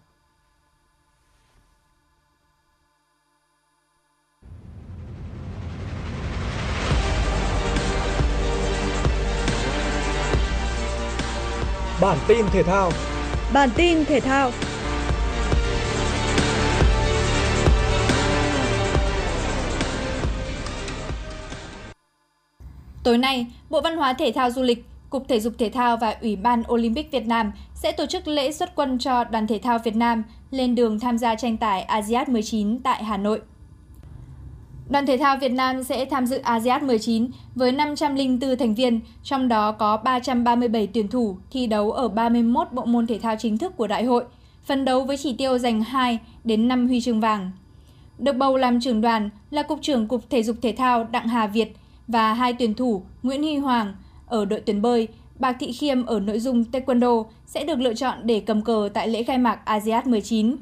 Bản 12.01 12.17
tin 12.27 12.45
thể 12.51 12.63
thao 12.63 12.91
Bản 13.53 13.69
tin 13.75 14.05
thể 14.05 14.19
thao 14.19 14.51
Tối 23.03 23.17
nay, 23.17 23.47
Bộ 23.69 23.81
Văn 23.81 23.97
hóa 23.97 24.13
Thể 24.13 24.31
thao 24.35 24.51
Du 24.51 24.61
lịch, 24.61 24.85
Cục 25.09 25.27
Thể 25.27 25.39
dục 25.39 25.53
Thể 25.57 25.69
thao 25.69 25.97
và 25.97 26.15
Ủy 26.21 26.35
ban 26.35 26.63
Olympic 26.71 27.11
Việt 27.11 27.27
Nam 27.27 27.51
sẽ 27.73 27.91
tổ 27.91 28.05
chức 28.05 28.27
lễ 28.27 28.51
xuất 28.51 28.75
quân 28.75 28.99
cho 28.99 29.23
đoàn 29.23 29.47
thể 29.47 29.59
thao 29.63 29.79
Việt 29.79 29.95
Nam 29.95 30.23
lên 30.51 30.75
đường 30.75 30.99
tham 30.99 31.17
gia 31.17 31.35
tranh 31.35 31.57
tài 31.57 31.81
ASEAN 31.81 32.33
19 32.33 32.79
tại 32.83 33.03
Hà 33.03 33.17
Nội. 33.17 33.41
Đoàn 34.91 35.05
thể 35.05 35.17
thao 35.17 35.37
Việt 35.37 35.51
Nam 35.51 35.83
sẽ 35.83 36.05
tham 36.05 36.25
dự 36.25 36.37
ASEAN 36.37 36.87
19 36.87 37.27
với 37.55 37.71
504 37.71 38.57
thành 38.57 38.75
viên, 38.75 38.99
trong 39.23 39.47
đó 39.47 39.71
có 39.71 39.97
337 39.97 40.87
tuyển 40.87 41.07
thủ 41.07 41.37
thi 41.51 41.67
đấu 41.67 41.91
ở 41.91 42.07
31 42.07 42.67
bộ 42.71 42.85
môn 42.85 43.07
thể 43.07 43.19
thao 43.19 43.35
chính 43.39 43.57
thức 43.57 43.77
của 43.77 43.87
đại 43.87 44.03
hội, 44.03 44.23
phấn 44.63 44.85
đấu 44.85 45.03
với 45.03 45.17
chỉ 45.17 45.33
tiêu 45.33 45.57
giành 45.57 45.81
2 45.81 46.19
đến 46.43 46.67
5 46.67 46.87
huy 46.87 47.01
chương 47.01 47.19
vàng. 47.19 47.51
Được 48.17 48.33
bầu 48.33 48.57
làm 48.57 48.81
trưởng 48.81 49.01
đoàn 49.01 49.29
là 49.51 49.63
Cục 49.63 49.81
trưởng 49.81 50.07
Cục 50.07 50.29
Thể 50.29 50.43
dục 50.43 50.55
Thể 50.61 50.71
thao 50.77 51.03
Đặng 51.03 51.27
Hà 51.27 51.47
Việt 51.47 51.75
và 52.07 52.33
hai 52.33 52.53
tuyển 52.53 52.73
thủ 52.73 53.03
Nguyễn 53.23 53.43
Huy 53.43 53.57
Hoàng 53.57 53.95
ở 54.25 54.45
đội 54.45 54.61
tuyển 54.65 54.81
bơi, 54.81 55.07
Bạc 55.39 55.57
Thị 55.59 55.71
Khiêm 55.71 56.05
ở 56.05 56.19
nội 56.19 56.39
dung 56.39 56.63
Taekwondo 56.71 57.25
sẽ 57.45 57.63
được 57.63 57.79
lựa 57.79 57.93
chọn 57.93 58.17
để 58.23 58.39
cầm 58.39 58.61
cờ 58.61 58.89
tại 58.93 59.07
lễ 59.07 59.23
khai 59.23 59.37
mạc 59.37 59.59
ASEAN 59.65 60.11
19. 60.11 60.55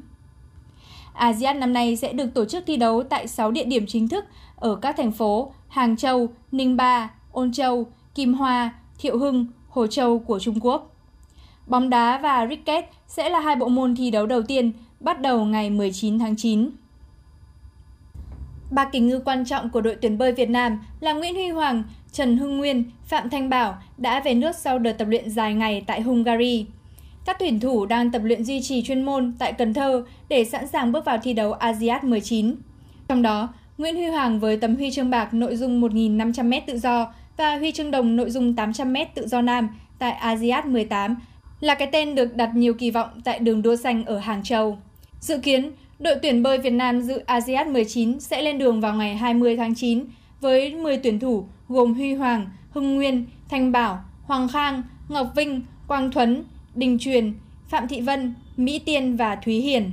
ASEAN 1.14 1.60
năm 1.60 1.72
nay 1.72 1.96
sẽ 1.96 2.12
được 2.12 2.34
tổ 2.34 2.44
chức 2.44 2.64
thi 2.66 2.76
đấu 2.76 3.02
tại 3.02 3.28
6 3.28 3.50
địa 3.50 3.64
điểm 3.64 3.86
chính 3.86 4.08
thức 4.08 4.24
ở 4.56 4.74
các 4.74 4.96
thành 4.96 5.12
phố 5.12 5.52
Hàng 5.68 5.96
Châu, 5.96 6.28
Ninh 6.52 6.76
Ba, 6.76 7.10
Ôn 7.32 7.52
Châu, 7.52 7.86
Kim 8.14 8.34
Hoa, 8.34 8.74
Thiệu 8.98 9.18
Hưng, 9.18 9.46
Hồ 9.68 9.86
Châu 9.86 10.18
của 10.18 10.38
Trung 10.38 10.60
Quốc. 10.60 10.96
Bóng 11.66 11.90
đá 11.90 12.18
và 12.18 12.46
cricket 12.46 12.84
sẽ 13.06 13.28
là 13.28 13.40
hai 13.40 13.56
bộ 13.56 13.68
môn 13.68 13.96
thi 13.96 14.10
đấu 14.10 14.26
đầu 14.26 14.42
tiên 14.42 14.72
bắt 15.00 15.20
đầu 15.20 15.44
ngày 15.44 15.70
19 15.70 16.18
tháng 16.18 16.36
9. 16.36 16.70
Ba 18.70 18.84
kỳ 18.84 19.00
ngư 19.00 19.20
quan 19.24 19.44
trọng 19.44 19.70
của 19.70 19.80
đội 19.80 19.96
tuyển 20.02 20.18
bơi 20.18 20.32
Việt 20.32 20.50
Nam 20.50 20.78
là 21.00 21.12
Nguyễn 21.12 21.34
Huy 21.34 21.48
Hoàng, 21.48 21.82
Trần 22.12 22.36
Hưng 22.36 22.58
Nguyên, 22.58 22.84
Phạm 23.04 23.30
Thanh 23.30 23.48
Bảo 23.48 23.78
đã 23.98 24.20
về 24.20 24.34
nước 24.34 24.56
sau 24.56 24.78
đợt 24.78 24.92
tập 24.92 25.08
luyện 25.08 25.30
dài 25.30 25.54
ngày 25.54 25.84
tại 25.86 26.00
Hungary. 26.00 26.66
Các 27.30 27.36
tuyển 27.38 27.60
thủ 27.60 27.86
đang 27.86 28.10
tập 28.10 28.22
luyện 28.24 28.44
duy 28.44 28.62
trì 28.62 28.82
chuyên 28.82 29.02
môn 29.02 29.32
tại 29.38 29.52
Cần 29.52 29.74
Thơ 29.74 30.04
để 30.28 30.44
sẵn 30.44 30.66
sàng 30.66 30.92
bước 30.92 31.04
vào 31.04 31.18
thi 31.18 31.32
đấu 31.32 31.52
ASEAN 31.52 32.10
19. 32.10 32.54
Trong 33.08 33.22
đó, 33.22 33.48
Nguyễn 33.78 33.94
Huy 33.94 34.06
Hoàng 34.06 34.40
với 34.40 34.56
tấm 34.56 34.76
huy 34.76 34.90
chương 34.90 35.10
bạc 35.10 35.34
nội 35.34 35.56
dung 35.56 35.80
1.500m 35.82 36.60
tự 36.66 36.78
do 36.78 37.12
và 37.36 37.56
huy 37.58 37.72
chương 37.72 37.90
đồng 37.90 38.16
nội 38.16 38.30
dung 38.30 38.54
800m 38.54 39.06
tự 39.14 39.26
do 39.26 39.42
nam 39.42 39.68
tại 39.98 40.12
ASEAN 40.12 40.72
18 40.72 41.16
là 41.60 41.74
cái 41.74 41.88
tên 41.92 42.14
được 42.14 42.36
đặt 42.36 42.50
nhiều 42.54 42.74
kỳ 42.74 42.90
vọng 42.90 43.08
tại 43.24 43.38
đường 43.38 43.62
đua 43.62 43.76
xanh 43.76 44.04
ở 44.04 44.18
Hàng 44.18 44.42
Châu. 44.42 44.78
Dự 45.20 45.38
kiến, 45.38 45.70
Đội 45.98 46.14
tuyển 46.22 46.42
bơi 46.42 46.58
Việt 46.58 46.72
Nam 46.72 47.00
dự 47.00 47.18
ASEAN 47.26 47.72
19 47.72 48.20
sẽ 48.20 48.42
lên 48.42 48.58
đường 48.58 48.80
vào 48.80 48.94
ngày 48.94 49.16
20 49.16 49.56
tháng 49.56 49.74
9 49.74 50.04
với 50.40 50.74
10 50.74 50.96
tuyển 50.96 51.20
thủ 51.20 51.44
gồm 51.68 51.94
Huy 51.94 52.14
Hoàng, 52.14 52.46
Hưng 52.70 52.94
Nguyên, 52.94 53.26
Thanh 53.48 53.72
Bảo, 53.72 54.04
Hoàng 54.22 54.48
Khang, 54.48 54.82
Ngọc 55.08 55.26
Vinh, 55.36 55.62
Quang 55.86 56.12
Thuấn, 56.12 56.44
Đình 56.74 56.98
Truyền, 56.98 57.34
Phạm 57.68 57.88
Thị 57.88 58.00
Vân, 58.00 58.34
Mỹ 58.56 58.78
Tiên 58.78 59.16
và 59.16 59.36
Thúy 59.36 59.60
Hiền. 59.60 59.90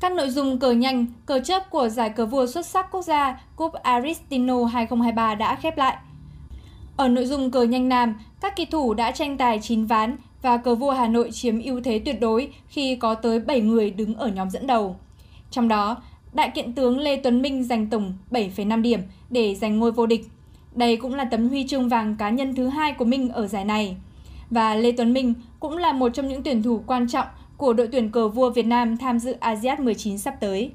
Các 0.00 0.12
nội 0.12 0.30
dung 0.30 0.58
cờ 0.58 0.72
nhanh, 0.72 1.06
cờ 1.26 1.40
chấp 1.40 1.70
của 1.70 1.88
giải 1.88 2.10
cờ 2.10 2.26
vua 2.26 2.46
xuất 2.46 2.66
sắc 2.66 2.90
quốc 2.90 3.02
gia 3.02 3.40
Cup 3.56 3.72
Aristino 3.72 4.64
2023 4.64 5.34
đã 5.34 5.56
khép 5.56 5.78
lại. 5.78 5.96
Ở 6.96 7.08
nội 7.08 7.26
dung 7.26 7.50
cờ 7.50 7.62
nhanh 7.62 7.88
nam, 7.88 8.14
các 8.40 8.56
kỳ 8.56 8.64
thủ 8.64 8.94
đã 8.94 9.10
tranh 9.10 9.36
tài 9.36 9.58
9 9.62 9.84
ván 9.84 10.16
và 10.42 10.56
cờ 10.56 10.74
vua 10.74 10.90
Hà 10.90 11.08
Nội 11.08 11.30
chiếm 11.32 11.62
ưu 11.62 11.80
thế 11.80 11.98
tuyệt 12.04 12.20
đối 12.20 12.52
khi 12.68 12.96
có 12.96 13.14
tới 13.14 13.40
7 13.40 13.60
người 13.60 13.90
đứng 13.90 14.14
ở 14.14 14.28
nhóm 14.28 14.50
dẫn 14.50 14.66
đầu. 14.66 14.96
Trong 15.50 15.68
đó, 15.68 15.96
đại 16.32 16.50
kiện 16.50 16.72
tướng 16.72 16.98
Lê 16.98 17.16
Tuấn 17.16 17.42
Minh 17.42 17.64
giành 17.64 17.86
tổng 17.86 18.14
7,5 18.30 18.82
điểm 18.82 19.00
để 19.30 19.54
giành 19.54 19.78
ngôi 19.78 19.92
vô 19.92 20.06
địch. 20.06 20.26
Đây 20.74 20.96
cũng 20.96 21.14
là 21.14 21.24
tấm 21.24 21.48
huy 21.48 21.66
chương 21.66 21.88
vàng 21.88 22.16
cá 22.16 22.30
nhân 22.30 22.54
thứ 22.54 22.68
hai 22.68 22.92
của 22.92 23.04
Minh 23.04 23.28
ở 23.28 23.46
giải 23.46 23.64
này. 23.64 23.96
Và 24.50 24.74
Lê 24.74 24.92
Tuấn 24.92 25.12
Minh 25.12 25.34
cũng 25.60 25.76
là 25.76 25.92
một 25.92 26.08
trong 26.14 26.28
những 26.28 26.42
tuyển 26.42 26.62
thủ 26.62 26.82
quan 26.86 27.08
trọng 27.08 27.26
của 27.56 27.72
đội 27.72 27.88
tuyển 27.92 28.10
cờ 28.10 28.28
vua 28.28 28.50
Việt 28.50 28.66
Nam 28.66 28.96
tham 28.96 29.18
dự 29.18 29.36
ASEAN 29.40 29.84
19 29.84 30.18
sắp 30.18 30.34
tới. 30.40 30.70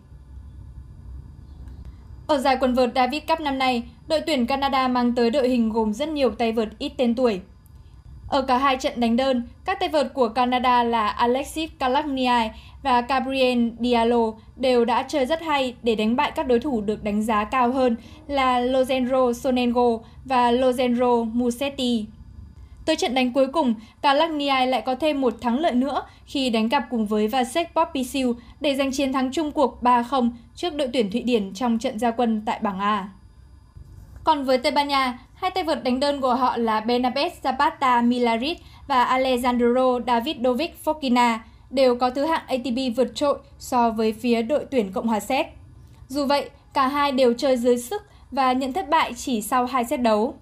Ở 2.27 2.37
giải 2.37 2.57
quần 2.59 2.73
vợt 2.73 2.91
David 2.95 3.23
Cup 3.27 3.39
năm 3.39 3.57
nay, 3.57 3.83
đội 4.07 4.21
tuyển 4.21 4.47
Canada 4.47 4.87
mang 4.87 5.15
tới 5.15 5.29
đội 5.29 5.49
hình 5.49 5.69
gồm 5.69 5.93
rất 5.93 6.09
nhiều 6.09 6.31
tay 6.31 6.51
vợt 6.51 6.69
ít 6.79 6.91
tên 6.97 7.15
tuổi. 7.15 7.41
Ở 8.27 8.41
cả 8.41 8.57
hai 8.57 8.77
trận 8.77 8.99
đánh 8.99 9.15
đơn, 9.15 9.43
các 9.65 9.79
tay 9.79 9.89
vợt 9.89 10.13
của 10.13 10.29
Canada 10.29 10.83
là 10.83 11.07
Alexis 11.07 11.71
Kalakniai 11.79 12.51
và 12.83 13.01
Gabriel 13.01 13.69
Diallo 13.79 14.31
đều 14.55 14.85
đã 14.85 15.03
chơi 15.03 15.25
rất 15.25 15.41
hay 15.41 15.75
để 15.83 15.95
đánh 15.95 16.15
bại 16.15 16.31
các 16.35 16.47
đối 16.47 16.59
thủ 16.59 16.81
được 16.81 17.03
đánh 17.03 17.23
giá 17.23 17.43
cao 17.43 17.71
hơn 17.71 17.95
là 18.27 18.61
Lorenzo 18.61 19.33
Sonengo 19.33 19.97
và 20.25 20.51
Lorenzo 20.51 21.23
Musetti. 21.33 22.05
Tới 22.85 22.95
trận 22.95 23.13
đánh 23.13 23.33
cuối 23.33 23.47
cùng, 23.47 23.75
Kalagniai 24.01 24.67
lại 24.67 24.81
có 24.81 24.95
thêm 24.95 25.21
một 25.21 25.33
thắng 25.41 25.59
lợi 25.59 25.71
nữa 25.71 26.01
khi 26.25 26.49
đánh 26.49 26.69
cặp 26.69 26.83
cùng 26.89 27.05
với 27.05 27.27
Vasek 27.27 27.75
Popisil 27.75 28.27
để 28.59 28.75
giành 28.75 28.91
chiến 28.91 29.13
thắng 29.13 29.31
chung 29.31 29.51
cuộc 29.51 29.79
3-0 29.81 30.31
trước 30.55 30.75
đội 30.75 30.89
tuyển 30.93 31.11
Thụy 31.11 31.21
Điển 31.21 31.53
trong 31.53 31.79
trận 31.79 31.99
gia 31.99 32.11
quân 32.11 32.41
tại 32.45 32.59
bảng 32.61 32.79
A. 32.79 33.09
Còn 34.23 34.43
với 34.43 34.57
Tây 34.57 34.71
Ban 34.71 34.87
Nha, 34.87 35.19
hai 35.33 35.51
tay 35.51 35.63
vợt 35.63 35.83
đánh 35.83 35.99
đơn 35.99 36.21
của 36.21 36.35
họ 36.35 36.57
là 36.57 36.79
Benabes 36.79 37.33
Zapata 37.43 38.07
Milarit 38.07 38.57
và 38.87 39.05
Alejandro 39.05 40.03
Davidovic 40.07 40.77
Fokina 40.85 41.37
đều 41.69 41.95
có 41.95 42.09
thứ 42.09 42.25
hạng 42.25 42.47
ATP 42.47 42.97
vượt 42.97 43.15
trội 43.15 43.39
so 43.59 43.89
với 43.89 44.13
phía 44.13 44.41
đội 44.41 44.65
tuyển 44.71 44.91
Cộng 44.91 45.07
hòa 45.07 45.19
Séc. 45.19 45.47
Dù 46.07 46.25
vậy, 46.25 46.49
cả 46.73 46.87
hai 46.87 47.11
đều 47.11 47.33
chơi 47.33 47.57
dưới 47.57 47.77
sức 47.77 48.03
và 48.31 48.53
nhận 48.53 48.73
thất 48.73 48.89
bại 48.89 49.13
chỉ 49.13 49.41
sau 49.41 49.65
hai 49.65 49.83
set 49.83 50.01
đấu. 50.01 50.35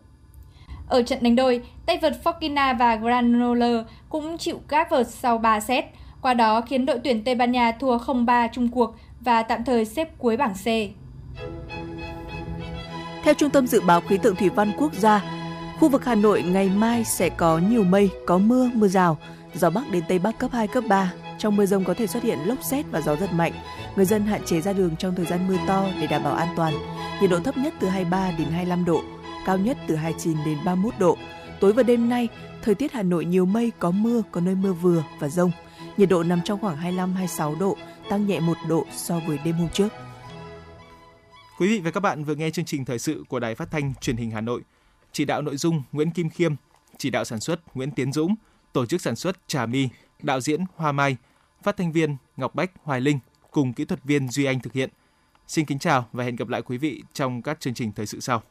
Ở 0.87 1.01
trận 1.01 1.19
đánh 1.21 1.35
đôi, 1.35 1.61
tay 1.89 1.97
vợt 1.97 2.13
Fokina 2.23 2.77
và 2.77 2.95
Granoller 2.95 3.85
cũng 4.09 4.37
chịu 4.37 4.61
các 4.67 4.91
vợt 4.91 5.07
sau 5.07 5.37
3 5.37 5.59
set, 5.59 5.85
qua 6.21 6.33
đó 6.33 6.61
khiến 6.61 6.85
đội 6.85 6.99
tuyển 7.03 7.23
Tây 7.23 7.35
Ban 7.35 7.51
Nha 7.51 7.71
thua 7.71 7.97
0-3 7.97 8.49
chung 8.53 8.69
cuộc 8.69 8.95
và 9.21 9.43
tạm 9.43 9.63
thời 9.63 9.85
xếp 9.85 10.17
cuối 10.17 10.37
bảng 10.37 10.53
C. 10.53 10.65
Theo 13.23 13.33
Trung 13.33 13.49
tâm 13.49 13.67
Dự 13.67 13.81
báo 13.81 14.01
Khí 14.01 14.17
tượng 14.17 14.35
Thủy 14.35 14.49
văn 14.49 14.71
Quốc 14.77 14.93
gia, 14.93 15.23
khu 15.79 15.89
vực 15.89 16.05
Hà 16.05 16.15
Nội 16.15 16.41
ngày 16.43 16.69
mai 16.75 17.03
sẽ 17.03 17.29
có 17.29 17.57
nhiều 17.57 17.83
mây, 17.83 18.09
có 18.25 18.37
mưa, 18.37 18.69
mưa 18.73 18.87
rào, 18.87 19.17
gió 19.53 19.69
Bắc 19.69 19.91
đến 19.91 20.03
Tây 20.07 20.19
Bắc 20.19 20.37
cấp 20.37 20.51
2, 20.53 20.67
cấp 20.67 20.83
3. 20.87 21.13
Trong 21.37 21.55
mưa 21.55 21.65
rông 21.65 21.83
có 21.83 21.93
thể 21.93 22.07
xuất 22.07 22.23
hiện 22.23 22.39
lốc 22.45 22.63
xét 22.63 22.85
và 22.91 23.01
gió 23.01 23.15
giật 23.15 23.33
mạnh. 23.33 23.53
Người 23.95 24.05
dân 24.05 24.25
hạn 24.25 24.41
chế 24.45 24.61
ra 24.61 24.73
đường 24.73 24.95
trong 24.95 25.15
thời 25.15 25.25
gian 25.25 25.47
mưa 25.47 25.57
to 25.67 25.85
để 26.01 26.07
đảm 26.07 26.23
bảo 26.23 26.33
an 26.33 26.47
toàn. 26.55 26.73
Nhiệt 27.21 27.29
độ 27.29 27.39
thấp 27.39 27.57
nhất 27.57 27.73
từ 27.79 27.87
23 27.87 28.31
đến 28.37 28.47
25 28.51 28.85
độ, 28.85 29.01
cao 29.45 29.57
nhất 29.57 29.77
từ 29.87 29.95
29 29.95 30.37
đến 30.45 30.57
31 30.65 30.93
độ. 30.99 31.17
Tối 31.59 31.73
và 31.73 31.83
đêm 31.83 32.09
nay, 32.09 32.29
thời 32.61 32.75
tiết 32.75 32.91
Hà 32.91 33.03
Nội 33.03 33.25
nhiều 33.25 33.45
mây, 33.45 33.71
có 33.79 33.91
mưa, 33.91 34.23
có 34.31 34.41
nơi 34.41 34.55
mưa 34.55 34.73
vừa 34.73 35.03
và 35.19 35.29
rông. 35.29 35.51
Nhiệt 35.97 36.09
độ 36.09 36.23
nằm 36.23 36.41
trong 36.45 36.59
khoảng 36.59 36.77
25-26 36.77 37.59
độ, 37.59 37.77
tăng 38.09 38.27
nhẹ 38.27 38.39
1 38.39 38.57
độ 38.67 38.85
so 38.91 39.19
với 39.27 39.37
đêm 39.45 39.55
hôm 39.55 39.69
trước. 39.69 39.87
Quý 41.59 41.67
vị 41.67 41.79
và 41.79 41.91
các 41.91 41.99
bạn 41.99 42.23
vừa 42.23 42.35
nghe 42.35 42.51
chương 42.51 42.65
trình 42.65 42.85
thời 42.85 42.99
sự 42.99 43.23
của 43.29 43.39
Đài 43.39 43.55
Phát 43.55 43.71
thanh 43.71 43.93
Truyền 44.01 44.17
hình 44.17 44.31
Hà 44.31 44.41
Nội. 44.41 44.61
Chỉ 45.11 45.25
đạo 45.25 45.41
nội 45.41 45.57
dung 45.57 45.83
Nguyễn 45.91 46.11
Kim 46.11 46.29
Khiêm, 46.29 46.55
chỉ 46.97 47.09
đạo 47.09 47.25
sản 47.25 47.39
xuất 47.39 47.75
Nguyễn 47.75 47.91
Tiến 47.91 48.13
Dũng, 48.13 48.35
tổ 48.73 48.85
chức 48.85 49.01
sản 49.01 49.15
xuất 49.15 49.47
Trà 49.47 49.65
My, 49.65 49.89
đạo 50.23 50.41
diễn 50.41 50.63
Hoa 50.75 50.91
Mai, 50.91 51.17
phát 51.63 51.77
thanh 51.77 51.91
viên 51.91 52.15
Ngọc 52.37 52.55
Bách, 52.55 52.71
Hoài 52.83 53.01
Linh 53.01 53.19
cùng 53.51 53.73
kỹ 53.73 53.85
thuật 53.85 54.03
viên 54.03 54.29
Duy 54.29 54.45
Anh 54.45 54.59
thực 54.59 54.73
hiện. 54.73 54.89
Xin 55.47 55.65
kính 55.65 55.79
chào 55.79 56.05
và 56.11 56.23
hẹn 56.23 56.35
gặp 56.35 56.47
lại 56.47 56.61
quý 56.61 56.77
vị 56.77 57.03
trong 57.13 57.41
các 57.41 57.59
chương 57.59 57.73
trình 57.73 57.91
thời 57.91 58.05
sự 58.05 58.19
sau. 58.19 58.43